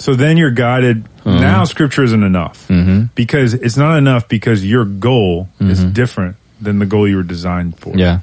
So 0.00 0.14
then 0.14 0.36
you're 0.38 0.50
guided. 0.50 1.04
Uh-huh. 1.24 1.40
Now 1.40 1.64
scripture 1.64 2.02
isn't 2.02 2.22
enough 2.22 2.66
Mm-hmm. 2.68 3.12
because 3.14 3.54
it's 3.54 3.76
not 3.76 3.98
enough 3.98 4.28
because 4.28 4.64
your 4.64 4.84
goal 4.86 5.48
is 5.60 5.84
different 5.84 6.36
than 6.60 6.78
the 6.78 6.86
goal 6.86 7.06
you 7.06 7.16
were 7.16 7.22
designed 7.22 7.78
for. 7.78 7.94
Yeah. 7.96 8.20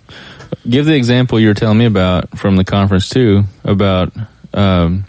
Give 0.67 0.85
the 0.85 0.95
example 0.95 1.39
you 1.39 1.47
were 1.49 1.53
telling 1.53 1.77
me 1.77 1.85
about 1.85 2.37
from 2.37 2.55
the 2.55 2.63
conference 2.63 3.09
too, 3.09 3.43
about, 3.63 4.11
um, 4.53 5.05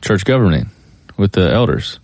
church 0.00 0.24
governing 0.24 0.70
with 1.16 1.32
the 1.32 1.50
elders. 1.52 1.98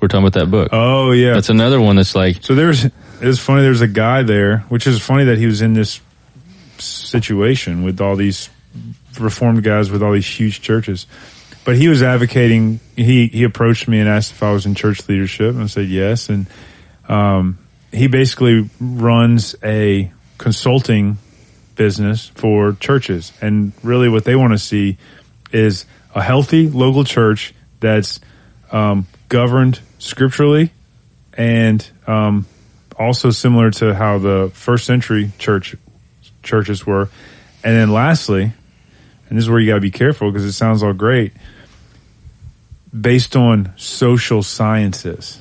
We're 0.00 0.08
talking 0.08 0.26
about 0.26 0.38
that 0.40 0.50
book. 0.50 0.68
Oh 0.72 1.12
yeah. 1.12 1.34
That's 1.34 1.50
another 1.50 1.80
one 1.80 1.96
that's 1.96 2.14
like, 2.14 2.42
so 2.42 2.54
there's 2.54 2.84
it 2.86 2.92
was 3.22 3.38
funny. 3.38 3.62
There's 3.62 3.80
a 3.82 3.86
guy 3.88 4.22
there, 4.22 4.58
which 4.70 4.86
is 4.86 5.00
funny 5.00 5.24
that 5.24 5.38
he 5.38 5.46
was 5.46 5.60
in 5.62 5.74
this 5.74 6.00
situation 6.78 7.84
with 7.84 8.00
all 8.00 8.16
these 8.16 8.48
reformed 9.18 9.62
guys 9.62 9.90
with 9.90 10.02
all 10.02 10.12
these 10.12 10.26
huge 10.26 10.60
churches. 10.62 11.06
But 11.70 11.76
he 11.76 11.86
was 11.86 12.02
advocating. 12.02 12.80
He 12.96 13.28
he 13.28 13.44
approached 13.44 13.86
me 13.86 14.00
and 14.00 14.08
asked 14.08 14.32
if 14.32 14.42
I 14.42 14.50
was 14.50 14.66
in 14.66 14.74
church 14.74 15.08
leadership, 15.08 15.54
and 15.54 15.62
I 15.62 15.66
said 15.66 15.86
yes. 15.86 16.28
And 16.28 16.48
um, 17.08 17.58
he 17.92 18.08
basically 18.08 18.68
runs 18.80 19.54
a 19.62 20.10
consulting 20.36 21.18
business 21.76 22.26
for 22.26 22.72
churches, 22.72 23.32
and 23.40 23.72
really 23.84 24.08
what 24.08 24.24
they 24.24 24.34
want 24.34 24.52
to 24.52 24.58
see 24.58 24.98
is 25.52 25.86
a 26.12 26.20
healthy 26.20 26.68
local 26.68 27.04
church 27.04 27.54
that's 27.78 28.18
um, 28.72 29.06
governed 29.28 29.78
scripturally 30.00 30.72
and 31.34 31.88
um, 32.08 32.46
also 32.98 33.30
similar 33.30 33.70
to 33.70 33.94
how 33.94 34.18
the 34.18 34.50
first 34.54 34.86
century 34.86 35.30
church 35.38 35.76
churches 36.42 36.84
were. 36.84 37.08
And 37.62 37.76
then 37.76 37.92
lastly, 37.92 38.54
and 39.30 39.38
this 39.38 39.44
is 39.44 39.48
where 39.48 39.60
you 39.60 39.68
got 39.68 39.76
to 39.76 39.80
be 39.80 39.92
careful 39.92 40.32
because 40.32 40.44
it 40.44 40.52
sounds 40.52 40.82
all 40.82 40.92
great, 40.92 41.32
based 42.98 43.36
on 43.36 43.72
social 43.76 44.42
sciences. 44.42 45.40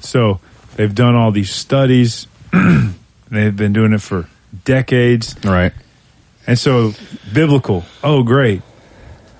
So 0.00 0.40
they've 0.76 0.94
done 0.94 1.14
all 1.14 1.30
these 1.30 1.50
studies. 1.50 2.26
they've 3.30 3.56
been 3.56 3.72
doing 3.72 3.92
it 3.92 4.02
for 4.02 4.28
decades. 4.64 5.36
right. 5.44 5.72
And 6.46 6.58
so 6.58 6.92
biblical, 7.32 7.84
oh 8.02 8.22
great. 8.22 8.60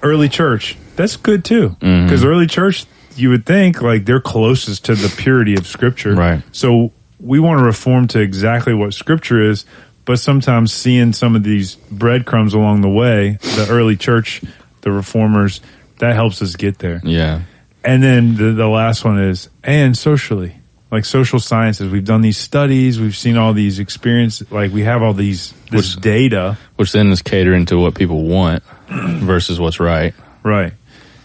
Early 0.03 0.29
church, 0.29 0.77
that's 0.97 1.17
good 1.17 1.45
too. 1.45 1.71
Mm-hmm. 1.81 2.07
Because 2.07 2.25
early 2.25 2.47
church, 2.47 2.87
you 3.15 3.29
would 3.31 3.45
think 3.47 3.83
like 3.83 4.07
they're 4.07 4.21
closest 4.21 4.87
to 4.87 4.95
the 4.95 5.15
purity 5.15 5.55
of 5.55 5.67
scripture. 5.67 6.15
Right. 6.15 6.43
So 6.53 6.93
we 7.21 7.41
want 7.41 7.59
to 7.59 7.65
reform 7.65 8.09
to 8.09 8.21
exactly 8.21 8.75
what 8.75 8.95
scripture 8.95 9.43
is, 9.51 9.67
but 10.05 10.19
sometimes 10.19 10.73
seeing 10.73 11.13
some 11.13 11.37
of 11.37 11.43
these 11.43 11.77
breadcrumbs 11.91 12.55
along 12.55 12.81
the 12.81 12.89
way, 12.89 13.39
the 13.41 13.67
early 13.71 13.97
church, 13.97 14.43
the 14.81 14.91
reformers, 14.91 15.61
that 15.99 16.15
helps 16.15 16.43
us 16.43 16.57
get 16.57 16.79
there. 16.79 17.01
Yeah. 17.05 17.43
And 17.85 18.03
then 18.03 18.37
the, 18.37 18.53
the 18.53 18.67
last 18.69 19.05
one 19.05 19.19
is, 19.21 19.49
and 19.63 19.97
socially, 19.97 20.57
like 20.91 21.05
social 21.05 21.39
sciences. 21.41 21.91
We've 21.91 22.05
done 22.05 22.21
these 22.23 22.39
studies. 22.39 22.99
We've 23.01 23.17
seen 23.17 23.37
all 23.37 23.53
these 23.53 23.79
experiences. 23.79 24.51
Like 24.51 24.73
we 24.73 24.83
have 24.85 25.03
all 25.03 25.13
these, 25.13 25.53
this 25.71 25.95
Which- 25.97 26.03
data. 26.03 26.57
Which 26.77 26.93
then 26.93 27.09
is 27.11 27.21
catering 27.23 27.67
to 27.67 27.77
what 27.79 27.95
people 27.95 28.23
want 28.25 28.63
versus 28.89 29.59
what's 29.61 29.81
right. 29.81 30.15
Right. 30.43 30.73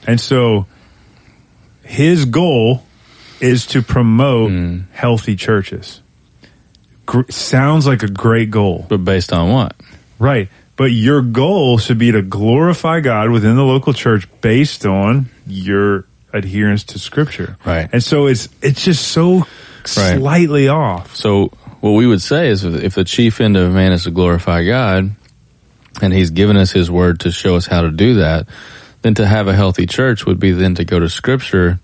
And 0.08 0.20
so 0.20 0.66
his 1.84 2.26
goal 2.26 2.84
is 3.40 3.66
to 3.68 3.82
promote 3.82 4.52
Mm. 4.52 4.84
healthy 4.92 5.36
churches. 5.36 6.02
Gr- 7.06 7.30
sounds 7.30 7.88
like 7.88 8.04
a 8.04 8.08
great 8.10 8.52
goal. 8.52 8.86
But 8.90 9.04
based 9.06 9.32
on 9.34 9.50
what? 9.52 9.76
Right. 10.20 10.50
But 10.80 10.94
your 10.94 11.22
goal 11.22 11.78
should 11.78 11.98
be 11.98 12.14
to 12.14 12.22
glorify 12.22 13.02
God 13.02 13.32
within 13.32 13.58
the 13.58 13.66
local 13.66 13.92
church 13.92 14.30
based 14.40 14.86
on 14.86 15.30
your 15.46 16.06
adherence 16.32 16.86
to 16.86 17.00
scripture. 17.00 17.58
Right. 17.66 17.90
And 17.92 18.02
so 18.02 18.28
it's 18.28 18.48
it's 18.62 18.86
just 18.86 19.10
so 19.10 19.46
slightly 19.84 20.70
off. 20.70 21.18
So 21.18 21.48
what 21.82 21.92
we 21.92 22.08
would 22.08 22.22
say 22.22 22.48
is 22.48 22.64
if 22.64 22.96
the 22.96 23.04
chief 23.04 23.42
end 23.42 23.58
of 23.58 23.74
man 23.74 23.92
is 23.92 24.06
to 24.06 24.12
glorify 24.12 24.64
God 24.64 25.12
and 26.02 26.14
he's 26.14 26.30
given 26.30 26.56
us 26.56 26.72
his 26.72 26.90
word 26.90 27.20
to 27.20 27.32
show 27.32 27.58
us 27.58 27.68
how 27.68 27.82
to 27.82 27.92
do 27.92 28.14
that, 28.14 28.48
then 29.02 29.16
to 29.16 29.28
have 29.28 29.50
a 29.50 29.54
healthy 29.54 29.86
church 29.86 30.26
would 30.26 30.40
be 30.40 30.54
then 30.54 30.76
to 30.76 30.86
go 30.86 30.98
to 30.98 31.10
scripture, 31.10 31.82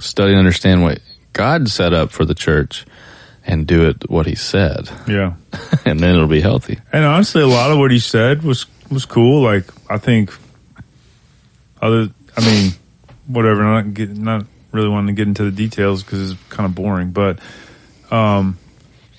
study 0.00 0.30
and 0.30 0.38
understand 0.38 0.82
what 0.82 1.00
God 1.34 1.68
set 1.68 1.92
up 1.92 2.12
for 2.12 2.24
the 2.24 2.34
church 2.34 2.86
and 3.48 3.66
do 3.66 3.88
it 3.88 4.08
what 4.08 4.26
he 4.26 4.34
said. 4.36 4.88
Yeah. 5.08 5.32
and 5.84 5.98
then 5.98 6.14
it'll 6.14 6.28
be 6.28 6.40
healthy. 6.42 6.78
And 6.92 7.04
honestly, 7.04 7.42
a 7.42 7.46
lot 7.48 7.72
of 7.72 7.78
what 7.78 7.90
he 7.90 7.98
said 7.98 8.42
was 8.44 8.66
was 8.90 9.04
cool. 9.06 9.42
Like 9.42 9.64
I 9.90 9.98
think, 9.98 10.32
other, 11.82 12.10
I 12.36 12.40
mean, 12.44 12.72
whatever. 13.26 13.62
Not 13.64 13.94
get, 13.94 14.16
not 14.16 14.44
really 14.72 14.88
wanting 14.88 15.14
to 15.14 15.18
get 15.18 15.26
into 15.28 15.44
the 15.44 15.50
details 15.50 16.02
because 16.02 16.32
it's 16.32 16.42
kind 16.50 16.66
of 16.66 16.74
boring. 16.74 17.10
But 17.10 17.38
um, 18.10 18.58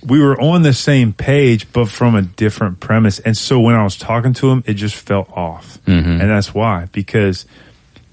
we 0.06 0.20
were 0.22 0.40
on 0.40 0.62
the 0.62 0.74
same 0.74 1.12
page, 1.14 1.72
but 1.74 1.90
from 1.90 2.16
a 2.16 2.22
different 2.22 2.80
premise. 2.80 3.20
And 3.20 3.36
so 3.36 3.60
when 3.60 3.76
I 3.76 3.84
was 3.84 3.98
talking 3.98 4.34
to 4.36 4.50
him, 4.52 4.64
it 4.66 4.76
just 4.76 4.96
felt 4.96 5.30
off, 5.32 5.80
Mhm. 5.86 6.22
and 6.22 6.30
that's 6.30 6.54
why 6.54 6.88
because 6.92 7.46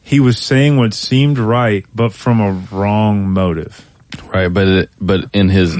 he 0.02 0.18
was 0.20 0.38
saying 0.38 0.76
what 0.76 0.94
seemed 0.94 1.38
right, 1.38 1.84
but 1.94 2.12
from 2.12 2.40
a 2.40 2.52
wrong 2.74 3.28
motive. 3.28 3.84
Right. 4.32 4.48
But, 4.48 4.68
it, 4.68 4.90
but 5.00 5.28
in 5.32 5.48
his 5.48 5.76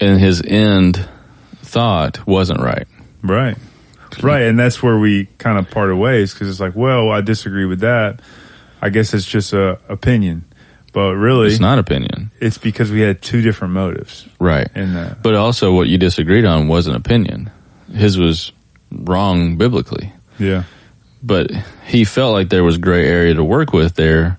and 0.00 0.20
his 0.20 0.42
end 0.42 1.06
thought 1.62 2.26
wasn't 2.26 2.60
right. 2.60 2.86
Right. 3.22 3.56
Right. 4.22 4.42
And 4.42 4.58
that's 4.58 4.82
where 4.82 4.98
we 4.98 5.26
kind 5.38 5.58
of 5.58 5.70
parted 5.70 5.96
ways 5.96 6.32
because 6.32 6.48
it's 6.48 6.60
like, 6.60 6.74
well, 6.76 7.10
I 7.10 7.20
disagree 7.20 7.64
with 7.66 7.80
that. 7.80 8.20
I 8.80 8.88
guess 8.90 9.12
it's 9.14 9.24
just 9.26 9.52
a 9.52 9.78
opinion. 9.88 10.44
But 10.92 11.14
really, 11.16 11.48
It's 11.48 11.60
not 11.60 11.78
opinion. 11.78 12.30
it's 12.40 12.56
because 12.56 12.90
we 12.90 13.00
had 13.00 13.20
two 13.20 13.42
different 13.42 13.74
motives 13.74 14.26
Right. 14.40 14.68
in 14.74 14.94
that. 14.94 15.22
But 15.22 15.34
also 15.34 15.74
what 15.74 15.88
you 15.88 15.98
disagreed 15.98 16.46
on 16.46 16.68
was 16.68 16.86
an 16.86 16.94
opinion. 16.94 17.50
His 17.92 18.16
was 18.16 18.52
wrong 18.90 19.56
biblically. 19.58 20.12
Yeah. 20.38 20.62
But 21.22 21.50
he 21.86 22.04
felt 22.04 22.32
like 22.32 22.48
there 22.48 22.64
was 22.64 22.78
gray 22.78 23.06
area 23.06 23.34
to 23.34 23.44
work 23.44 23.72
with 23.74 23.94
there, 23.96 24.38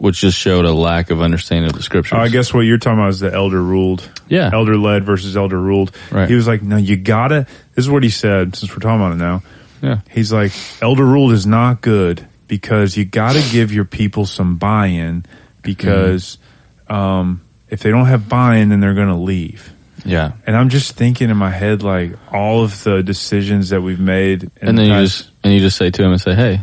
which 0.00 0.20
just 0.20 0.38
showed 0.38 0.64
a 0.64 0.72
lack 0.72 1.10
of 1.10 1.20
understanding 1.20 1.70
of 1.70 1.76
the 1.76 1.82
scriptures. 1.82 2.18
I 2.18 2.28
guess 2.28 2.54
what 2.54 2.60
you're 2.60 2.78
talking 2.78 3.00
about 3.00 3.10
is 3.10 3.20
the 3.20 3.30
elder 3.30 3.62
ruled. 3.62 4.10
Yeah. 4.28 4.48
Elder 4.50 4.78
led 4.78 5.04
versus 5.04 5.36
elder 5.36 5.60
ruled. 5.60 5.94
Right. 6.10 6.26
He 6.26 6.34
was 6.34 6.46
like, 6.46 6.62
no, 6.62 6.78
you 6.78 6.96
gotta, 6.96 7.46
this 7.74 7.84
is 7.84 7.90
what 7.90 8.02
he 8.02 8.08
said 8.08 8.56
since 8.56 8.72
we're 8.72 8.78
talking 8.78 8.96
about 8.96 9.12
it 9.12 9.16
now. 9.16 9.42
Yeah. 9.82 10.00
He's 10.08 10.32
like, 10.32 10.52
elder 10.80 11.04
ruled 11.04 11.32
is 11.32 11.46
not 11.46 11.82
good 11.82 12.26
because 12.48 12.96
you 12.96 13.04
gotta 13.04 13.46
give 13.52 13.74
your 13.74 13.84
people 13.84 14.24
some 14.24 14.56
buy 14.56 14.86
in 14.86 15.26
because, 15.60 16.38
um, 16.88 17.42
if 17.68 17.82
they 17.82 17.90
don't 17.90 18.06
have 18.06 18.26
buy 18.26 18.56
in, 18.56 18.70
then 18.70 18.80
they're 18.80 18.94
gonna 18.94 19.20
leave. 19.20 19.70
Yeah. 20.06 20.32
And 20.46 20.56
I'm 20.56 20.70
just 20.70 20.92
thinking 20.92 21.28
in 21.28 21.36
my 21.36 21.50
head, 21.50 21.82
like 21.82 22.12
all 22.32 22.64
of 22.64 22.82
the 22.84 23.02
decisions 23.02 23.68
that 23.68 23.82
we've 23.82 24.00
made. 24.00 24.50
And 24.62 24.78
the 24.78 24.82
then 24.82 24.90
you 24.90 25.06
just 25.06 25.30
and 25.44 25.52
you 25.52 25.60
just 25.60 25.76
say 25.76 25.90
to 25.90 26.02
him 26.02 26.12
and 26.12 26.20
say, 26.20 26.34
"Hey, 26.34 26.62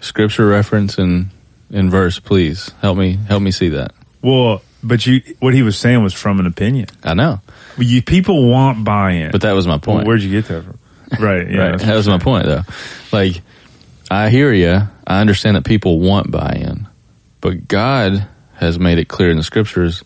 scripture 0.00 0.46
reference 0.46 0.98
and 0.98 1.30
in 1.74 1.90
verse, 1.90 2.18
please 2.18 2.70
help 2.80 2.96
me 2.96 3.18
help 3.28 3.42
me 3.42 3.50
see 3.50 3.68
that." 3.70 3.92
well, 4.22 4.62
but 4.82 5.04
you, 5.06 5.20
what 5.40 5.52
he 5.54 5.62
was 5.62 5.78
saying 5.78 6.02
was 6.02 6.12
from 6.14 6.40
an 6.40 6.46
opinion. 6.46 6.88
I 7.02 7.14
know, 7.14 7.40
You, 7.78 8.02
people 8.02 8.50
want 8.50 8.84
buy-in. 8.84 9.30
but 9.32 9.40
that 9.42 9.52
was 9.52 9.66
my 9.66 9.72
Well, 9.74 9.78
point. 9.80 10.06
where'd 10.06 10.20
you 10.22 10.30
get 10.30 10.46
that 10.48 10.62
from? 10.64 10.78
Right. 11.18 11.50
Yeah. 11.50 11.58
right. 11.70 11.78
That 11.80 11.94
was 11.96 12.06
my 12.06 12.18
point, 12.18 12.44
though. 12.46 12.62
Like, 13.12 13.40
I 14.10 14.28
hear 14.28 14.52
you. 14.52 14.82
I 15.06 15.20
understand 15.22 15.56
that 15.56 15.64
people 15.64 16.00
want 16.00 16.30
buy-in, 16.30 16.86
but 17.40 17.66
God 17.66 18.26
has 18.56 18.78
made 18.78 18.98
it 18.98 19.08
clear 19.08 19.30
in 19.30 19.38
the 19.38 19.42
scriptures 19.42 20.02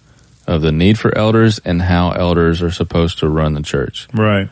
of 0.47 0.63
the 0.63 0.71
need 0.73 0.97
for 0.99 1.17
elders 1.19 1.59
and 1.65 1.83
how 1.83 2.13
elders 2.13 2.63
are 2.63 2.71
supposed 2.71 3.19
to 3.19 3.29
run 3.29 3.55
the 3.55 3.63
church. 3.63 4.07
Right. 4.15 4.49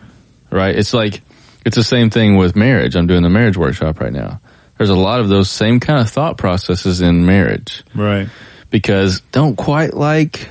Right? 0.50 0.74
It's 0.76 0.92
like 0.92 1.22
it's 1.64 1.76
the 1.76 1.84
same 1.84 2.10
thing 2.10 2.36
with 2.36 2.54
marriage. 2.56 2.96
I'm 2.96 3.06
doing 3.06 3.22
the 3.22 3.30
marriage 3.30 3.56
workshop 3.56 4.00
right 4.00 4.12
now. 4.12 4.40
There's 4.78 4.90
a 4.90 4.94
lot 4.94 5.20
of 5.20 5.28
those 5.28 5.50
same 5.50 5.80
kind 5.80 6.00
of 6.00 6.10
thought 6.10 6.36
processes 6.36 7.00
in 7.00 7.24
marriage 7.26 7.82
Right. 7.94 8.28
because 8.70 9.20
don't 9.32 9.56
quite 9.56 9.94
like 9.94 10.48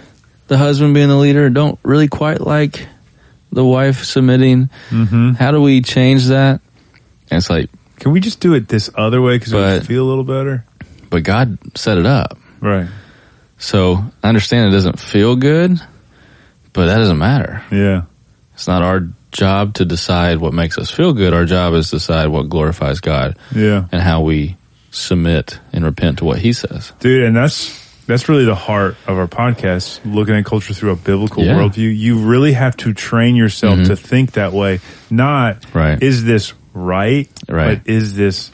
the 0.47 0.57
husband 0.57 0.93
being 0.93 1.09
the 1.09 1.15
leader, 1.15 1.49
don't 1.49 1.77
really 1.83 2.07
quite 2.07 2.41
like 2.41 2.87
the 3.51 3.63
wife 3.63 4.03
submitting. 4.03 4.69
Mm-hmm. 4.89 5.31
How 5.33 5.51
do 5.51 5.61
we 5.61 5.81
change 5.81 6.25
that? 6.27 6.61
And 7.31 7.37
it's 7.37 7.49
like, 7.49 7.69
Can 7.99 8.11
we 8.11 8.19
just 8.19 8.39
do 8.39 8.53
it 8.53 8.67
this 8.67 8.89
other 8.95 9.21
way 9.21 9.37
because 9.37 9.53
it 9.53 9.57
would 9.57 9.85
feel 9.87 10.03
a 10.03 10.09
little 10.09 10.23
better? 10.23 10.65
but 11.09 11.23
God 11.23 11.57
set 11.77 11.97
it 11.97 12.05
up. 12.05 12.37
Right. 12.59 12.87
So 13.57 14.03
I 14.23 14.27
understand 14.27 14.67
it 14.67 14.71
doesn't 14.71 14.99
feel 14.99 15.35
good, 15.35 15.79
but 16.73 16.87
that 16.87 16.97
doesn't 16.97 17.17
matter. 17.19 17.63
Yeah. 17.71 18.03
It's 18.53 18.67
not 18.67 18.81
our 18.81 19.07
job 19.35 19.73
to 19.75 19.85
decide 19.85 20.37
what 20.39 20.53
makes 20.53 20.77
us 20.77 20.89
feel 20.89 21.13
good. 21.13 21.33
Our 21.33 21.45
job 21.45 21.73
is 21.73 21.89
to 21.91 21.97
decide 21.97 22.27
what 22.29 22.49
glorifies 22.49 22.99
God 23.01 23.37
Yeah. 23.53 23.85
and 23.91 24.01
how 24.01 24.21
we 24.21 24.55
submit 24.91 25.59
and 25.73 25.83
repent 25.83 26.19
to 26.19 26.25
what 26.25 26.39
He 26.39 26.53
says. 26.53 26.93
Dude, 26.99 27.23
and 27.23 27.35
that's 27.35 27.83
that's 28.07 28.29
really 28.29 28.45
the 28.45 28.55
heart 28.55 28.95
of 29.07 29.17
our 29.17 29.27
podcast, 29.27 29.99
looking 30.05 30.35
at 30.35 30.45
culture 30.45 30.73
through 30.75 30.91
a 30.91 30.95
biblical 30.95 31.43
Yeah. 31.43 31.53
Mm-hmm. 31.53 31.59
worldview. 31.81 31.97
You 31.97 32.19
really 32.19 32.53
have 32.53 32.77
to 32.77 32.93
train 32.93 33.35
yourself 33.35 33.83
to 33.87 33.95
think 33.95 34.33
that 34.33 34.53
way. 34.53 34.79
Not 35.09 35.65
Right. 35.73 36.01
is 36.01 36.23
this 36.23 36.53
right? 36.73 37.27
Right. 37.49 37.81
But 37.83 37.91
is 37.91 38.15
this 38.15 38.51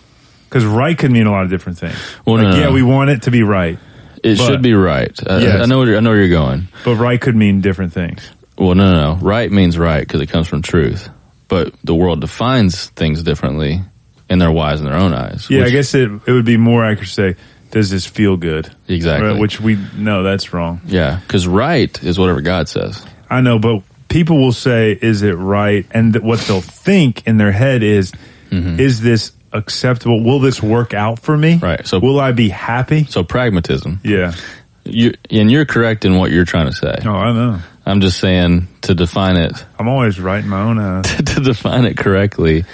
because 0.49 0.63
right 0.65 0.97
could 0.97 1.11
mean 1.11 1.27
a 1.27 1.31
lot 1.31 1.43
of 1.43 1.49
different 1.49 1.77
things. 1.79 1.95
Well, 2.25 2.37
like, 2.37 2.47
no, 2.47 2.55
yeah, 2.55 2.65
no. 2.67 2.71
we 2.71 2.81
want 2.81 3.09
it 3.09 3.23
to 3.23 3.31
be 3.31 3.43
right, 3.43 3.77
It 4.23 4.37
But- 4.37 4.45
should 4.47 4.61
be 4.61 4.73
right. 4.73 5.11
I, 5.27 5.39
Yes. 5.39 5.61
I 5.63 5.65
know. 5.65 5.79
Where, 5.79 5.97
I 5.97 5.99
know 5.99 6.11
where 6.11 6.19
you're 6.19 6.29
going. 6.29 6.67
but 6.85 6.95
right 6.95 7.19
could 7.19 7.35
mean 7.35 7.59
different 7.61 7.91
things. 7.93 8.21
Well, 8.61 8.75
no, 8.75 8.91
no, 8.91 9.15
no. 9.15 9.19
Right 9.19 9.51
means 9.51 9.75
right 9.75 10.01
because 10.01 10.21
it 10.21 10.27
comes 10.27 10.47
from 10.47 10.61
truth. 10.61 11.09
But 11.47 11.73
the 11.83 11.95
world 11.95 12.21
defines 12.21 12.89
things 12.91 13.23
differently 13.23 13.81
in 14.29 14.37
their 14.37 14.51
wise 14.51 14.79
in 14.79 14.85
their 14.85 14.95
own 14.95 15.13
eyes. 15.13 15.49
Yeah, 15.49 15.65
I 15.65 15.71
guess 15.71 15.95
it 15.95 16.11
it 16.27 16.31
would 16.31 16.45
be 16.45 16.57
more 16.57 16.85
accurate 16.85 17.07
to 17.07 17.13
say, 17.13 17.35
does 17.71 17.89
this 17.89 18.05
feel 18.05 18.37
good? 18.37 18.69
exactly. 18.87 19.29
Right, 19.29 19.39
which 19.39 19.59
we 19.59 19.79
know 19.97 20.21
that's 20.21 20.53
wrong. 20.53 20.81
yeah, 20.85 21.19
because 21.21 21.47
right 21.47 22.03
is 22.03 22.19
whatever 22.19 22.41
God 22.41 22.69
says. 22.69 23.03
I 23.29 23.41
know, 23.41 23.57
but 23.57 23.81
people 24.09 24.37
will 24.37 24.51
say, 24.51 24.97
"Is 25.01 25.23
it 25.23 25.33
right?" 25.33 25.85
And 25.89 26.13
th- 26.13 26.23
what 26.23 26.39
they'll 26.41 26.61
think 26.61 27.25
in 27.25 27.37
their 27.37 27.51
head 27.51 27.81
is, 27.81 28.11
mm-hmm. 28.51 28.79
"Is 28.79 29.01
this 29.01 29.31
acceptable? 29.51 30.23
Will 30.23 30.39
this 30.39 30.61
work 30.61 30.93
out 30.93 31.19
for 31.19 31.35
me? 31.35 31.57
Right, 31.57 31.87
so- 31.87 31.99
will 31.99 32.19
I 32.19 32.31
be 32.31 32.49
happy?" 32.49 33.05
So 33.05 33.23
pragmatism. 33.23 34.01
Yeah. 34.03 34.35
You 34.83 35.13
and 35.29 35.51
you're 35.51 35.65
correct 35.65 36.05
in 36.05 36.17
what 36.17 36.31
you're 36.31 36.45
trying 36.45 36.67
to 36.67 36.73
say. 36.73 36.99
Oh, 37.05 37.11
I 37.11 37.33
know. 37.33 37.59
I'm 37.85 38.01
just 38.01 38.19
saying 38.19 38.67
to 38.81 38.93
define 38.93 39.37
it 39.37 39.65
I'm 39.79 39.87
always 39.87 40.19
right 40.19 40.43
in 40.43 40.49
my 40.49 40.61
own 40.61 40.77
uh, 40.77 41.01
ass. 41.05 41.15
to 41.35 41.41
define 41.41 41.85
it 41.85 41.97
correctly. 41.97 42.65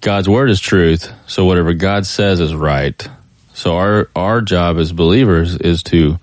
God's 0.00 0.28
word 0.28 0.50
is 0.50 0.60
truth, 0.60 1.12
so 1.26 1.44
whatever 1.46 1.74
God 1.74 2.06
says 2.06 2.38
is 2.40 2.54
right. 2.54 3.08
So 3.54 3.76
our 3.76 4.08
our 4.14 4.40
job 4.42 4.78
as 4.78 4.92
believers 4.92 5.56
is 5.56 5.82
to 5.84 6.18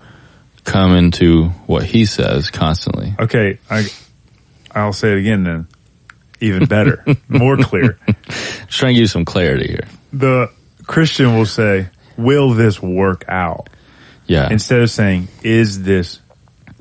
come 0.64 0.94
into 0.94 1.48
what 1.66 1.84
He 1.84 2.06
says 2.06 2.50
constantly. 2.50 3.14
Okay, 3.18 3.58
I 3.68 3.86
I'll 4.70 4.92
say 4.92 5.12
it 5.12 5.18
again 5.18 5.44
then. 5.44 5.66
Even 6.40 6.66
better, 6.66 7.04
more 7.28 7.56
clear. 7.56 7.98
Just 8.28 8.70
trying 8.70 8.90
to 8.90 8.94
give 8.94 9.00
you 9.02 9.06
some 9.06 9.24
clarity 9.24 9.68
here. 9.68 9.86
The 10.12 10.50
Christian 10.86 11.36
will 11.36 11.46
say, 11.46 11.88
"Will 12.16 12.54
this 12.54 12.80
work 12.80 13.24
out?" 13.28 13.68
Yeah, 14.26 14.48
Instead 14.50 14.80
of 14.80 14.90
saying, 14.90 15.28
"Is 15.42 15.82
this 15.82 16.20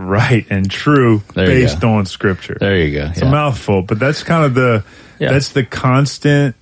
right 0.04 0.46
and 0.50 0.70
true 0.70 1.24
There 1.34 1.46
based 1.48 1.84
on 1.84 2.06
Scripture?" 2.06 2.58
there 2.60 2.78
you 2.78 2.98
go. 2.98 3.06
It's 3.08 3.20
Yeah. 3.22 3.28
a 3.28 3.32
mouthful, 3.32 3.82
but 3.82 4.00
that's 4.00 4.24
kind 4.24 4.46
of 4.46 4.54
the 4.54 4.84
Yeah. 5.20 5.32
that's 5.32 5.50
the 5.50 5.64
constant 5.64 6.56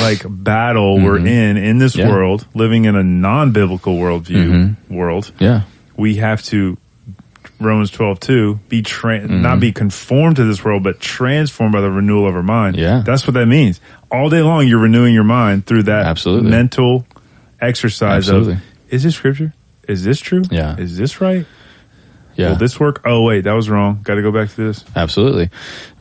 like 0.00 0.24
battle 0.28 0.98
we're 1.00 1.18
in 1.18 1.56
in 1.56 1.78
this 1.78 1.92
Mm-hmm. 1.94 2.08
Yeah. 2.08 2.14
world, 2.14 2.46
living 2.54 2.86
in 2.86 2.96
a 2.96 3.02
non-biblical 3.04 3.96
worldview 3.96 4.50
Mm-hmm. 4.50 4.94
world. 4.94 5.30
yeah, 5.38 5.60
We 5.96 6.16
have 6.16 6.42
to 6.44 6.76
Romans 7.60 7.90
twelve 7.90 8.18
two 8.20 8.58
be 8.68 8.82
tra- 8.82 9.20
Mm-hmm. 9.20 9.42
not 9.42 9.60
be 9.60 9.72
conformed 9.72 10.36
to 10.36 10.44
this 10.44 10.64
world, 10.64 10.82
but 10.82 11.00
transformed 11.00 11.72
by 11.72 11.80
the 11.80 11.90
renewal 11.90 12.28
of 12.28 12.34
our 12.34 12.42
mind. 12.42 12.76
Yeah. 12.76 13.02
that's 13.06 13.26
what 13.26 13.34
that 13.34 13.46
means. 13.46 13.80
All 14.10 14.28
day 14.28 14.42
long, 14.42 14.66
you're 14.66 14.78
renewing 14.80 15.14
your 15.14 15.24
mind 15.24 15.66
through 15.66 15.84
that 15.84 16.06
Absolutely. 16.06 16.50
mental 16.50 17.06
exercise 17.60 18.28
Absolutely. 18.28 18.54
of 18.54 18.60
is 18.90 19.02
this 19.04 19.14
scripture? 19.14 19.52
Is 19.88 20.04
this 20.04 20.20
true? 20.20 20.42
Yeah. 20.50 20.76
Is 20.76 20.96
this 20.98 21.20
right? 21.20 21.46
Yeah. 22.36 22.50
Will 22.50 22.56
this 22.56 22.78
work? 22.78 23.02
Oh 23.04 23.22
wait, 23.22 23.44
that 23.44 23.52
was 23.52 23.68
wrong. 23.68 24.00
Got 24.02 24.16
to 24.16 24.22
go 24.22 24.32
back 24.32 24.50
to 24.50 24.56
this. 24.56 24.84
Absolutely. 24.94 25.50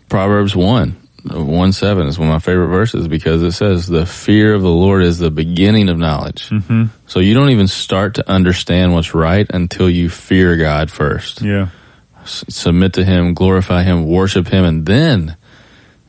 Proverbs 0.09 0.55
1, 0.55 0.95
1 1.31 1.71
7 1.73 2.07
is 2.07 2.19
one 2.19 2.27
of 2.27 2.33
my 2.33 2.39
favorite 2.39 2.67
verses 2.67 3.07
because 3.07 3.41
it 3.41 3.53
says, 3.53 3.87
the 3.87 4.05
fear 4.05 4.53
of 4.53 4.61
the 4.61 4.69
Lord 4.69 5.03
is 5.03 5.17
the 5.17 5.31
beginning 5.31 5.89
of 5.89 5.97
knowledge. 5.97 6.49
Mm-hmm. 6.49 6.85
So 7.07 7.19
you 7.19 7.33
don't 7.33 7.49
even 7.49 7.67
start 7.67 8.15
to 8.15 8.29
understand 8.29 8.93
what's 8.93 9.15
right 9.15 9.47
until 9.49 9.89
you 9.89 10.09
fear 10.09 10.55
God 10.57 10.91
first. 10.91 11.41
Yeah. 11.41 11.69
S- 12.21 12.45
submit 12.49 12.93
to 12.93 13.03
Him, 13.03 13.33
glorify 13.33 13.83
Him, 13.83 14.07
worship 14.07 14.47
Him, 14.47 14.63
and 14.63 14.85
then 14.85 15.35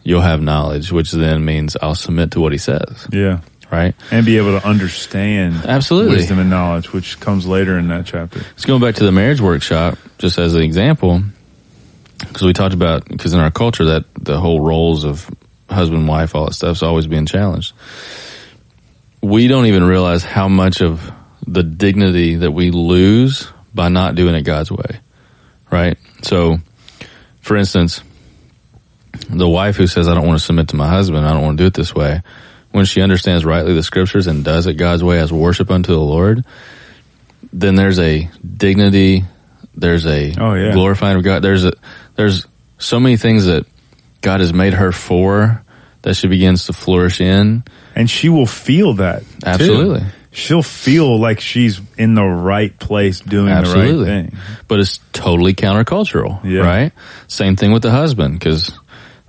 you'll 0.02 0.20
have 0.20 0.42
knowledge, 0.42 0.92
which 0.92 1.12
then 1.12 1.44
means 1.44 1.76
I'll 1.80 1.94
submit 1.94 2.32
to 2.32 2.40
what 2.40 2.52
He 2.52 2.58
says. 2.58 3.08
Yeah. 3.10 3.40
Right? 3.70 3.94
and 4.12 4.24
be 4.24 4.36
able 4.36 4.58
to 4.58 4.66
understand 4.66 5.66
Absolutely. 5.66 6.16
wisdom 6.16 6.38
and 6.38 6.48
knowledge, 6.48 6.92
which 6.92 7.18
comes 7.18 7.46
later 7.46 7.76
in 7.78 7.88
that 7.88 8.06
chapter. 8.06 8.38
Let's 8.38 8.64
go 8.64 8.78
back 8.78 8.94
to 8.96 9.04
the 9.04 9.10
marriage 9.10 9.40
workshop, 9.40 9.98
just 10.18 10.38
as 10.38 10.54
an 10.54 10.62
example, 10.62 11.22
because 12.20 12.42
we 12.42 12.52
talked 12.52 12.74
about 12.74 13.08
because 13.08 13.34
in 13.34 13.40
our 13.40 13.50
culture 13.50 13.86
that 13.86 14.04
the 14.14 14.38
whole 14.38 14.60
roles 14.60 15.04
of 15.04 15.28
husband, 15.68 16.06
wife, 16.06 16.34
all 16.34 16.46
that 16.46 16.54
stuff's 16.54 16.82
always 16.82 17.06
being 17.06 17.26
challenged. 17.26 17.72
We 19.20 19.48
don't 19.48 19.66
even 19.66 19.84
realize 19.84 20.22
how 20.22 20.48
much 20.48 20.80
of 20.80 21.10
the 21.46 21.62
dignity 21.62 22.36
that 22.36 22.52
we 22.52 22.70
lose 22.70 23.48
by 23.74 23.88
not 23.88 24.14
doing 24.14 24.34
it 24.34 24.42
God's 24.42 24.70
way, 24.70 25.00
right? 25.70 25.98
So, 26.22 26.58
for 27.40 27.56
instance, 27.56 28.00
the 29.28 29.48
wife 29.48 29.76
who 29.76 29.86
says, 29.86 30.08
"I 30.08 30.14
don't 30.14 30.26
want 30.26 30.38
to 30.38 30.44
submit 30.44 30.68
to 30.68 30.76
my 30.76 30.88
husband, 30.88 31.26
I 31.26 31.32
don't 31.32 31.42
want 31.42 31.58
to 31.58 31.64
do 31.64 31.66
it 31.66 31.74
this 31.74 31.94
way," 31.94 32.22
when 32.72 32.84
she 32.84 33.00
understands 33.00 33.44
rightly 33.44 33.74
the 33.74 33.82
scriptures 33.82 34.26
and 34.26 34.44
does 34.44 34.66
it 34.66 34.74
God's 34.74 35.02
way 35.04 35.18
as 35.18 35.32
worship 35.32 35.70
unto 35.70 35.92
the 35.92 36.00
Lord, 36.00 36.44
then 37.52 37.74
there's 37.74 37.98
a 37.98 38.28
dignity, 38.56 39.24
there's 39.74 40.06
a 40.06 40.32
Oh, 40.38 40.54
yeah. 40.54 40.72
glorifying 40.72 41.16
of 41.16 41.24
God. 41.24 41.42
There's 41.42 41.64
a 41.64 41.72
there's 42.16 42.46
so 42.78 42.98
many 43.00 43.16
things 43.16 43.46
that 43.46 43.66
God 44.20 44.40
has 44.40 44.52
made 44.52 44.72
her 44.74 44.92
for 44.92 45.62
that 46.02 46.14
she 46.16 46.28
begins 46.28 46.66
to 46.66 46.72
flourish 46.72 47.20
in. 47.20 47.64
And 47.94 48.08
she 48.10 48.28
will 48.28 48.46
feel 48.46 48.94
that. 48.94 49.20
too. 49.22 49.26
Absolutely. 49.46 50.02
she'll 50.30 50.62
feel 50.62 51.18
like 51.18 51.40
she's 51.40 51.80
in 51.96 52.14
the 52.14 52.22
right 52.24 52.78
place 52.78 53.20
doing 53.20 53.50
Absolutely. 53.52 54.04
the 54.04 54.10
right 54.12 54.30
thing. 54.30 54.38
But 54.68 54.80
it's 54.80 55.00
totally 55.12 55.54
countercultural, 55.54 56.44
Yeah. 56.44 56.60
right? 56.60 56.92
Same 57.26 57.56
thing 57.56 57.72
with 57.72 57.82
the 57.82 57.90
husband, 57.90 58.38
because 58.38 58.70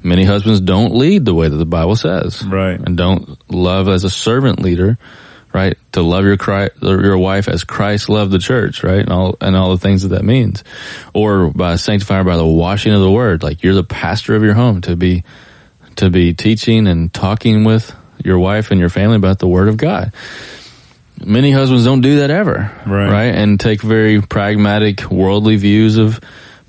many 0.04 0.24
husbands 0.24 0.62
don't 0.62 0.96
lead 0.96 1.26
the 1.26 1.34
way 1.34 1.48
that 1.48 1.56
the 1.56 1.66
Bible 1.66 1.96
says, 1.96 2.44
Right. 2.44 2.80
And 2.80 2.98
don't 2.98 3.38
love 3.52 3.88
as 3.88 4.04
a 4.04 4.10
servant 4.10 4.62
leader, 4.62 4.98
right? 5.54 5.78
To 5.94 6.02
love 6.02 6.24
your 6.26 6.38
Christ, 6.38 6.74
your 6.82 7.18
wife 7.18 7.48
as 7.48 7.64
Christ 7.64 8.10
loved 8.10 8.32
the 8.32 8.40
church, 8.40 8.84
right? 8.84 9.00
And 9.00 9.12
all 9.12 9.38
and 9.42 9.56
all 9.56 9.72
the 9.72 9.78
things 9.78 10.04
that 10.04 10.10
that 10.10 10.24
means, 10.24 10.64
or 11.14 11.50
by 11.50 11.76
sanctifying 11.76 12.26
by 12.26 12.38
the 12.38 12.46
washing 12.46 12.94
of 12.94 13.02
the 13.02 13.12
word, 13.12 13.44
like 13.44 13.64
you're 13.64 13.74
the 13.74 13.84
pastor 13.84 14.36
of 14.36 14.44
your 14.44 14.54
home 14.54 14.82
to 14.82 14.96
be 14.96 15.24
to 15.98 16.10
be 16.10 16.34
teaching 16.34 16.88
and 16.88 17.14
talking 17.14 17.64
with 17.64 17.96
your 18.24 18.40
wife 18.40 18.72
and 18.72 18.80
your 18.80 18.90
family 18.90 19.16
about 19.16 19.40
the 19.40 19.48
word 19.48 19.68
of 19.68 19.78
God 19.78 20.12
many 21.24 21.52
husbands 21.52 21.86
don't 21.86 22.02
do 22.02 22.20
that 22.20 22.30
ever, 22.30 22.72
Right. 23.10 23.34
And 23.34 23.60
take 23.60 23.82
very 23.82 24.22
pragmatic, 24.22 25.10
worldly 25.10 25.56
views 25.56 25.98
of 25.98 26.20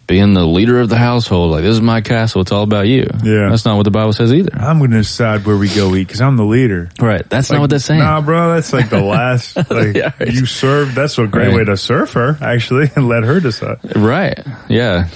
being 0.09 0.35
the 0.35 0.45
leader 0.45 0.81
of 0.81 0.89
the 0.89 0.97
household. 0.97 1.53
Like 1.53 1.63
this 1.63 1.73
is 1.75 1.81
my 1.81 2.01
castle; 2.01 2.41
it's 2.41 2.51
all 2.51 2.65
about 2.65 2.89
you. 2.89 3.07
Yeah. 3.23 3.51
that's 3.51 3.65
not 3.65 3.77
what 3.77 3.85
the 3.85 3.93
Bible 3.93 4.13
says 4.13 4.33
either. 4.33 4.51
I'm 4.55 4.79
going 4.79 4.91
to 4.91 4.97
decide 4.99 5.45
where 5.47 5.57
we 5.57 5.69
go 5.69 5.95
eat 5.95 6.09
because 6.09 6.21
I'm 6.21 6.37
the 6.37 6.45
leader. 6.45 6.89
Right, 7.01 7.23
that's 7.29 7.51
not 7.51 7.57
Like, 7.59 7.61
what 7.61 7.71
that's 7.71 7.85
saying. 7.85 8.01
Nah, 8.01 8.21
bro, 8.21 8.55
that's 8.55 8.73
like 8.73 8.89
the 8.91 9.01
last. 9.01 9.55
Like 9.71 9.95
Yeah, 9.95 10.13
right. 10.19 10.33
you 10.33 10.47
serve. 10.47 10.95
That's 10.97 11.17
a 11.19 11.27
great 11.29 11.49
Right. 11.49 11.57
way 11.59 11.65
to 11.67 11.77
serve 11.77 12.13
her, 12.15 12.37
actually, 12.41 12.91
and 12.97 13.07
let 13.07 13.23
her 13.23 13.39
decide. 13.39 13.79
Right? 13.95 14.39
Yeah, 14.69 15.09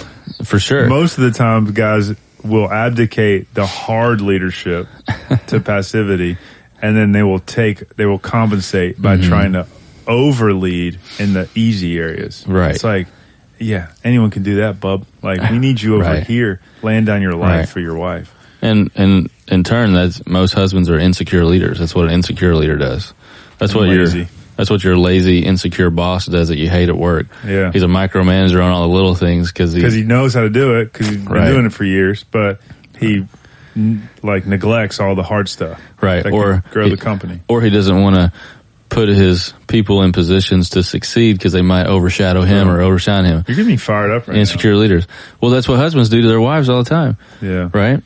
for 0.45 0.59
sure. 0.59 0.87
Most 0.87 1.17
of 1.17 1.23
the 1.25 1.31
time, 1.31 1.65
guys 1.73 2.13
will 2.43 2.71
abdicate 2.71 3.53
the 3.53 3.65
hard 3.65 4.21
leadership 4.21 4.87
to 5.47 5.59
passivity, 5.59 6.37
and 6.81 6.95
then 6.95 7.11
they 7.13 7.23
will 7.23 7.39
take. 7.39 7.95
They 7.95 8.05
will 8.05 8.19
compensate 8.19 9.01
by 9.01 9.17
Mm-hmm. 9.17 9.27
trying 9.29 9.53
to 9.53 9.65
overlead 10.05 10.97
in 11.19 11.33
the 11.33 11.49
easy 11.55 11.97
areas. 11.97 12.45
Right. 12.47 12.75
It's 12.75 12.83
like, 12.83 13.07
yeah, 13.63 13.87
anyone 14.03 14.29
can 14.29 14.43
do 14.43 14.57
that, 14.57 14.79
bub. 14.79 15.05
Like 15.21 15.41
we 15.51 15.57
need 15.59 15.81
you 15.81 15.95
over 15.95 16.03
Right. 16.03 16.25
here, 16.27 16.59
laying 16.81 17.05
down 17.05 17.21
your 17.21 17.35
life 17.35 17.59
Right. 17.59 17.69
for 17.69 17.79
your 17.79 17.95
wife. 17.95 18.33
and 18.61 18.89
and 18.95 19.29
in 19.47 19.63
turn, 19.63 19.93
that's 19.93 20.25
most 20.27 20.53
husbands 20.53 20.89
are 20.89 20.97
insecure 20.97 21.43
leaders. 21.45 21.79
That's 21.79 21.93
what 21.95 22.05
an 22.05 22.11
insecure 22.11 22.55
leader 22.55 22.77
does. 22.77 23.13
That's 23.59 23.73
what 23.75 23.87
Lazy. 23.87 24.17
your 24.19 24.27
that's 24.55 24.69
what 24.69 24.83
your 24.83 24.95
lazy, 24.97 25.39
insecure 25.39 25.89
boss 25.89 26.27
does 26.27 26.49
that 26.49 26.57
you 26.57 26.69
hate 26.69 26.87
at 26.89 26.95
work. 26.97 27.25
Yeah. 27.45 27.71
he's 27.71 27.81
a 27.83 27.87
micromanager 27.87 28.63
on 28.63 28.71
all 28.71 28.87
the 28.87 28.93
little 28.93 29.15
things 29.15 29.51
because 29.51 29.73
because 29.73 29.93
he 29.95 30.03
knows 30.03 30.33
how 30.33 30.41
to 30.41 30.49
do 30.49 30.75
it 30.79 30.93
because 30.93 31.07
he's 31.07 31.17
been 31.17 31.33
Right. 31.33 31.47
doing 31.49 31.65
it 31.65 31.73
for 31.73 31.83
years, 31.83 32.23
but 32.23 32.61
he 32.99 33.25
like 34.21 34.45
neglects 34.45 34.99
all 34.99 35.15
the 35.15 35.23
hard 35.23 35.49
stuff. 35.49 35.81
Right, 35.99 36.25
or 36.25 36.63
grow 36.71 36.85
he- 36.85 36.91
the 36.91 36.97
company. 36.97 37.39
or 37.47 37.61
he 37.61 37.69
doesn't 37.71 37.99
want 37.99 38.15
to 38.15 38.31
put 38.93 39.09
his 39.09 39.53
people 39.67 40.03
in 40.03 40.11
positions 40.11 40.69
to 40.71 40.83
succeed 40.83 41.33
because 41.37 41.51
they 41.51 41.61
might 41.61 41.87
overshadow 41.87 42.41
him 42.43 42.69
or 42.69 42.79
overshine 42.81 43.25
him. 43.25 43.43
You're 43.47 43.55
getting 43.55 43.71
me 43.71 43.77
fired 43.77 44.11
up 44.11 44.27
right 44.27 44.37
Insecure 44.37 44.75
leaders. 44.75 45.07
Well, 45.41 45.51
that's 45.51 45.67
what 45.67 45.77
husbands 45.79 46.09
do 46.09 46.21
to 46.21 46.27
their 46.27 46.39
wives 46.41 46.69
all 46.69 46.83
the 46.83 46.89
time. 46.89 47.17
Yeah, 47.41 47.69
right? 47.73 48.03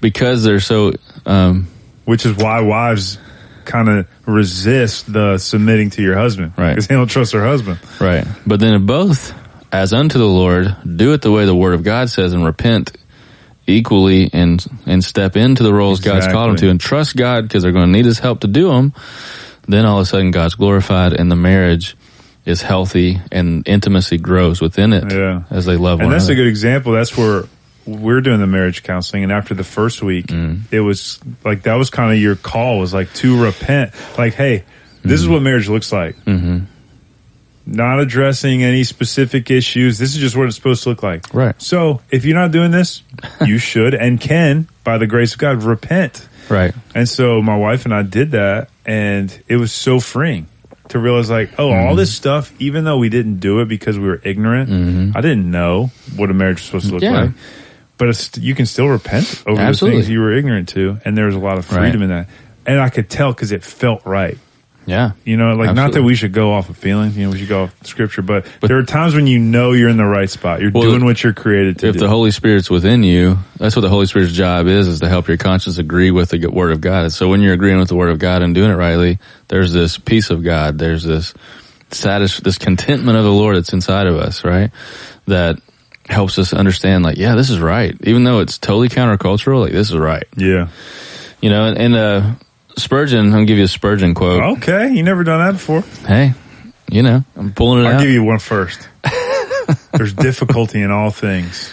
Because 0.00 0.44
they're 0.44 0.60
so, 0.60 0.92
um, 1.26 1.66
which 2.04 2.24
is 2.26 2.36
why 2.36 2.60
wives 2.60 3.18
kind 3.64 3.88
of 3.88 4.06
resist 4.26 5.12
the 5.12 5.38
submitting 5.38 5.90
to 5.90 6.02
your 6.02 6.16
husband, 6.16 6.52
Right. 6.56 6.70
Because 6.74 6.86
they 6.86 6.94
don't 6.94 7.08
trust 7.08 7.32
their 7.32 7.44
husband. 7.44 7.78
right. 8.00 8.26
But 8.46 8.60
then 8.60 8.74
if 8.74 8.82
both, 8.82 9.34
as 9.72 9.92
unto 9.92 10.18
the 10.18 10.26
Lord, 10.26 10.76
do 10.96 11.12
it 11.14 11.22
the 11.22 11.32
way 11.32 11.44
the 11.46 11.56
Word 11.56 11.74
of 11.74 11.82
God 11.82 12.08
says 12.10 12.32
and 12.34 12.44
repent 12.44 12.96
equally 13.66 14.28
and 14.32 14.64
and 14.86 15.02
step 15.02 15.36
into 15.36 15.62
the 15.62 15.72
roles 15.72 16.00
God's 16.00 16.26
called 16.28 16.50
them 16.50 16.56
to 16.56 16.68
and 16.68 16.78
trust 16.78 17.16
God 17.16 17.42
because 17.44 17.62
they're 17.62 17.72
going 17.72 17.86
to 17.86 17.90
need 17.90 18.04
His 18.04 18.18
help 18.18 18.40
to 18.40 18.46
do 18.46 18.68
them. 18.68 18.92
Then 19.68 19.86
all 19.86 19.98
of 19.98 20.02
a 20.02 20.06
sudden, 20.06 20.30
God's 20.30 20.54
glorified 20.54 21.12
and 21.14 21.30
the 21.30 21.36
marriage 21.36 21.96
is 22.44 22.60
healthy 22.62 23.20
and 23.32 23.66
intimacy 23.66 24.18
grows 24.18 24.60
within 24.60 24.92
it 24.92 25.10
Yeah. 25.10 25.42
as 25.50 25.64
they 25.64 25.76
love 25.76 26.00
And 26.00 26.08
one 26.08 26.12
that's 26.18 26.28
a 26.28 26.34
good 26.34 26.46
example. 26.46 26.92
That's 26.92 27.16
where 27.16 27.44
we're 27.86 28.20
doing 28.20 28.40
the 28.40 28.46
marriage 28.46 28.82
counseling, 28.82 29.22
and 29.24 29.32
after 29.32 29.54
the 29.54 29.64
first 29.64 30.02
week, 30.02 30.26
Mm. 30.26 30.60
it 30.70 30.80
was 30.80 31.18
like 31.44 31.62
that 31.62 31.74
was 31.74 31.88
kind 31.90 32.12
of 32.12 32.18
your 32.18 32.34
call 32.36 32.78
was 32.78 32.92
like 32.94 33.12
to 33.14 33.42
repent. 33.42 33.92
Like, 34.18 34.34
hey, 34.34 34.64
this 35.02 35.20
Mm. 35.20 35.24
is 35.24 35.28
what 35.28 35.42
marriage 35.42 35.68
looks 35.68 35.90
like. 35.92 36.16
Mm-hmm. 36.26 36.58
Not 37.66 37.98
addressing 37.98 38.62
any 38.62 38.84
specific 38.84 39.50
issues. 39.50 39.96
This 39.98 40.14
is 40.14 40.20
just 40.20 40.36
what 40.36 40.46
it's 40.46 40.56
supposed 40.56 40.82
to 40.82 40.90
look 40.90 41.02
like. 41.02 41.24
Right. 41.32 41.54
So, 41.62 42.02
if 42.10 42.26
you're 42.26 42.36
not 42.36 42.50
doing 42.52 42.72
this, 42.72 43.02
you 43.46 43.56
should 43.70 43.94
and 43.94 44.20
can, 44.20 44.68
by 44.84 44.98
the 44.98 45.06
grace 45.06 45.32
of 45.32 45.38
God, 45.38 45.62
repent. 45.62 46.28
Right. 46.48 46.74
And 46.94 47.08
so 47.08 47.40
my 47.42 47.56
wife 47.56 47.84
and 47.84 47.94
I 47.94 48.02
did 48.02 48.32
that 48.32 48.68
and 48.84 49.36
it 49.48 49.56
was 49.56 49.72
so 49.72 50.00
freeing 50.00 50.46
to 50.88 50.98
realize 50.98 51.30
like, 51.30 51.50
oh, 51.58 51.68
Mm-hmm. 51.70 51.88
all 51.88 51.94
this 51.96 52.14
stuff, 52.14 52.52
even 52.60 52.84
though 52.84 52.98
we 52.98 53.08
didn't 53.08 53.38
do 53.40 53.60
it 53.60 53.68
because 53.68 53.98
we 53.98 54.06
were 54.06 54.20
ignorant, 54.24 55.16
I 55.16 55.20
didn't 55.20 55.50
know 55.50 55.90
what 56.16 56.30
a 56.30 56.34
marriage 56.34 56.56
was 56.56 56.64
supposed 56.64 56.86
to 56.88 56.94
look 56.94 57.02
Mm-hmm. 57.02 57.14
Yeah. 57.14 57.20
like. 57.22 57.30
But 57.96 58.08
it's, 58.08 58.36
you 58.38 58.54
can 58.54 58.66
still 58.66 58.88
repent 58.88 59.44
over 59.46 59.60
Absolutely. 59.60 59.98
the 60.00 60.02
things 60.04 60.10
you 60.10 60.20
were 60.20 60.32
ignorant 60.32 60.68
to. 60.70 60.98
And 61.04 61.16
there 61.16 61.26
was 61.26 61.36
a 61.36 61.38
lot 61.38 61.58
of 61.58 61.64
freedom 61.64 62.00
Right. 62.00 62.02
in 62.02 62.08
that. 62.08 62.28
And 62.66 62.80
I 62.80 62.88
could 62.88 63.08
tell 63.08 63.32
because 63.32 63.52
it 63.52 63.62
felt 63.62 64.04
right. 64.04 64.36
Yeah. 64.86 65.12
You 65.24 65.36
know, 65.36 65.54
like 65.54 65.66
not 65.68 65.74
that 65.74 65.80
Absolutely. 65.86 66.02
we 66.02 66.14
should 66.14 66.32
go 66.32 66.52
off 66.52 66.68
of 66.68 66.76
feelings, 66.76 67.16
you 67.16 67.24
know, 67.24 67.30
we 67.30 67.38
should 67.38 67.48
go 67.48 67.64
off 67.64 67.74
scripture, 67.86 68.20
but, 68.22 68.46
there 68.60 68.76
are 68.78 68.82
times 68.82 69.14
when 69.14 69.26
you 69.26 69.38
know 69.38 69.72
you're 69.72 69.88
in 69.88 69.96
the 69.96 70.04
right 70.04 70.28
spot. 70.28 70.60
You're 70.60 70.70
Well, 70.72 70.82
doing 70.82 71.04
what 71.04 71.22
you're 71.22 71.32
created 71.32 71.78
to 71.78 71.80
do. 71.82 71.88
if 71.88 71.94
do. 71.94 72.00
the 72.00 72.08
Holy 72.08 72.30
Spirit's 72.30 72.68
within 72.68 73.02
you, 73.02 73.38
that's 73.56 73.74
what 73.76 73.82
the 73.82 73.88
Holy 73.88 74.06
Spirit's 74.06 74.32
job 74.32 74.66
is, 74.66 74.86
is 74.88 75.00
to 75.00 75.08
help 75.08 75.28
your 75.28 75.36
conscience 75.38 75.78
agree 75.78 76.10
with 76.10 76.30
the 76.30 76.46
Word 76.48 76.72
of 76.72 76.80
God. 76.80 77.12
So 77.12 77.28
when 77.28 77.40
you're 77.40 77.54
agreeing 77.54 77.78
with 77.78 77.88
the 77.88 77.96
Word 77.96 78.10
of 78.10 78.18
God 78.18 78.42
and 78.42 78.54
doing 78.54 78.70
it 78.70 78.74
rightly, 78.74 79.18
there's 79.48 79.72
this 79.72 79.96
peace 79.98 80.30
of 80.30 80.42
God. 80.44 80.78
There's 80.78 81.02
this 81.04 81.32
satis- 81.90 82.40
this 82.40 82.58
contentment 82.58 83.16
of 83.16 83.24
the 83.24 83.32
Lord 83.32 83.56
that's 83.56 83.72
inside 83.72 84.06
of 84.06 84.16
us, 84.16 84.44
right? 84.44 84.70
That 85.26 85.58
helps 86.08 86.38
us 86.38 86.52
understand, 86.52 87.04
like, 87.04 87.16
yeah, 87.16 87.34
this 87.34 87.48
is 87.48 87.58
right. 87.58 87.96
Even 88.02 88.24
though 88.24 88.40
it's 88.40 88.58
totally 88.58 88.88
countercultural, 88.90 89.60
like, 89.62 89.72
this 89.72 89.88
is 89.90 89.96
right. 89.96 90.24
yeah. 90.36 90.68
You 91.40 91.50
know, 91.50 91.66
and, 91.66 91.78
and 91.78 91.94
uh, 91.94 92.30
Spurgeon, 92.76 93.32
I'll 93.34 93.44
give 93.44 93.58
you 93.58 93.64
a 93.64 93.68
Spurgeon 93.68 94.14
quote. 94.14 94.58
Okay. 94.58 94.92
You 94.92 95.02
never 95.02 95.24
done 95.24 95.40
that 95.44 95.52
before. 95.52 95.82
Hey, 96.06 96.32
you 96.90 97.02
know, 97.02 97.24
I'm 97.36 97.52
pulling 97.52 97.84
it 97.84 97.88
I'll 97.88 97.94
out. 97.96 98.00
give 98.00 98.10
you 98.10 98.22
one 98.24 98.38
first. 98.38 98.88
There's 99.92 100.12
difficulty 100.12 100.82
in 100.82 100.90
all 100.90 101.10
things 101.10 101.72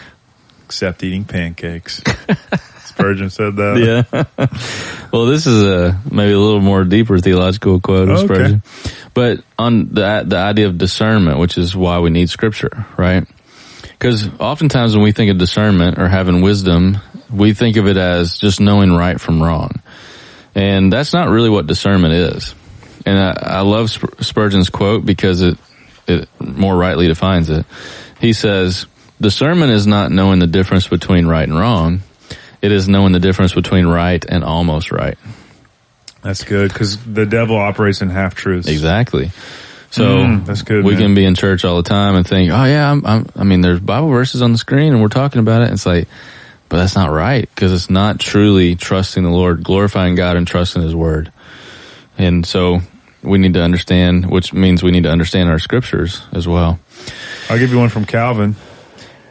except 0.66 1.04
eating 1.04 1.26
pancakes. 1.26 2.02
Spurgeon 2.86 3.30
said 3.30 3.56
that. 3.56 3.78
yeah. 4.12 5.08
well, 5.12 5.26
this 5.26 5.48
is 5.48 5.64
a 5.64 6.00
maybe 6.10 6.34
a 6.34 6.40
little 6.40 6.62
more 6.62 6.84
deeper 6.84 7.18
theological 7.20 7.80
quote 7.80 8.10
of 8.10 8.18
Okay. 8.20 8.26
Spurgeon, 8.26 8.64
but 9.14 9.44
on 9.58 9.90
the 9.94 10.24
the 10.26 10.38
idea 10.38 10.68
of 10.68 10.78
discernment, 10.78 11.40
which 11.40 11.58
is 11.58 11.76
why 11.76 12.00
we 12.00 12.10
need 12.10 12.30
Scripture, 12.30 12.86
right? 12.98 13.26
Because 13.84 14.30
oftentimes 14.40 14.94
when 14.96 15.04
we 15.04 15.12
think 15.12 15.32
of 15.32 15.38
discernment 15.38 15.98
or 16.00 16.08
having 16.08 16.42
wisdom, 16.42 16.98
we 17.32 17.54
think 17.54 17.78
of 17.78 17.88
it 17.88 17.98
as 17.98 18.38
just 18.38 18.60
knowing 18.60 18.92
right 18.94 19.20
from 19.22 19.42
wrong, 19.42 19.82
and 20.56 20.92
that's 20.92 21.14
not 21.14 21.30
really 21.30 21.50
what 21.50 21.68
discernment 21.68 22.14
is. 22.14 22.56
And 23.06 23.18
I, 23.18 23.58
I 23.58 23.62
love 23.62 23.90
Sp- 23.90 24.20
Spurgeon's 24.22 24.70
quote 24.70 25.06
because 25.06 25.42
it 25.42 25.58
it 26.08 26.28
more 26.40 26.76
rightly 26.76 27.08
defines 27.08 27.50
it. 27.50 27.66
He 28.20 28.34
says, 28.34 28.86
"Discernment 29.20 29.72
is 29.72 29.88
not 29.88 30.12
knowing 30.12 30.40
the 30.40 30.48
difference 30.48 30.88
between 30.88 31.26
right 31.26 31.48
and 31.48 31.58
wrong." 31.58 32.02
It 32.62 32.72
is 32.72 32.88
knowing 32.88 33.12
the 33.12 33.20
difference 33.20 33.54
between 33.56 33.88
right 33.88 34.24
and 34.24 34.44
almost 34.44 34.92
right. 34.92 35.18
That's 36.22 36.44
good 36.44 36.72
because 36.72 36.98
the 37.04 37.26
devil 37.26 37.58
operates 37.58 38.02
in 38.04 38.10
half 38.12 38.36
truths. 38.36 38.68
Exactly. 38.68 39.32
So 39.90 40.18
Mm, 40.18 40.46
that's 40.46 40.62
good, 40.62 40.86
We 40.86 40.94
man. 40.94 41.02
can 41.02 41.16
be 41.16 41.26
in 41.26 41.34
church 41.36 41.66
all 41.66 41.78
the 41.78 41.90
time 41.90 42.16
and 42.16 42.26
think, 42.28 42.52
"Oh 42.52 42.64
yeah, 42.66 42.92
I'm, 42.92 43.04
I'm, 43.06 43.26
I 43.36 43.44
mean, 43.44 43.62
there's 43.62 43.80
Bible 43.80 44.10
verses 44.10 44.42
on 44.44 44.52
the 44.52 44.58
screen 44.60 44.94
and 44.94 45.02
we're 45.02 45.08
talking 45.08 45.40
about 45.40 45.62
it." 45.64 45.66
And 45.66 45.74
It's 45.74 45.86
like, 45.88 46.08
but 46.72 46.78
that's 46.78 46.96
not 46.96 47.12
right 47.12 47.48
because 47.54 47.74
it's 47.74 47.90
not 47.90 48.18
truly 48.20 48.76
trusting 48.78 49.22
the 49.24 49.30
Lord, 49.30 49.62
glorifying 49.64 50.16
God, 50.16 50.38
and 50.38 50.48
trusting 50.48 50.82
His 50.82 50.96
Word. 50.96 51.32
And 52.18 52.46
so 52.46 52.80
we 53.22 53.38
need 53.38 53.54
to 53.56 53.62
understand, 53.62 54.32
which 54.32 54.54
means 54.54 54.82
we 54.82 54.92
need 54.92 55.04
to 55.04 55.12
understand 55.12 55.50
our 55.50 55.60
scriptures 55.60 56.22
as 56.32 56.48
well. 56.48 56.80
I'll 57.50 57.60
give 57.60 57.72
you 57.72 57.78
one 57.78 57.90
from 57.90 58.06
Calvin. 58.06 58.56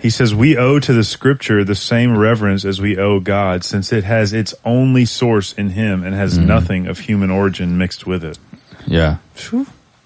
He 0.01 0.11
says, 0.11 0.35
We 0.35 0.57
owe 0.59 0.79
to 0.81 0.93
the 0.93 1.03
scripture 1.05 1.65
the 1.65 1.75
same 1.75 2.17
reverence 2.17 2.65
as 2.67 2.81
we 2.81 2.99
owe 2.99 3.21
God, 3.21 3.65
since 3.65 3.91
it 3.93 4.05
has 4.05 4.33
its 4.35 4.55
only 4.65 5.05
source 5.07 5.53
in 5.55 5.71
Him 5.71 6.03
and 6.05 6.13
Mm-hmm. 6.13 6.21
has 6.21 6.37
nothing 6.39 6.87
of 6.89 6.99
human 6.99 7.31
origin 7.31 7.79
mixed 7.79 8.07
with 8.07 8.23
it. 8.25 8.39
Yeah, 8.87 9.17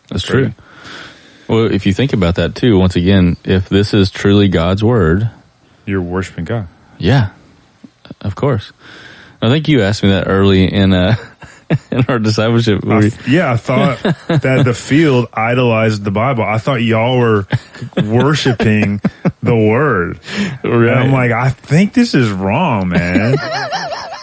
that's 0.09 0.25
Pretty. 0.25 0.53
true. 0.53 0.53
Well, 1.49 1.71
if 1.73 1.85
you 1.87 1.93
think 1.93 2.13
about 2.13 2.37
that 2.37 2.55
too, 2.55 2.79
once 2.79 2.97
again, 2.97 3.37
if 3.45 3.69
this 3.69 3.93
is 3.93 4.11
truly 4.11 4.49
God's 4.49 4.83
Word, 4.85 5.31
You're 5.85 6.01
worshiping 6.03 6.45
God. 6.45 6.69
Yeah, 6.99 7.31
of 8.21 8.35
course. 8.35 8.73
I 9.43 9.49
think 9.49 9.69
you 9.69 9.83
asked 9.83 10.03
me 10.03 10.11
that 10.11 10.27
early 10.29 10.73
in 10.73 10.93
uh, 10.95 11.17
in 11.91 12.05
our 12.09 12.19
discipleship. 12.19 12.85
I 12.87 13.11
yeah, 13.29 13.53
I 13.53 13.57
thought 13.57 14.03
that 14.29 14.63
the 14.65 14.75
field 14.75 15.29
idolized 15.33 16.05
the 16.05 16.11
Bible. 16.11 16.45
I 16.45 16.59
thought 16.59 16.83
y'all 16.83 17.19
were 17.19 17.47
worshiping 18.03 19.01
the 19.43 19.55
Word. 19.57 20.21
And 20.63 20.91
I'm 20.91 21.13
like, 21.13 21.31
I 21.33 21.51
think 21.51 21.93
this 21.95 22.15
is 22.15 22.31
wrong, 22.31 22.89
man. 22.89 23.37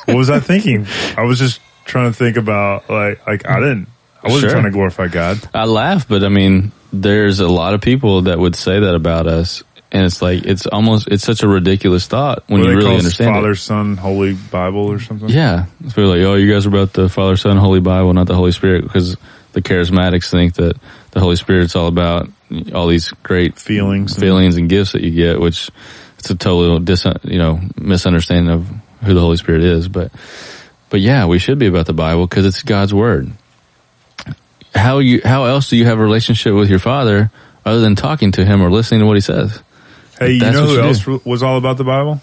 what 0.05 0.17
was 0.17 0.29
I 0.29 0.39
thinking? 0.39 0.87
I 1.17 1.23
was 1.23 1.39
just 1.39 1.61
trying 1.85 2.11
to 2.11 2.17
think 2.17 2.37
about 2.37 2.89
like, 2.89 3.25
like 3.27 3.47
I 3.47 3.59
didn't, 3.59 3.87
I 4.23 4.27
wasn't 4.27 4.41
Sure. 4.41 4.51
trying 4.51 4.63
to 4.65 4.71
glorify 4.71 5.07
God. 5.07 5.37
I 5.53 5.65
laugh, 5.65 6.07
but 6.07 6.23
I 6.23 6.29
mean, 6.29 6.71
there's 6.93 7.39
a 7.39 7.47
lot 7.47 7.73
of 7.73 7.81
people 7.81 8.23
that 8.23 8.39
would 8.39 8.55
say 8.55 8.79
that 8.79 8.95
about 8.95 9.27
us, 9.27 9.63
and 9.91 10.05
it's 10.05 10.21
like 10.21 10.45
it's 10.45 10.65
almost 10.65 11.07
it's 11.09 11.23
such 11.23 11.43
a 11.43 11.47
ridiculous 11.47 12.07
thought 12.07 12.43
when 12.47 12.61
What 12.61 12.69
you 12.69 12.77
really 12.77 12.95
understand 12.95 13.35
Father, 13.35 13.51
it. 13.51 13.55
Son, 13.57 13.97
Holy 13.97 14.33
Bible 14.33 14.87
or 14.91 14.99
something? 14.99 15.29
Yeah, 15.29 15.65
it's 15.83 15.97
really 15.97 16.19
like, 16.21 16.27
oh, 16.29 16.35
you 16.35 16.51
guys 16.51 16.65
are 16.65 16.69
about 16.69 16.93
the 16.93 17.09
Father, 17.09 17.35
Son, 17.35 17.57
Holy 17.57 17.79
Bible, 17.81 18.13
not 18.13 18.27
the 18.27 18.35
Holy 18.35 18.51
Spirit, 18.51 18.83
because 18.83 19.17
the 19.53 19.61
charismatics 19.61 20.29
think 20.31 20.53
that 20.55 20.77
the 21.11 21.19
Holy 21.19 21.35
Spirit's 21.35 21.75
all 21.75 21.87
about 21.87 22.29
all 22.73 22.87
these 22.87 23.09
great 23.23 23.57
Feelings. 23.59 24.13
and- 24.13 24.21
feelings 24.21 24.55
and 24.57 24.69
gifts 24.69 24.93
that 24.93 25.01
you 25.03 25.11
get, 25.11 25.39
which 25.41 25.69
it's 26.19 26.29
a 26.29 26.35
total 26.35 26.79
dis, 26.79 27.05
you 27.23 27.37
know 27.39 27.59
misunderstanding 27.77 28.53
of 28.53 28.67
who 29.03 29.13
the 29.13 29.19
Holy 29.21 29.37
Spirit 29.37 29.63
is. 29.63 29.87
But 29.89 30.11
but 30.89 30.99
yeah, 31.01 31.25
we 31.25 31.39
should 31.39 31.59
be 31.59 31.67
about 31.67 31.85
the 31.85 31.93
Bible 31.93 32.27
because 32.27 32.45
it's 32.45 32.61
God's 32.63 32.93
word. 32.93 33.31
How 34.73 34.99
you 34.99 35.21
how 35.23 35.45
else 35.45 35.69
do 35.69 35.75
you 35.75 35.85
have 35.85 35.99
a 35.99 36.03
relationship 36.03 36.53
with 36.53 36.69
your 36.69 36.79
Father 36.79 37.29
other 37.65 37.81
than 37.81 37.95
talking 37.95 38.31
to 38.33 38.45
Him 38.45 38.61
or 38.61 38.71
listening 38.71 39.01
to 39.01 39.05
what 39.05 39.17
He 39.17 39.21
says? 39.21 39.61
Hey, 40.27 40.33
you 40.33 40.39
know 40.39 40.65
who 40.67 40.73
you 40.73 40.81
else 40.81 41.03
do. 41.03 41.21
was 41.25 41.43
all 41.43 41.57
about 41.57 41.77
the 41.77 41.83
Bible? 41.83 42.21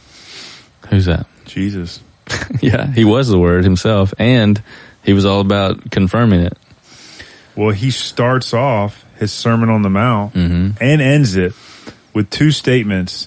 Who's 0.90 1.06
that? 1.06 1.26
Jesus. 1.44 2.00
yeah, 2.60 2.86
He 2.92 3.04
was 3.04 3.28
the 3.28 3.38
Word 3.38 3.64
Himself, 3.64 4.12
and 4.18 4.62
He 5.02 5.12
was 5.12 5.24
all 5.24 5.40
about 5.40 5.90
confirming 5.90 6.40
it. 6.40 6.56
Well, 7.56 7.70
he 7.70 7.90
starts 7.90 8.54
off 8.54 9.04
his 9.18 9.32
Sermon 9.32 9.68
on 9.68 9.82
the 9.82 9.90
Mount 9.90 10.34
Mm-hmm. 10.34 10.82
and 10.82 11.00
ends 11.02 11.34
it 11.36 11.52
with 12.14 12.30
two 12.30 12.52
statements 12.52 13.26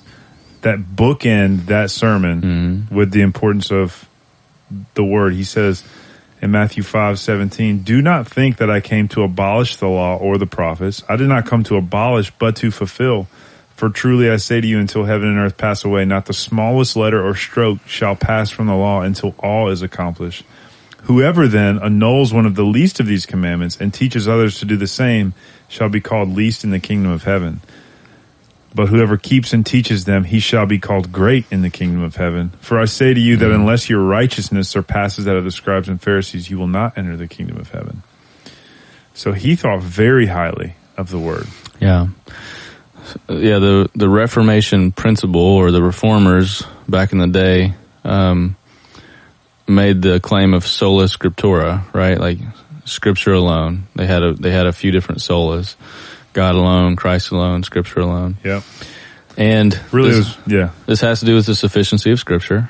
that 0.61 0.79
bookend 0.79 1.65
that 1.65 1.91
sermon 1.91 2.41
Mm-hmm. 2.41 2.95
with 2.95 3.11
the 3.11 3.21
importance 3.21 3.71
of 3.71 4.07
the 4.93 5.03
word. 5.03 5.33
He 5.33 5.43
says 5.43 5.83
in 6.41 6.51
Matthew 6.51 6.81
five 6.83 7.19
seventeen, 7.19 7.79
Do 7.83 8.01
not 8.01 8.25
think 8.27 8.57
that 8.57 8.69
I 8.69 8.79
came 8.79 9.09
to 9.09 9.23
abolish 9.23 9.75
the 9.75 9.87
law 9.89 10.15
or 10.15 10.37
the 10.37 10.47
prophets. 10.47 11.03
I 11.09 11.17
did 11.17 11.27
not 11.27 11.45
come 11.45 11.63
to 11.65 11.75
abolish, 11.75 12.31
but 12.39 12.55
to 12.57 12.71
fulfill. 12.71 13.27
For 13.81 13.89
truly 13.89 14.29
I 14.29 14.35
say 14.35 14.61
to 14.61 14.67
you, 14.67 14.77
until 14.77 15.05
heaven 15.05 15.27
and 15.27 15.39
earth 15.39 15.57
pass 15.57 15.83
away, 15.83 16.05
not 16.05 16.27
the 16.27 16.35
smallest 16.35 16.95
letter 16.95 17.19
or 17.19 17.33
stroke 17.33 17.79
shall 17.87 18.15
pass 18.15 18.51
from 18.51 18.67
the 18.67 18.75
law 18.75 19.01
until 19.01 19.33
all 19.39 19.69
is 19.69 19.81
accomplished. 19.81 20.45
Whoever 21.05 21.47
then 21.47 21.79
annuls 21.79 22.31
one 22.31 22.45
of 22.45 22.53
the 22.53 22.63
least 22.63 22.99
of 22.99 23.07
these 23.07 23.25
commandments 23.25 23.77
and 23.81 23.91
teaches 23.91 24.27
others 24.27 24.59
to 24.59 24.65
do 24.65 24.77
the 24.77 24.85
same 24.85 25.33
shall 25.67 25.89
be 25.89 25.99
called 25.99 26.29
least 26.29 26.63
in 26.63 26.69
the 26.69 26.79
kingdom 26.79 27.11
of 27.11 27.23
heaven. 27.23 27.61
But 28.75 28.89
whoever 28.89 29.17
keeps 29.17 29.51
and 29.51 29.65
teaches 29.65 30.05
them, 30.05 30.25
he 30.25 30.39
shall 30.39 30.67
be 30.67 30.77
called 30.77 31.11
great 31.11 31.45
in 31.49 31.63
the 31.63 31.71
kingdom 31.71 32.03
of 32.03 32.17
heaven. 32.17 32.51
For 32.59 32.77
I 32.77 32.85
say 32.85 33.15
to 33.15 33.19
you 33.19 33.35
that 33.37 33.49
mm. 33.49 33.55
unless 33.55 33.89
your 33.89 34.03
righteousness 34.03 34.69
surpasses 34.69 35.25
that 35.25 35.37
of 35.37 35.43
the 35.43 35.49
scribes 35.49 35.89
and 35.89 35.99
Pharisees, 35.99 36.51
you 36.51 36.59
will 36.59 36.67
not 36.67 36.99
enter 36.99 37.17
the 37.17 37.27
kingdom 37.27 37.57
of 37.57 37.71
heaven. 37.71 38.03
So 39.15 39.31
he 39.31 39.55
thought 39.55 39.81
very 39.81 40.27
highly 40.27 40.75
of 40.97 41.09
the 41.09 41.17
word. 41.17 41.47
Yeah. 41.79 42.09
Yeah, 43.29 43.59
the 43.59 43.89
the 43.95 44.09
Reformation 44.09 44.91
principle 44.91 45.41
or 45.41 45.71
the 45.71 45.81
reformers 45.81 46.63
back 46.87 47.11
in 47.11 47.19
the 47.19 47.27
day 47.27 47.73
um, 48.03 48.55
made 49.67 50.01
the 50.01 50.19
claim 50.19 50.53
of 50.53 50.65
sola 50.65 51.05
scriptura, 51.05 51.83
right? 51.93 52.19
Like 52.19 52.39
scripture 52.85 53.33
alone. 53.33 53.87
They 53.95 54.07
had 54.07 54.23
a 54.23 54.33
they 54.33 54.51
had 54.51 54.67
a 54.67 54.73
few 54.73 54.91
different 54.91 55.21
solas. 55.21 55.75
God 56.33 56.55
alone, 56.55 56.95
Christ 56.95 57.31
alone, 57.31 57.63
scripture 57.63 57.99
alone. 57.99 58.37
Yep. 58.43 58.63
And 59.37 59.79
Really, 59.91 60.11
this, 60.11 60.37
was, 60.37 60.47
yeah. 60.47 60.69
this 60.85 61.01
has 61.01 61.19
to 61.21 61.25
do 61.25 61.35
with 61.35 61.45
the 61.45 61.55
sufficiency 61.55 62.11
of 62.11 62.19
scripture, 62.19 62.69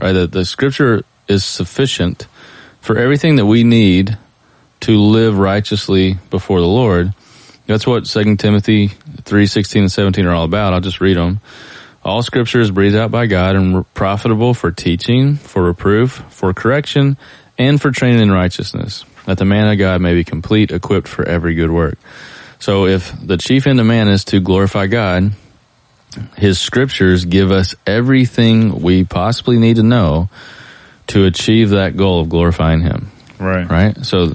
right? 0.00 0.12
That 0.12 0.32
the 0.32 0.44
scripture 0.44 1.04
is 1.28 1.44
sufficient 1.44 2.26
for 2.80 2.96
everything 2.96 3.36
that 3.36 3.46
we 3.46 3.64
need 3.64 4.16
to 4.80 4.98
live 4.98 5.38
righteously 5.38 6.18
before 6.30 6.60
the 6.60 6.66
Lord. 6.66 7.14
That's 7.72 7.86
what 7.86 8.04
2 8.04 8.36
Timothy 8.36 8.88
3, 8.88 9.46
16 9.46 9.82
and 9.84 9.90
17 9.90 10.26
are 10.26 10.34
all 10.34 10.44
about. 10.44 10.74
I'll 10.74 10.82
just 10.82 11.00
read 11.00 11.16
them. 11.16 11.40
All 12.04 12.22
scripture 12.22 12.60
is 12.60 12.70
breathed 12.70 12.96
out 12.96 13.10
by 13.10 13.24
God 13.24 13.56
and 13.56 13.90
profitable 13.94 14.52
for 14.52 14.70
teaching, 14.70 15.36
for 15.36 15.62
reproof, 15.62 16.22
for 16.28 16.52
correction, 16.52 17.16
and 17.56 17.80
for 17.80 17.90
training 17.90 18.20
in 18.20 18.30
righteousness, 18.30 19.06
that 19.24 19.38
the 19.38 19.46
man 19.46 19.72
of 19.72 19.78
God 19.78 20.02
may 20.02 20.12
be 20.12 20.22
complete, 20.22 20.70
equipped 20.70 21.08
for 21.08 21.26
every 21.26 21.54
good 21.54 21.70
work. 21.70 21.96
So 22.58 22.84
if 22.86 23.14
the 23.26 23.38
chief 23.38 23.66
end 23.66 23.80
of 23.80 23.86
man 23.86 24.08
is 24.08 24.24
to 24.26 24.40
glorify 24.40 24.86
God, 24.86 25.32
his 26.36 26.60
scriptures 26.60 27.24
give 27.24 27.50
us 27.50 27.74
everything 27.86 28.82
we 28.82 29.04
possibly 29.04 29.58
need 29.58 29.76
to 29.76 29.82
know 29.82 30.28
to 31.06 31.24
achieve 31.24 31.70
that 31.70 31.96
goal 31.96 32.20
of 32.20 32.28
glorifying 32.28 32.82
him, 32.82 33.10
Right. 33.38 33.68
right? 33.70 34.04
So 34.04 34.34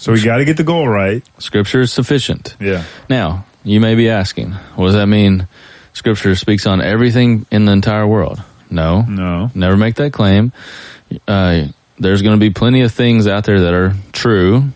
So 0.00 0.12
we 0.12 0.22
got 0.22 0.38
to 0.38 0.44
get 0.46 0.56
the 0.56 0.64
goal 0.64 0.88
right. 0.88 1.22
scripture 1.38 1.82
is 1.82 1.92
sufficient. 1.92 2.56
Yeah. 2.58 2.84
Now, 3.10 3.44
you 3.64 3.80
may 3.80 3.94
be 3.94 4.08
asking, 4.08 4.52
what 4.52 4.86
does 4.86 4.94
that 4.94 5.06
mean? 5.06 5.46
Scripture 5.92 6.34
speaks 6.34 6.66
on 6.66 6.80
everything 6.80 7.44
in 7.50 7.66
the 7.66 7.72
entire 7.72 8.06
world. 8.06 8.42
No, 8.70 9.02
No. 9.02 9.50
never 9.54 9.76
make 9.76 9.96
that 9.96 10.12
claim. 10.12 10.52
Uh, 11.28 11.66
there's 11.98 12.22
going 12.22 12.34
to 12.34 12.40
be 12.40 12.50
plenty 12.50 12.80
of 12.80 12.92
things 12.92 13.26
out 13.26 13.44
there 13.44 13.60
that 13.60 13.74
are 13.74 13.94
true, 14.12 14.70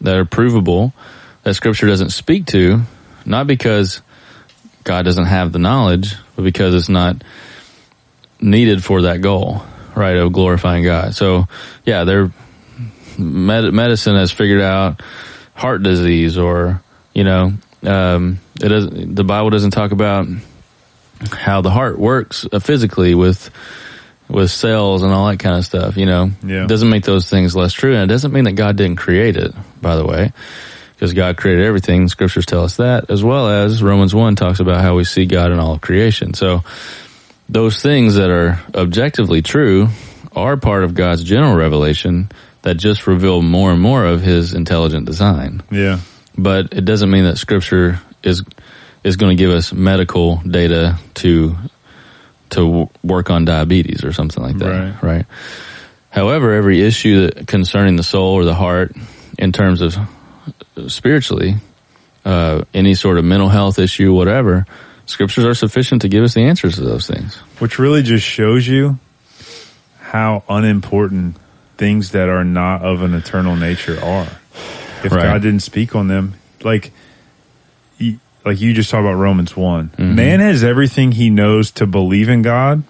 that 0.00 0.16
are 0.16 0.24
provable, 0.24 0.94
that 1.42 1.54
Scripture 1.54 1.86
doesn't 1.86 2.10
speak 2.10 2.46
to, 2.46 2.80
not 3.26 3.46
because 3.46 4.00
God 4.84 5.04
doesn't 5.04 5.26
have 5.26 5.52
the 5.52 5.58
knowledge, 5.58 6.14
but 6.36 6.42
because 6.42 6.74
it's 6.74 6.88
not 6.88 7.16
needed 8.40 8.82
for 8.82 9.02
that 9.02 9.20
goal, 9.20 9.62
right, 9.94 10.16
of 10.16 10.32
glorifying 10.32 10.84
God. 10.84 11.14
So, 11.14 11.48
yeah, 11.84 12.04
they're, 12.04 12.32
med- 13.20 13.72
medicine 13.72 14.16
has 14.16 14.32
figured 14.32 14.60
out 14.62 15.00
heart 15.54 15.82
disease 15.82 16.38
or, 16.38 16.82
you 17.14 17.24
know, 17.24 17.52
um, 17.82 18.38
it 18.60 18.68
doesn't, 18.68 19.14
the 19.14 19.24
Bible 19.24 19.50
doesn't 19.50 19.70
talk 19.72 19.92
about 19.92 20.26
how 21.32 21.60
the 21.60 21.70
heart 21.70 21.98
works 21.98 22.46
uh, 22.50 22.58
physically 22.58 23.14
with 23.14 23.50
with 24.28 24.50
cells 24.50 25.02
and 25.02 25.12
all 25.12 25.26
that 25.28 25.38
kind 25.40 25.56
of 25.56 25.64
stuff. 25.64 25.96
You 25.96 26.06
know, 26.06 26.30
Yeah. 26.46 26.62
it 26.64 26.68
doesn't 26.68 26.88
make 26.88 27.02
those 27.04 27.28
things 27.28 27.56
less 27.56 27.72
true, 27.72 27.94
and 27.94 28.04
it 28.04 28.12
doesn't 28.14 28.32
mean 28.32 28.44
that 28.44 28.52
God 28.52 28.76
didn't 28.76 28.96
create 28.96 29.36
it. 29.36 29.52
By 29.82 29.96
the 29.96 30.06
way, 30.06 30.32
because 30.94 31.12
God 31.14 31.36
created 31.36 31.64
everything, 31.64 32.06
scriptures 32.08 32.46
tell 32.46 32.62
us 32.62 32.76
that, 32.76 33.10
as 33.10 33.24
well 33.24 33.48
as 33.48 33.82
Romans 33.82 34.14
one 34.14 34.36
talks 34.36 34.60
about 34.60 34.82
how 34.82 34.94
we 34.94 35.02
see 35.04 35.26
God 35.26 35.50
in 35.50 35.58
all 35.58 35.72
of 35.72 35.80
creation. 35.80 36.32
So 36.34 36.62
those 37.48 37.82
things 37.82 38.14
that 38.14 38.30
are 38.30 38.60
objectively 38.74 39.42
true 39.42 39.88
are 40.36 40.56
part 40.56 40.84
of 40.84 40.94
God's 40.94 41.24
general 41.24 41.56
revelation 41.56 42.30
that 42.62 42.74
just 42.76 43.06
reveal 43.06 43.42
more 43.42 43.72
and 43.72 43.80
more 43.80 44.04
of 44.04 44.20
His 44.22 44.54
intelligent 44.54 45.06
design. 45.06 45.62
Yeah. 45.70 46.00
but 46.36 46.72
it 46.72 46.84
doesn't 46.84 47.10
mean 47.10 47.24
that 47.24 47.38
scripture 47.38 48.00
is 48.22 48.42
is 49.02 49.16
going 49.16 49.36
to 49.36 49.42
give 49.42 49.50
us 49.50 49.72
medical 49.72 50.36
data 50.38 50.98
to 51.14 51.56
to 52.50 52.60
w- 52.60 52.88
work 53.02 53.30
on 53.30 53.44
diabetes 53.44 54.04
or 54.04 54.12
something 54.12 54.42
like 54.42 54.58
that 54.58 55.02
right, 55.02 55.26
however 56.10 56.52
every 56.52 56.82
issue 56.82 57.26
that 57.26 57.46
concerning 57.46 57.96
the 57.96 58.02
soul 58.02 58.34
or 58.34 58.44
the 58.44 58.54
heart 58.54 58.94
in 59.38 59.52
terms 59.52 59.80
of 59.80 59.96
spiritually 60.88 61.54
uh, 62.24 62.62
any 62.74 62.94
sort 62.94 63.16
of 63.18 63.24
mental 63.24 63.48
health 63.48 63.78
issue 63.78 64.12
whatever 64.12 64.66
scriptures 65.06 65.44
are 65.46 65.54
sufficient 65.54 66.02
to 66.02 66.08
give 66.08 66.22
us 66.22 66.34
the 66.34 66.42
answers 66.42 66.76
to 66.76 66.82
those 66.82 67.06
things. 67.06 67.34
Which 67.58 67.78
really 67.80 68.02
just 68.02 68.24
shows 68.24 68.66
you 68.68 68.98
how 69.98 70.44
unimportant 70.48 71.36
things 71.80 72.10
that 72.12 72.28
are 72.28 72.44
not 72.44 72.82
of 72.82 73.00
an 73.00 73.14
eternal 73.14 73.56
nature 73.56 73.98
are. 74.04 74.28
If 75.02 75.12
Right. 75.12 75.22
God 75.22 75.40
didn't 75.40 75.60
speak 75.60 75.96
on 75.96 76.08
them, 76.08 76.34
like, 76.62 76.92
like 78.44 78.60
you 78.60 78.72
just 78.74 78.90
talked 78.90 79.00
about 79.00 79.14
Romans 79.14 79.56
one, 79.56 79.88
Mm-hmm. 79.96 80.14
man 80.14 80.40
has 80.40 80.62
everything 80.62 81.12
he 81.12 81.30
knows 81.30 81.70
to 81.72 81.86
believe 81.86 82.28
in 82.28 82.42
God 82.42 82.84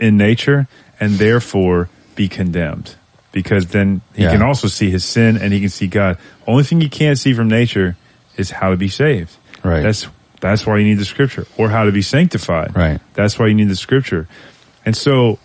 in 0.00 0.16
nature, 0.16 0.66
and 0.98 1.12
therefore 1.18 1.88
be 2.14 2.26
condemned. 2.28 2.94
Because 3.32 3.66
then 3.66 4.00
he 4.14 4.22
Yeah. 4.22 4.30
can 4.32 4.40
also 4.42 4.66
see 4.66 4.88
his 4.90 5.04
sin 5.04 5.36
and 5.36 5.52
he 5.52 5.60
can 5.60 5.68
see 5.68 5.86
God. 5.86 6.16
Only 6.46 6.64
thing 6.64 6.80
you 6.80 6.88
can't 6.88 7.18
see 7.18 7.34
from 7.34 7.48
nature 7.48 7.96
is 8.38 8.50
how 8.50 8.70
to 8.70 8.76
be 8.76 8.88
saved. 8.88 9.36
Right. 9.62 9.82
That's 9.82 10.08
that's 10.40 10.66
why 10.66 10.78
you 10.78 10.84
need 10.84 10.98
the 10.98 11.04
scripture, 11.04 11.46
or 11.58 11.68
how 11.70 11.84
to 11.84 11.92
be 11.92 12.02
sanctified. 12.02 12.74
Right. 12.76 12.98
That's 13.14 13.38
why 13.38 13.46
you 13.48 13.54
need 13.54 13.68
the 13.68 13.76
scripture. 13.76 14.26
And 14.86 14.96
so 14.96 15.38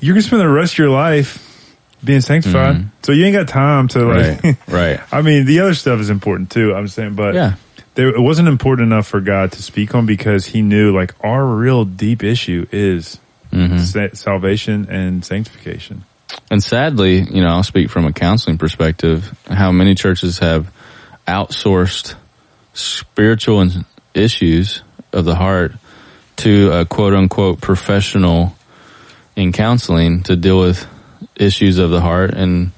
you're 0.00 0.14
gonna 0.14 0.22
spend 0.22 0.42
the 0.42 0.48
rest 0.48 0.74
of 0.74 0.78
your 0.78 0.90
life 0.90 1.46
being 2.04 2.20
sanctified. 2.20 2.86
So 3.02 3.12
you 3.12 3.24
ain't 3.26 3.34
got 3.36 3.48
time 3.48 3.88
to 3.88 4.04
like. 4.04 4.40
Mm-hmm. 4.42 4.72
right 4.72 4.98
right 4.98 5.00
I 5.12 5.22
mean, 5.22 5.44
the 5.46 5.60
other 5.60 5.74
stuff 5.74 6.00
is 6.00 6.10
important 6.10 6.50
too. 6.50 6.74
I'm 6.74 6.88
saying, 6.88 7.14
but 7.14 7.34
Yeah. 7.34 7.54
there, 7.94 8.08
it 8.08 8.20
wasn't 8.20 8.48
important 8.48 8.86
enough 8.92 9.06
for 9.06 9.20
God 9.20 9.52
to 9.52 9.62
speak 9.62 9.94
on 9.94 10.06
because 10.06 10.46
He 10.46 10.62
knew 10.62 10.94
like 10.94 11.14
our 11.24 11.44
real 11.44 11.84
deep 11.84 12.22
issue 12.22 12.66
is 12.72 13.18
Mm-hmm. 13.52 13.78
sa- 13.78 14.14
salvation 14.14 14.86
and 14.88 15.24
sanctification. 15.24 16.04
And 16.52 16.62
sadly, 16.62 17.20
you 17.20 17.42
know, 17.42 17.48
I'll 17.48 17.64
speak 17.64 17.90
from 17.90 18.04
a 18.04 18.12
counseling 18.12 18.58
perspective, 18.58 19.36
how 19.48 19.72
many 19.72 19.96
churches 19.96 20.38
have 20.38 20.72
outsourced 21.26 22.14
spiritual 22.74 23.60
and 23.60 23.84
issues 24.14 24.82
of 25.12 25.24
the 25.24 25.34
heart 25.34 25.72
to 26.36 26.70
a 26.72 26.84
quote 26.84 27.12
unquote 27.14 27.60
professional 27.60 28.54
in 29.36 29.52
counseling 29.52 30.22
to 30.22 30.36
deal 30.36 30.60
with 30.60 30.86
issues 31.40 31.78
of 31.78 31.90
the 31.90 32.00
heart 32.00 32.34
and 32.34 32.70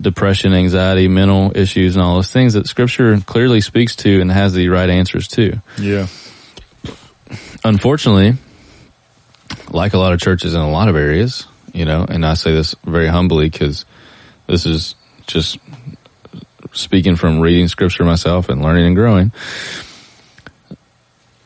depression, 0.00 0.52
anxiety, 0.54 1.08
mental 1.08 1.52
issues, 1.54 1.96
and 1.96 2.04
all 2.04 2.16
those 2.16 2.32
things 2.32 2.54
that 2.54 2.66
Scripture 2.66 3.18
clearly 3.20 3.60
speaks 3.60 3.96
to 3.96 4.20
and 4.20 4.30
has 4.30 4.52
the 4.52 4.68
right 4.68 4.88
answers 4.88 5.28
to. 5.28 5.60
Yeah. 5.78 6.06
Unfortunately, 7.64 8.34
like 9.70 9.94
a 9.94 9.98
lot 9.98 10.12
of 10.12 10.20
churches 10.20 10.54
in 10.54 10.60
a 10.60 10.70
lot 10.70 10.88
of 10.88 10.96
areas, 10.96 11.46
you 11.72 11.84
know, 11.84 12.04
and 12.08 12.24
I 12.26 12.34
say 12.34 12.52
this 12.52 12.74
very 12.84 13.06
humbly 13.06 13.48
because 13.48 13.84
this 14.46 14.66
is 14.66 14.94
just 15.26 15.58
speaking 16.72 17.16
from 17.16 17.40
reading 17.40 17.68
Scripture 17.68 18.04
myself 18.04 18.48
and 18.48 18.62
learning 18.62 18.86
and 18.86 18.96
growing. 18.96 19.32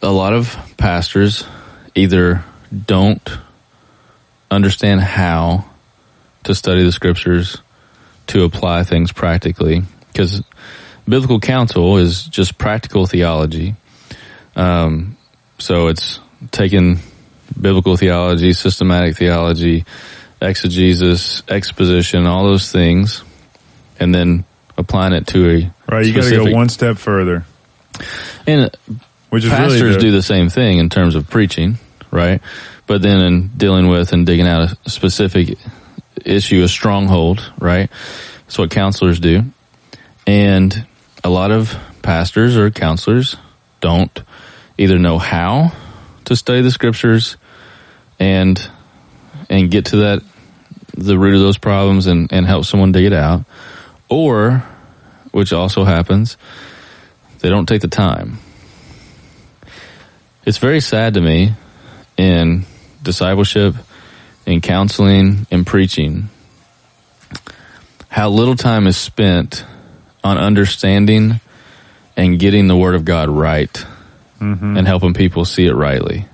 A 0.03 0.11
lot 0.11 0.33
of 0.33 0.57
pastors 0.77 1.45
either 1.95 2.45
don't 2.87 3.39
understand 4.51 5.01
how 5.01 5.65
to 6.47 6.55
study 6.55 6.83
the 6.83 6.93
scriptures 6.93 7.59
to 8.29 8.45
apply 8.45 8.83
things 8.83 9.13
practically 9.13 9.83
because 10.13 10.43
biblical 11.09 11.41
counsel 11.41 11.99
is 11.99 12.25
just 12.25 12.59
practical 12.59 13.07
theology. 13.07 13.75
Um, 14.57 15.17
so 15.59 15.89
it's 15.89 16.19
taking 16.51 16.99
biblical 17.59 17.97
theology, 17.97 18.53
systematic 18.53 19.17
theology, 19.17 19.85
exegesis, 20.41 21.43
exposition, 21.49 22.27
all 22.27 22.45
those 22.45 22.73
things, 22.73 23.23
and 23.99 24.15
then 24.15 24.45
applying 24.77 25.13
it 25.13 25.27
to 25.29 25.49
a 25.49 25.93
right. 25.93 26.07
You 26.07 26.15
got 26.15 26.25
to 26.25 26.37
go 26.37 26.51
one 26.51 26.69
step 26.69 26.99
further. 26.99 27.45
And 28.47 28.71
which 29.31 29.45
is 29.45 29.51
pastors 29.51 29.83
really 29.83 29.95
the, 29.95 30.01
do 30.01 30.11
the 30.11 30.23
same 30.23 30.49
thing 30.49 30.79
in 30.79 30.89
terms 30.89 31.15
of 31.15 31.29
preaching, 31.29 31.79
right? 32.11 32.41
But 32.87 33.03
then 33.03 33.21
in 33.21 33.49
dealing 33.57 33.89
with 33.89 34.13
and 34.13 34.27
digging 34.27 34.47
out 34.47 34.77
a 34.85 34.91
specific 34.91 35.59
issue, 36.27 36.63
a 36.63 36.69
stronghold, 36.69 37.53
right? 37.59 37.91
That's 38.41 38.59
what 38.59 38.71
counselors 38.71 39.21
do. 39.21 39.45
And 40.27 40.87
a 41.23 41.31
lot 41.31 41.51
of 41.51 41.77
pastors 42.03 42.57
or 42.57 42.71
counselors 42.71 43.37
don't 43.81 44.23
either 44.79 44.99
know 44.99 45.19
how 45.19 45.73
to 46.25 46.37
study 46.37 46.63
the 46.63 46.71
scriptures 46.71 47.37
and 48.19 48.71
and 49.49 49.71
get 49.71 49.87
to 49.87 49.97
that 49.97 50.23
the 50.97 51.19
root 51.19 51.35
of 51.35 51.41
those 51.41 51.59
problems 51.59 52.07
and, 52.07 52.33
and 52.33 52.47
help 52.47 52.65
someone 52.65 52.93
dig 52.93 53.05
it 53.05 53.13
out. 53.13 53.45
Or, 54.09 54.65
which 55.31 55.53
also 55.53 55.85
happens, 55.85 56.37
they 57.41 57.51
don't 57.51 57.67
take 57.67 57.83
the 57.83 57.89
time. 57.89 58.39
It's 60.45 60.59
very 60.59 60.81
sad 60.81 61.15
to 61.15 61.21
me 61.21 61.53
in 62.17 62.65
discipleship, 63.03 63.75
in 64.47 64.61
counseling, 64.61 65.47
and 65.51 65.67
preaching, 65.67 66.29
how 68.09 68.31
little 68.31 68.57
time 68.57 68.87
is 68.87 68.97
spent 68.97 69.65
on 70.23 70.39
understanding 70.39 71.41
and 72.17 72.39
getting 72.39 72.69
the 72.69 72.77
Word 72.77 72.95
of 72.95 73.05
God 73.05 73.29
right 73.29 73.73
mm-hmm. 74.41 74.77
and 74.77 74.87
helping 74.87 75.15
people 75.15 75.45
see 75.45 75.67
it 75.67 75.75
rightly. 75.75 76.27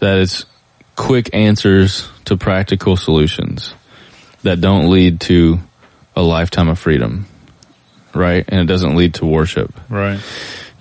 That 0.00 0.18
it's 0.18 0.44
quick 0.96 1.30
answers 1.32 2.08
to 2.24 2.36
practical 2.36 2.96
solutions 2.96 3.74
that 4.42 4.60
don't 4.60 4.90
lead 4.90 5.20
to 5.20 5.60
a 6.16 6.22
lifetime 6.22 6.68
of 6.68 6.78
freedom, 6.78 7.26
right? 8.14 8.44
And 8.48 8.60
it 8.60 8.66
doesn't 8.66 8.96
lead 8.96 9.14
to 9.14 9.26
worship. 9.26 9.78
Right. 9.88 10.20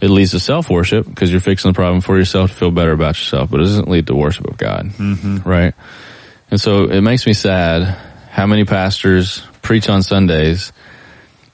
It 0.02 0.10
leads 0.10 0.32
to 0.32 0.40
self 0.40 0.70
worship 0.70 1.08
because 1.08 1.32
you're 1.32 1.42
fixing 1.42 1.72
the 1.72 1.76
problem 1.76 2.02
for 2.02 2.18
yourself 2.18 2.50
to 2.50 2.58
feel 2.58 2.72
better 2.72 2.92
about 2.92 3.20
yourself, 3.20 3.52
but 3.52 3.60
it 3.60 3.64
doesn't 3.64 3.88
lead 3.88 4.08
to 4.08 4.16
worship 4.16 4.48
of 4.48 4.58
God, 4.58 4.88
mm-hmm. 4.88 5.48
right? 5.48 5.76
And 6.52 6.60
so 6.60 6.84
it 6.90 7.02
makes 7.02 7.26
me 7.26 7.34
sad 7.34 7.84
how 8.30 8.46
many 8.46 8.66
pastors 8.66 9.42
preach 9.62 9.90
on 9.90 10.04
Sundays 10.04 10.74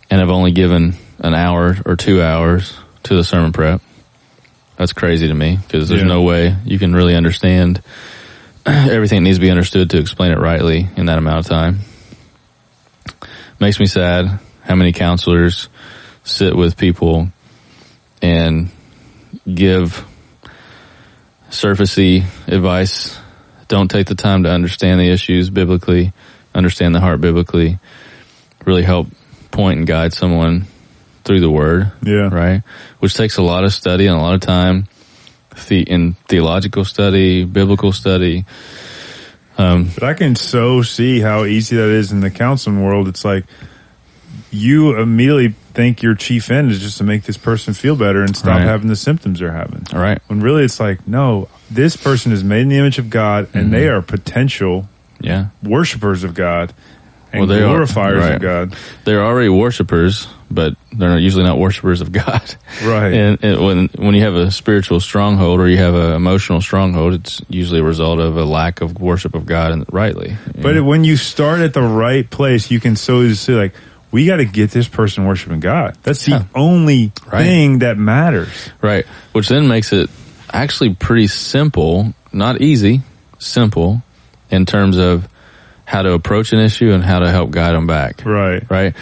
and 0.09 0.19
have 0.19 0.29
only 0.29 0.51
given 0.51 0.95
an 1.19 1.33
hour 1.35 1.75
or 1.85 1.95
two 1.95 2.21
hours 2.21 2.75
to 3.03 3.15
the 3.15 3.23
sermon 3.23 3.51
prep. 3.51 3.81
That's 4.75 4.93
crazy 4.93 5.27
to 5.27 5.33
me 5.33 5.57
because 5.57 5.87
there's 5.89 6.01
Yeah. 6.01 6.07
no 6.07 6.21
way 6.23 6.55
you 6.65 6.77
can 6.79 6.93
really 6.93 7.15
understand 7.15 7.81
everything 8.65 9.23
that 9.23 9.29
needs 9.29 9.37
to 9.37 9.41
be 9.41 9.49
understood 9.51 9.89
to 9.91 9.99
explain 9.99 10.31
it 10.31 10.39
rightly 10.39 10.87
in 10.97 11.05
that 11.07 11.17
amount 11.17 11.39
of 11.39 11.45
time. 11.47 11.79
Makes 13.59 13.79
me 13.79 13.85
sad 13.87 14.39
how 14.63 14.75
many 14.75 14.93
counselors 14.93 15.69
sit 16.23 16.55
with 16.55 16.77
people 16.77 17.29
and 18.21 18.69
give 19.51 20.05
surfacey 21.49 22.25
advice. 22.47 23.17
Don't 23.67 23.89
take 23.89 24.07
the 24.07 24.15
time 24.15 24.43
to 24.43 24.49
understand 24.49 24.99
the 24.99 25.09
issues 25.09 25.49
biblically, 25.49 26.13
understand 26.55 26.95
the 26.95 26.99
heart 26.99 27.19
biblically, 27.21 27.79
really 28.65 28.83
help 28.83 29.07
point 29.51 29.79
and 29.79 29.87
guide 29.87 30.13
someone 30.13 30.65
through 31.23 31.41
the 31.41 31.49
word, 31.49 31.91
Yeah. 32.01 32.29
right? 32.33 32.63
Which 32.99 33.13
takes 33.13 33.37
a 33.37 33.41
lot 33.41 33.63
of 33.65 33.73
study 33.73 34.07
and 34.07 34.17
a 34.17 34.21
lot 34.21 34.35
of 34.35 34.41
time 34.41 34.87
the, 35.67 35.81
in 35.81 36.13
theological 36.29 36.85
study, 36.85 37.43
biblical 37.43 37.91
study. 37.91 38.45
Um, 39.57 39.89
But 39.93 40.03
I 40.03 40.13
can 40.13 40.35
so 40.35 40.83
see 40.83 41.19
how 41.19 41.43
easy 41.45 41.75
that 41.75 41.89
is 41.89 42.11
in 42.11 42.19
the 42.19 42.29
counseling 42.29 42.83
world. 42.83 43.07
It's 43.07 43.25
like 43.25 43.45
you 44.51 44.97
immediately 44.97 45.49
think 45.73 46.01
your 46.01 46.15
chief 46.15 46.49
end 46.49 46.71
is 46.71 46.79
just 46.79 46.97
to 46.97 47.03
make 47.03 47.23
this 47.23 47.37
person 47.37 47.73
feel 47.73 47.95
better 47.95 48.21
and 48.21 48.35
stop 48.35 48.57
Right. 48.59 48.61
having 48.63 48.87
the 48.87 48.95
symptoms 48.95 49.39
they're 49.39 49.51
having. 49.51 49.85
all 49.93 49.99
right. 49.99 50.19
When 50.27 50.39
really 50.41 50.63
it's 50.63 50.79
like, 50.79 51.07
no, 51.07 51.49
this 51.69 51.95
person 51.95 52.31
is 52.31 52.43
made 52.43 52.61
in 52.61 52.69
the 52.69 52.77
image 52.77 52.97
of 52.97 53.09
God 53.09 53.47
and 53.53 53.65
Mm-hmm. 53.65 53.71
they 53.71 53.87
are 53.89 54.01
potential 54.01 54.87
Yeah. 55.19 55.47
worshipers 55.61 56.23
of 56.23 56.33
God 56.33 56.73
and 57.33 57.41
Well, 57.41 57.47
they 57.47 57.61
are, 57.61 57.75
glorifiers 57.85 58.19
right. 58.21 58.35
of 58.35 58.41
God. 58.41 58.75
They're 59.03 59.23
already 59.23 59.49
worshipers, 59.49 60.27
but 60.49 60.75
they're 60.93 61.09
not, 61.09 61.19
usually 61.21 61.43
not 61.43 61.59
worshipers 61.59 61.99
of 61.99 62.11
God. 62.13 62.55
Right. 62.85 63.13
And, 63.13 63.37
and 63.43 63.59
when 63.65 63.89
when 63.97 64.15
you 64.15 64.21
have 64.21 64.35
a 64.35 64.49
spiritual 64.49 64.99
stronghold 65.01 65.59
or 65.59 65.67
you 65.67 65.77
have 65.77 65.93
an 65.93 66.13
emotional 66.13 66.61
stronghold, 66.61 67.13
it's 67.15 67.41
usually 67.49 67.81
a 67.81 67.83
result 67.83 68.19
of 68.19 68.37
a 68.37 68.45
lack 68.45 68.79
of 68.81 68.99
worship 69.01 69.35
of 69.35 69.45
God 69.45 69.73
and 69.73 69.85
rightly. 69.91 70.37
But 70.59 70.75
know? 70.75 70.83
when 70.85 71.03
you 71.03 71.17
start 71.17 71.59
at 71.59 71.73
the 71.73 71.81
right 71.81 72.27
place, 72.29 72.71
you 72.71 72.79
can 72.79 72.95
so 72.95 73.21
easily 73.23 73.57
like, 73.57 73.73
we 74.11 74.25
got 74.25 74.37
to 74.37 74.45
get 74.45 74.71
this 74.71 74.87
person 74.87 75.25
worshiping 75.25 75.59
God. 75.59 75.97
That's 76.03 76.23
the 76.25 76.31
Yeah. 76.31 76.43
only 76.55 77.11
Right. 77.31 77.43
thing 77.43 77.79
that 77.79 77.97
matters. 77.97 78.69
right, 78.81 79.05
which 79.33 79.49
then 79.49 79.67
makes 79.67 79.91
it 79.93 80.09
actually 80.51 80.93
pretty 80.95 81.27
simple, 81.27 82.13
not 82.31 82.61
easy, 82.61 83.01
simple 83.39 84.01
in 84.49 84.65
terms 84.65 84.97
of 84.97 85.27
how 85.85 86.01
to 86.01 86.13
approach 86.13 86.53
an 86.53 86.59
issue 86.59 86.91
and 86.91 87.03
how 87.03 87.19
to 87.19 87.29
help 87.31 87.51
guide 87.51 87.73
them 87.73 87.87
back. 87.87 88.21
Right. 88.25 88.63
right? 88.69 88.93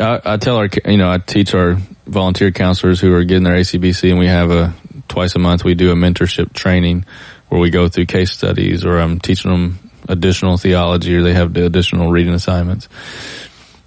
I, 0.00 0.20
I 0.24 0.36
tell 0.36 0.56
our, 0.56 0.68
you 0.86 0.96
know, 0.96 1.10
I 1.10 1.18
teach 1.18 1.54
our 1.54 1.78
volunteer 2.06 2.50
counselors 2.50 3.00
who 3.00 3.14
are 3.14 3.24
getting 3.24 3.44
their 3.44 3.54
ACBC, 3.56 4.10
and 4.10 4.18
we 4.18 4.26
have 4.26 4.50
a 4.50 4.74
twice 5.08 5.34
a 5.34 5.38
month 5.38 5.64
we 5.64 5.74
do 5.74 5.90
a 5.92 5.94
mentorship 5.94 6.52
training 6.52 7.04
where 7.48 7.60
we 7.60 7.70
go 7.70 7.88
through 7.88 8.06
case 8.06 8.32
studies, 8.32 8.84
or 8.84 8.98
I'm 8.98 9.20
teaching 9.20 9.50
them 9.50 9.78
additional 10.08 10.56
theology, 10.56 11.14
or 11.14 11.22
they 11.22 11.34
have 11.34 11.54
the 11.54 11.64
additional 11.66 12.10
reading 12.10 12.34
assignments. 12.34 12.88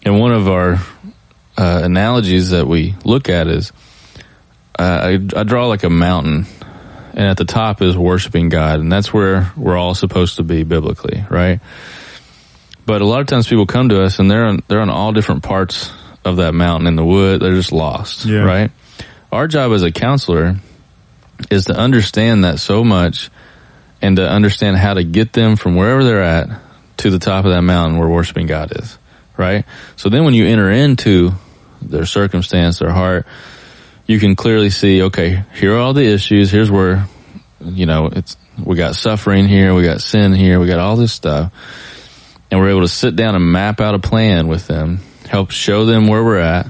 And 0.04 0.20
one 0.20 0.32
of 0.32 0.48
our 0.48 0.76
uh, 1.58 1.82
analogies 1.84 2.52
that 2.52 2.68
we 2.68 2.96
look 3.04 3.30
at 3.30 3.48
is 3.48 3.72
uh, 4.78 5.18
I, 5.34 5.40
I 5.40 5.44
draw 5.44 5.68
like 5.68 5.84
a 5.84 5.90
mountain, 5.90 6.46
and 7.14 7.26
at 7.28 7.38
the 7.38 7.46
top 7.46 7.82
is 7.82 7.98
worshiping 7.98 8.50
God, 8.50 8.80
and 8.80 8.92
that's 8.92 9.12
where 9.14 9.52
we're 9.58 9.76
all 9.78 9.96
supposed 9.96 10.38
to 10.38 10.44
be 10.44 10.64
biblically, 10.64 11.26
right? 11.30 11.60
But 12.86 13.02
a 13.02 13.06
lot 13.06 13.22
of 13.22 13.28
times 13.28 13.48
people 13.48 13.66
come 13.66 13.90
to 13.90 14.02
us 14.04 14.20
and 14.20 14.32
they're 14.32 14.46
on, 14.46 14.64
they're 14.68 14.80
on 14.80 14.90
all 14.90 15.12
different 15.12 15.44
parts 15.44 15.92
of 16.24 16.38
that 16.38 16.54
mountain 16.54 16.88
in 16.88 16.96
the 16.96 17.04
wood. 17.04 17.42
They're 17.42 17.56
just 17.56 17.72
lost, 17.74 18.26
Yeah. 18.26 18.44
right? 18.44 18.72
Our 19.32 19.48
job 19.48 19.74
as 19.74 19.84
a 19.84 19.92
counselor 19.92 20.56
is 21.52 21.66
to 21.66 21.74
understand 21.76 22.46
that 22.46 22.60
so 22.60 22.84
much 22.86 23.30
and 24.02 24.16
to 24.18 24.30
understand 24.30 24.78
how 24.78 24.94
to 24.94 25.04
get 25.04 25.34
them 25.34 25.56
from 25.58 25.76
wherever 25.76 26.04
they're 26.04 26.24
at 26.24 26.48
to 26.98 27.10
the 27.10 27.20
top 27.20 27.44
of 27.46 27.52
that 27.52 27.62
mountain 27.64 27.98
where 28.00 28.08
worshiping 28.08 28.48
God 28.48 28.72
is, 28.80 28.98
right? 29.38 29.66
So 29.96 30.10
then 30.10 30.26
when 30.26 30.34
you 30.34 30.46
enter 30.46 30.70
into 30.70 31.32
their 31.82 32.06
circumstance, 32.06 32.80
their 32.80 32.92
heart, 32.92 33.26
you 34.06 34.20
can 34.20 34.36
clearly 34.36 34.70
see, 34.70 35.04
okay, 35.04 35.44
here 35.56 35.76
are 35.76 35.80
all 35.80 35.94
the 35.94 36.06
issues. 36.06 36.50
Here's 36.50 36.72
where, 36.72 37.08
you 37.62 37.86
know, 37.86 38.10
it's, 38.12 38.38
we 38.64 38.76
got 38.76 38.96
suffering 38.96 39.48
here. 39.48 39.74
We 39.76 39.84
got 39.84 40.02
sin 40.02 40.34
here. 40.34 40.60
We 40.60 40.68
got 40.68 40.80
all 40.80 40.96
this 40.96 41.14
stuff. 41.14 41.54
And 42.50 42.60
we're 42.60 42.70
able 42.70 42.82
to 42.82 42.88
sit 42.88 43.16
down 43.16 43.36
and 43.36 43.52
map 43.52 43.82
out 43.82 43.94
a 43.94 44.00
plan 44.00 44.48
with 44.48 44.68
them, 44.68 45.02
help 45.28 45.52
show 45.52 45.86
them 45.86 46.08
where 46.08 46.24
we're 46.24 46.40
at, 46.40 46.68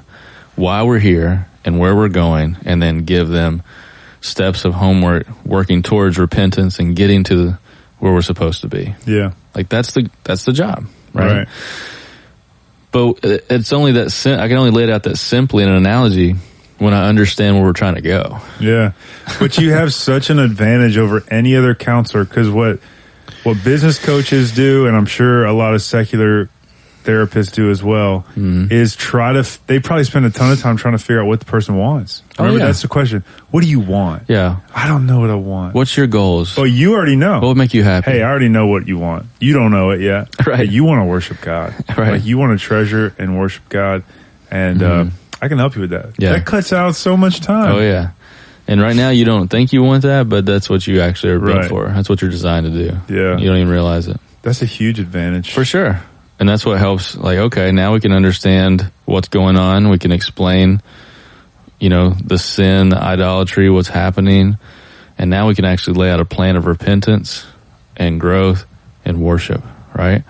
why 0.56 0.84
we're 0.84 1.00
here 1.00 1.48
and 1.64 1.80
where 1.80 1.96
we're 1.96 2.10
going, 2.10 2.58
and 2.66 2.82
then 2.82 3.06
give 3.06 3.28
them 3.28 3.62
steps 4.22 4.66
of 4.66 4.74
homework, 4.74 5.28
working 5.46 5.84
towards 5.84 6.18
repentance 6.18 6.80
and 6.80 6.96
getting 6.96 7.24
to 7.26 7.36
the, 7.36 7.60
where 8.00 8.12
we're 8.12 8.22
supposed 8.24 8.62
to 8.62 8.68
be. 8.68 8.96
Yeah. 9.06 9.34
Like 9.54 9.70
that's 9.70 9.94
the, 9.94 10.10
that's 10.24 10.46
the 10.46 10.54
job, 10.54 10.88
right? 11.14 11.40
Right. 11.40 11.48
But 12.98 13.26
uh, 13.26 13.38
it's 13.50 13.74
only 13.74 13.94
that 13.94 14.12
sim- 14.12 14.40
I 14.40 14.48
can 14.48 14.58
only 14.58 14.72
lay 14.72 14.84
it 14.84 14.90
out 14.90 15.04
that 15.04 15.18
simply 15.18 15.64
in 15.64 15.70
an 15.70 15.76
analogy 15.76 16.34
when 16.80 16.94
I 16.94 17.08
understand 17.08 17.56
where 17.56 17.66
we're 17.66 17.74
trying 17.74 17.96
to 17.96 18.02
go. 18.02 18.40
Yeah. 18.60 18.94
But 19.40 19.58
you 19.58 19.72
have 19.72 19.94
such 20.10 20.30
an 20.30 20.40
advantage 20.40 20.98
over 20.98 21.24
any 21.30 21.56
other 21.56 21.76
counselor 21.76 22.24
because 22.24 22.50
what 22.50 22.80
what 23.44 23.64
business 23.64 24.04
coaches 24.04 24.52
do, 24.52 24.88
and 24.88 24.96
I'm 24.96 25.06
sure 25.06 25.46
a 25.46 25.54
lot 25.54 25.74
of 25.74 25.82
secular 25.82 26.50
therapists 27.08 27.54
do 27.54 27.72
as 27.72 27.82
well, 27.82 28.26
Mm-hmm. 28.36 28.72
is 28.72 28.96
try 28.96 29.34
to. 29.34 29.40
f- 29.40 29.60
They 29.68 29.80
probably 29.80 30.04
spend 30.04 30.26
a 30.26 30.30
ton 30.30 30.52
of 30.52 30.60
time 30.60 30.78
trying 30.78 30.92
to 30.96 31.00
figure 31.00 31.22
out 31.22 31.28
what 31.28 31.40
the 31.40 31.46
person 31.46 31.76
wants. 31.78 32.22
Oh, 32.38 32.44
Remember, 32.44 32.60
yeah. 32.60 32.66
that's 32.68 32.82
the 32.82 32.88
question. 32.88 33.24
What 33.50 33.64
do 33.64 33.70
you 33.70 33.80
want? 33.80 34.24
Yeah. 34.28 34.58
I 34.76 34.88
don't 34.88 35.06
know 35.08 35.22
what 35.22 35.30
I 35.30 35.36
want. 35.36 35.74
What's 35.74 35.96
your 35.98 36.08
goals? 36.08 36.56
Well, 36.58 36.68
you 36.68 36.94
already 36.94 37.16
know. 37.16 37.40
what 37.40 37.48
would 37.48 37.58
make 37.58 37.74
you 37.74 37.84
happy? 37.84 38.12
Hey, 38.12 38.22
I 38.22 38.30
already 38.30 38.50
know 38.50 38.68
what 38.68 38.88
you 38.88 38.98
want. 38.98 39.26
You 39.40 39.54
don't 39.54 39.72
know 39.72 39.92
it 39.92 40.02
yet. 40.02 40.28
Right. 40.46 40.58
But 40.58 40.70
you 40.70 40.84
want 40.84 41.02
to 41.02 41.06
worship 41.06 41.42
God. 41.42 41.74
Right. 41.98 42.12
Like 42.12 42.26
you 42.26 42.38
want 42.38 42.60
to 42.60 42.64
treasure 42.64 43.16
and 43.18 43.40
worship 43.40 43.68
God. 43.70 44.04
And 44.52 44.84
uh, 44.84 45.06
I 45.42 45.48
can 45.48 45.58
help 45.58 45.76
you 45.76 45.82
with 45.82 45.90
that. 45.92 46.06
Mm-hmm. 46.10 46.22
Yeah. 46.22 46.34
That 46.34 46.46
cuts 46.46 46.72
out 46.74 46.96
so 46.96 47.18
much 47.18 47.40
time. 47.42 47.76
Oh 47.76 47.80
yeah. 47.80 48.12
And 48.68 48.82
right 48.82 48.96
now 48.96 49.10
you 49.12 49.24
don't 49.26 49.48
think 49.48 49.72
you 49.72 49.82
want 49.82 50.04
that, 50.04 50.28
but 50.28 50.46
that's 50.46 50.70
what 50.70 50.86
you 50.86 51.00
actually 51.02 51.32
are 51.34 51.40
built 51.40 51.58
Right. 51.58 51.70
for. 51.70 51.88
That's 51.88 52.10
what 52.10 52.22
you're 52.22 52.30
designed 52.32 52.66
to 52.66 52.72
do. 52.72 52.98
Yeah. 53.14 53.38
You 53.38 53.48
don't 53.48 53.58
even 53.58 53.70
realize 53.70 54.08
it. 54.10 54.18
That's 54.42 54.62
a 54.62 54.66
huge 54.66 55.00
advantage. 55.00 55.54
For 55.54 55.64
sure. 55.66 56.02
And 56.40 56.48
that's 56.48 56.66
what 56.66 56.78
helps 56.78 57.16
like 57.16 57.38
okay, 57.38 57.72
now 57.72 57.94
we 57.94 58.00
can 58.00 58.12
understand 58.12 58.92
what's 59.06 59.28
going 59.28 59.58
on. 59.58 59.90
We 59.90 59.98
can 59.98 60.12
explain 60.12 60.82
you 61.80 61.90
know, 61.90 62.12
the 62.12 62.38
sin, 62.38 62.90
the 62.90 63.02
idolatry, 63.02 63.70
what's 63.70 63.88
happening. 63.88 64.58
And 65.18 65.30
now 65.30 65.48
we 65.48 65.56
can 65.56 65.66
actually 65.66 66.00
lay 66.00 66.10
out 66.10 66.20
a 66.20 66.26
plan 66.26 66.56
of 66.56 66.66
repentance 66.66 67.46
and 67.96 68.20
growth 68.20 68.66
and 69.06 69.22
worship, 69.22 69.64
right? 69.94 70.24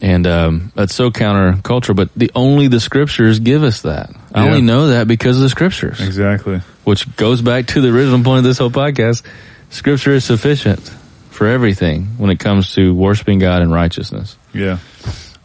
And 0.00 0.26
um, 0.26 0.72
that's 0.74 0.94
so 0.94 1.10
countercultural, 1.10 1.94
but 1.96 2.10
the 2.16 2.30
only 2.34 2.68
the 2.68 2.80
scriptures 2.80 3.38
give 3.38 3.62
us 3.62 3.82
that. 3.82 4.10
I 4.34 4.46
only 4.46 4.62
know 4.62 4.88
that 4.88 5.06
because 5.06 5.36
of 5.36 5.42
the 5.42 5.48
scriptures, 5.48 6.00
Exactly. 6.00 6.60
which 6.84 7.14
goes 7.16 7.40
back 7.40 7.66
to 7.68 7.80
the 7.80 7.88
original 7.88 8.22
point 8.24 8.38
of 8.38 8.44
this 8.44 8.58
whole 8.58 8.70
podcast. 8.70 9.22
Scripture 9.70 10.12
is 10.12 10.24
sufficient 10.24 10.92
for 11.32 11.46
everything 11.46 12.04
when 12.18 12.30
it 12.30 12.38
comes 12.38 12.74
to 12.74 12.94
worshiping 12.94 13.38
God 13.38 13.62
in 13.62 13.70
righteousness. 13.70 14.36
Yeah. 14.52 14.78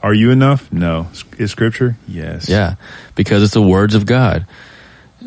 Are 0.04 0.14
you 0.14 0.32
enough? 0.32 0.72
No. 0.72 1.08
Is 1.38 1.52
scripture? 1.52 1.98
Yes. 2.08 2.48
Yeah, 2.48 2.76
because 3.16 3.42
it's 3.42 3.54
the 3.54 3.62
words 3.62 3.96
of 3.96 4.06
God. 4.06 4.46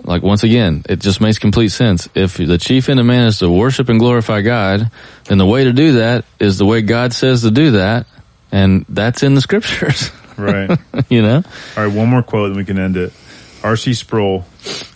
Like 0.05 0.23
once 0.23 0.45
again, 0.45 0.85
it 0.89 1.01
just 1.01 1.21
makes 1.21 1.39
complete 1.39 1.71
sense. 1.71 2.09
If 2.15 2.37
the 2.37 2.59
chief 2.59 2.89
end 2.89 3.01
of 3.01 3.07
man 3.07 3.27
is 3.27 3.41
to 3.41 3.51
worship 3.51 3.89
and 3.89 3.99
glorify 3.99 4.43
God, 4.43 4.91
then 5.25 5.39
the 5.39 5.47
way 5.47 5.65
to 5.65 5.73
do 5.73 5.93
that 5.95 6.25
is 6.39 6.59
the 6.59 6.65
way 6.67 6.83
God 6.83 7.13
says 7.13 7.43
to 7.43 7.51
do 7.51 7.73
that, 7.73 8.07
and 8.53 8.85
that's 8.89 9.23
in 9.23 9.35
the 9.35 9.41
scriptures. 9.41 10.11
Right. 10.39 10.71
you 11.11 11.21
know? 11.21 11.43
All 11.77 11.85
right, 11.87 11.95
one 11.95 12.09
more 12.09 12.23
quote 12.23 12.47
and 12.47 12.57
we 12.57 12.65
can 12.65 12.79
end 12.79 12.97
it. 12.97 13.13
R.C. 13.63 13.93
Sproul, 13.93 14.47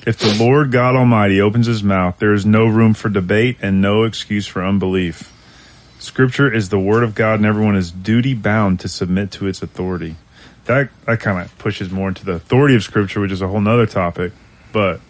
if 0.06 0.16
the 0.16 0.34
Lord 0.40 0.72
God 0.72 0.96
Almighty 0.96 1.42
opens 1.42 1.66
his 1.66 1.82
mouth, 1.82 2.18
there 2.18 2.32
is 2.32 2.46
no 2.46 2.64
room 2.64 2.94
for 2.94 3.10
debate 3.10 3.58
and 3.60 3.82
no 3.82 4.04
excuse 4.04 4.46
for 4.46 4.64
unbelief. 4.64 5.30
Scripture 6.04 6.52
is 6.52 6.68
the 6.68 6.78
word 6.78 7.02
of 7.02 7.14
God 7.14 7.34
and 7.40 7.46
everyone 7.46 7.76
is 7.76 7.90
duty 7.90 8.34
bound 8.34 8.80
to 8.80 8.88
submit 8.88 9.30
to 9.32 9.46
its 9.46 9.62
authority. 9.62 10.16
That, 10.66 10.88
that 11.06 11.20
kind 11.20 11.40
of 11.44 11.56
pushes 11.58 11.90
more 11.90 12.08
into 12.08 12.24
the 12.24 12.32
authority 12.32 12.74
of 12.74 12.82
Scripture, 12.82 13.20
which 13.20 13.32
is 13.32 13.42
a 13.42 13.48
whole 13.48 13.60
nother 13.60 13.86
topic, 13.86 14.32
but 14.72 15.00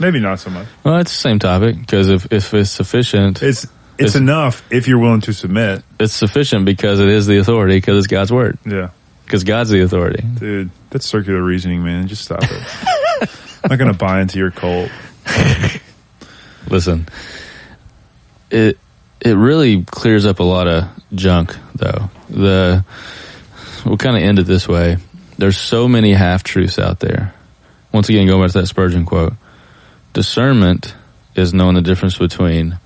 maybe 0.00 0.20
not 0.20 0.38
so 0.40 0.50
much. 0.50 0.68
Well, 0.84 0.98
it's 0.98 1.10
the 1.12 1.16
same 1.18 1.38
topic 1.38 1.78
because 1.80 2.08
if 2.08 2.32
if 2.32 2.52
it's 2.54 2.70
sufficient, 2.70 3.42
It's, 3.42 3.64
it's, 3.64 3.72
It's- 3.98 4.14
enough 4.16 4.62
if 4.70 4.86
you're 4.88 4.98
willing 4.98 5.20
to 5.22 5.32
submit. 5.32 5.82
it's 5.98 6.12
sufficient 6.12 6.64
because 6.66 7.00
it 7.00 7.08
is 7.08 7.26
the 7.26 7.38
authority 7.38 7.76
because 7.78 7.98
it's 7.98 8.06
God's 8.06 8.32
word 8.32 8.58
Yeah. 8.66 8.90
because 9.24 9.42
God's 9.44 9.70
the 9.70 9.82
authority. 9.82 10.22
Dude, 10.22 10.70
that's 10.90 11.06
circular 11.06 11.42
reasoning, 11.42 11.82
man. 11.84 12.06
Just 12.08 12.22
stop 12.24 12.42
it. 12.42 12.62
I'm 13.64 13.70
not 13.70 13.78
going 13.78 13.92
to 13.92 13.98
buy 13.98 14.20
into 14.20 14.38
your 14.38 14.50
cult. 14.50 14.90
Listen, 16.68 17.08
it 18.50 18.78
it 19.24 19.36
really 19.36 19.84
clears 19.84 20.26
up 20.26 20.40
a 20.40 20.44
lot 20.44 20.66
of 20.68 20.88
junk, 21.14 21.56
though. 21.74 22.10
The 22.28 22.84
we'll 23.84 23.96
kind 23.96 24.16
of 24.16 24.22
end 24.22 24.38
it 24.38 24.44
this 24.44 24.66
way. 24.68 24.96
There's 25.38 25.56
so 25.56 25.88
many 25.88 26.12
half 26.12 26.42
truths 26.42 26.78
out 26.78 27.00
there. 27.00 27.32
Once 27.92 28.08
again, 28.08 28.26
going 28.26 28.42
back 28.42 28.52
to 28.52 28.60
that 28.60 28.66
Spurgeon 28.66 29.04
quote, 29.04 29.34
discernment 30.12 30.94
is 31.34 31.54
knowing 31.54 31.74
the 31.74 31.82
difference 31.82 32.18
between 32.18 32.78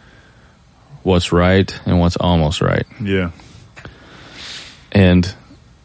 what's 1.03 1.33
right 1.33 1.79
and 1.87 1.99
what's 2.01 2.17
almost 2.17 2.61
right. 2.61 2.87
Yeah. 3.01 3.31
And 4.93 5.33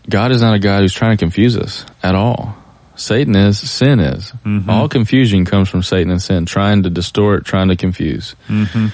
God 0.09 0.31
is 0.31 0.41
not 0.41 0.53
a 0.53 0.59
God 0.59 0.81
who's 0.81 0.93
trying 0.93 1.15
to 1.15 1.21
confuse 1.21 1.57
us 1.57 1.85
at 2.01 2.15
all. 2.15 2.55
Satan 2.95 3.35
is, 3.35 3.57
sin 3.57 3.99
is. 3.99 4.31
Mhm. 4.45 4.67
All 4.67 4.87
confusion 4.89 5.45
comes 5.45 5.69
from 5.69 5.83
Satan 5.83 6.11
and 6.11 6.21
sin, 6.21 6.45
trying 6.45 6.83
to 6.83 6.89
distort, 6.89 7.45
trying 7.45 7.69
to 7.69 7.75
confuse. 7.75 8.35
hmm 8.47 8.87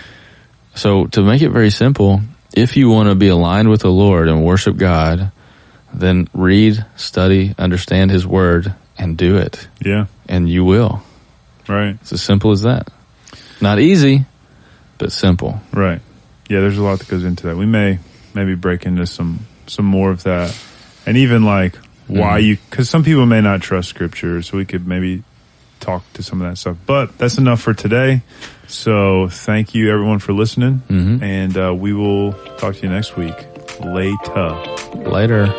So 0.78 1.08
to 1.08 1.24
make 1.24 1.42
it 1.42 1.50
very 1.50 1.72
simple, 1.72 2.22
if 2.54 2.78
you 2.78 2.90
want 2.90 3.10
to 3.10 3.16
be 3.16 3.28
aligned 3.30 3.70
with 3.70 3.82
the 3.82 3.90
Lord 3.92 4.30
and 4.30 4.46
worship 4.46 4.78
God, 4.78 5.32
then 5.94 6.28
read, 6.34 6.86
study, 6.96 7.56
understand 7.58 8.12
His 8.12 8.28
Word, 8.28 8.76
and 8.98 9.18
do 9.18 9.38
it. 9.38 9.68
Yeah. 9.84 10.06
And 10.30 10.48
you 10.50 10.64
will. 10.64 11.02
Right. 11.68 11.98
It's 12.02 12.14
as 12.14 12.22
simple 12.22 12.52
as 12.52 12.62
that. 12.62 12.90
Not 13.60 13.80
easy, 13.80 14.26
but 15.00 15.12
simple. 15.12 15.60
Right. 15.74 16.00
Yeah, 16.48 16.60
there's 16.62 16.78
a 16.78 16.84
lot 16.84 17.00
that 17.00 17.08
goes 17.08 17.24
into 17.26 17.48
that. 17.48 17.58
We 17.58 17.66
may 17.66 18.00
maybe 18.34 18.56
break 18.56 18.86
into 18.86 19.06
some 19.08 19.40
some 19.66 19.86
more 19.86 20.12
of 20.12 20.24
that, 20.24 20.58
and 21.06 21.18
even 21.18 21.44
like 21.44 21.76
why 22.08 22.40
Mhm. 22.40 22.46
you 22.46 22.58
because 22.70 22.90
some 22.90 23.04
people 23.04 23.26
may 23.26 23.42
not 23.42 23.62
trust 23.62 23.90
scripture, 23.90 24.42
so 24.44 24.58
we 24.58 24.64
could 24.64 24.88
maybe 24.88 25.24
talk 25.80 26.04
to 26.14 26.24
some 26.24 26.42
of 26.42 26.50
that 26.50 26.58
stuff. 26.58 26.78
But 26.86 27.18
that's 27.18 27.38
enough 27.38 27.62
for 27.62 27.74
today. 27.74 28.22
So 28.68 29.28
thank 29.30 29.74
you 29.74 29.92
everyone 29.92 30.20
for 30.20 30.34
listening, 30.34 30.82
Mhm. 30.90 31.22
and 31.22 31.58
uh, 31.58 31.74
we 31.74 31.94
will 31.94 32.34
talk 32.58 32.76
to 32.76 32.82
you 32.84 32.90
next 32.90 33.16
week. 33.18 33.36
Later. 33.84 34.56
Later. 34.96 35.54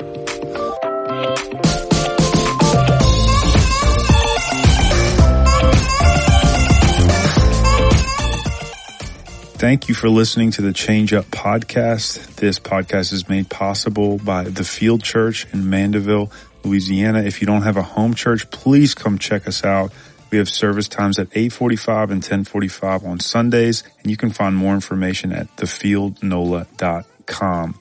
Thank 9.58 9.88
you 9.88 9.94
for 9.94 10.08
listening 10.08 10.52
to 10.52 10.62
the 10.62 10.72
Change 10.72 11.12
Up 11.12 11.24
podcast. 11.26 12.36
This 12.36 12.60
podcast 12.60 13.12
is 13.12 13.28
made 13.28 13.50
possible 13.50 14.18
by 14.18 14.44
the 14.44 14.62
Field 14.62 15.02
Church 15.02 15.46
in 15.52 15.68
Mandeville, 15.68 16.30
Louisiana. 16.62 17.22
If 17.24 17.40
you 17.40 17.46
don't 17.48 17.62
have 17.62 17.76
a 17.76 17.82
home 17.82 18.14
church, 18.14 18.48
please 18.50 18.94
come 18.94 19.18
check 19.18 19.48
us 19.48 19.64
out. 19.64 19.92
We 20.30 20.38
have 20.38 20.48
service 20.48 20.88
times 20.88 21.18
at 21.18 21.26
845 21.32 22.10
and 22.10 22.22
1045 22.22 23.04
on 23.04 23.20
Sundays, 23.20 23.82
and 24.02 24.10
you 24.10 24.16
can 24.16 24.30
find 24.30 24.56
more 24.56 24.72
information 24.74 25.32
at 25.32 25.54
thefieldnola.com. 25.56 27.74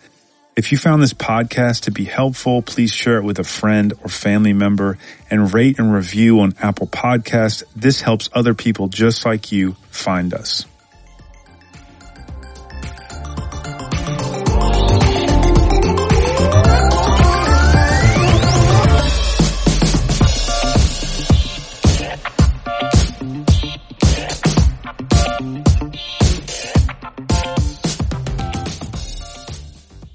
If 0.56 0.72
you 0.72 0.78
found 0.80 1.04
this 1.04 1.14
podcast 1.14 1.82
to 1.82 1.92
be 1.92 2.06
helpful, 2.06 2.64
please 2.64 2.92
share 2.92 3.18
it 3.18 3.24
with 3.24 3.38
a 3.38 3.44
friend 3.44 3.94
or 4.04 4.10
family 4.10 4.54
member 4.54 4.98
and 5.30 5.54
rate 5.54 5.78
and 5.78 5.94
review 5.94 6.40
on 6.40 6.56
Apple 6.60 6.88
Podcasts. 6.88 7.62
This 7.76 8.02
helps 8.02 8.28
other 8.34 8.56
people 8.56 8.88
just 8.88 9.24
like 9.24 9.52
you 9.52 9.74
find 9.92 10.34
us. 10.34 10.66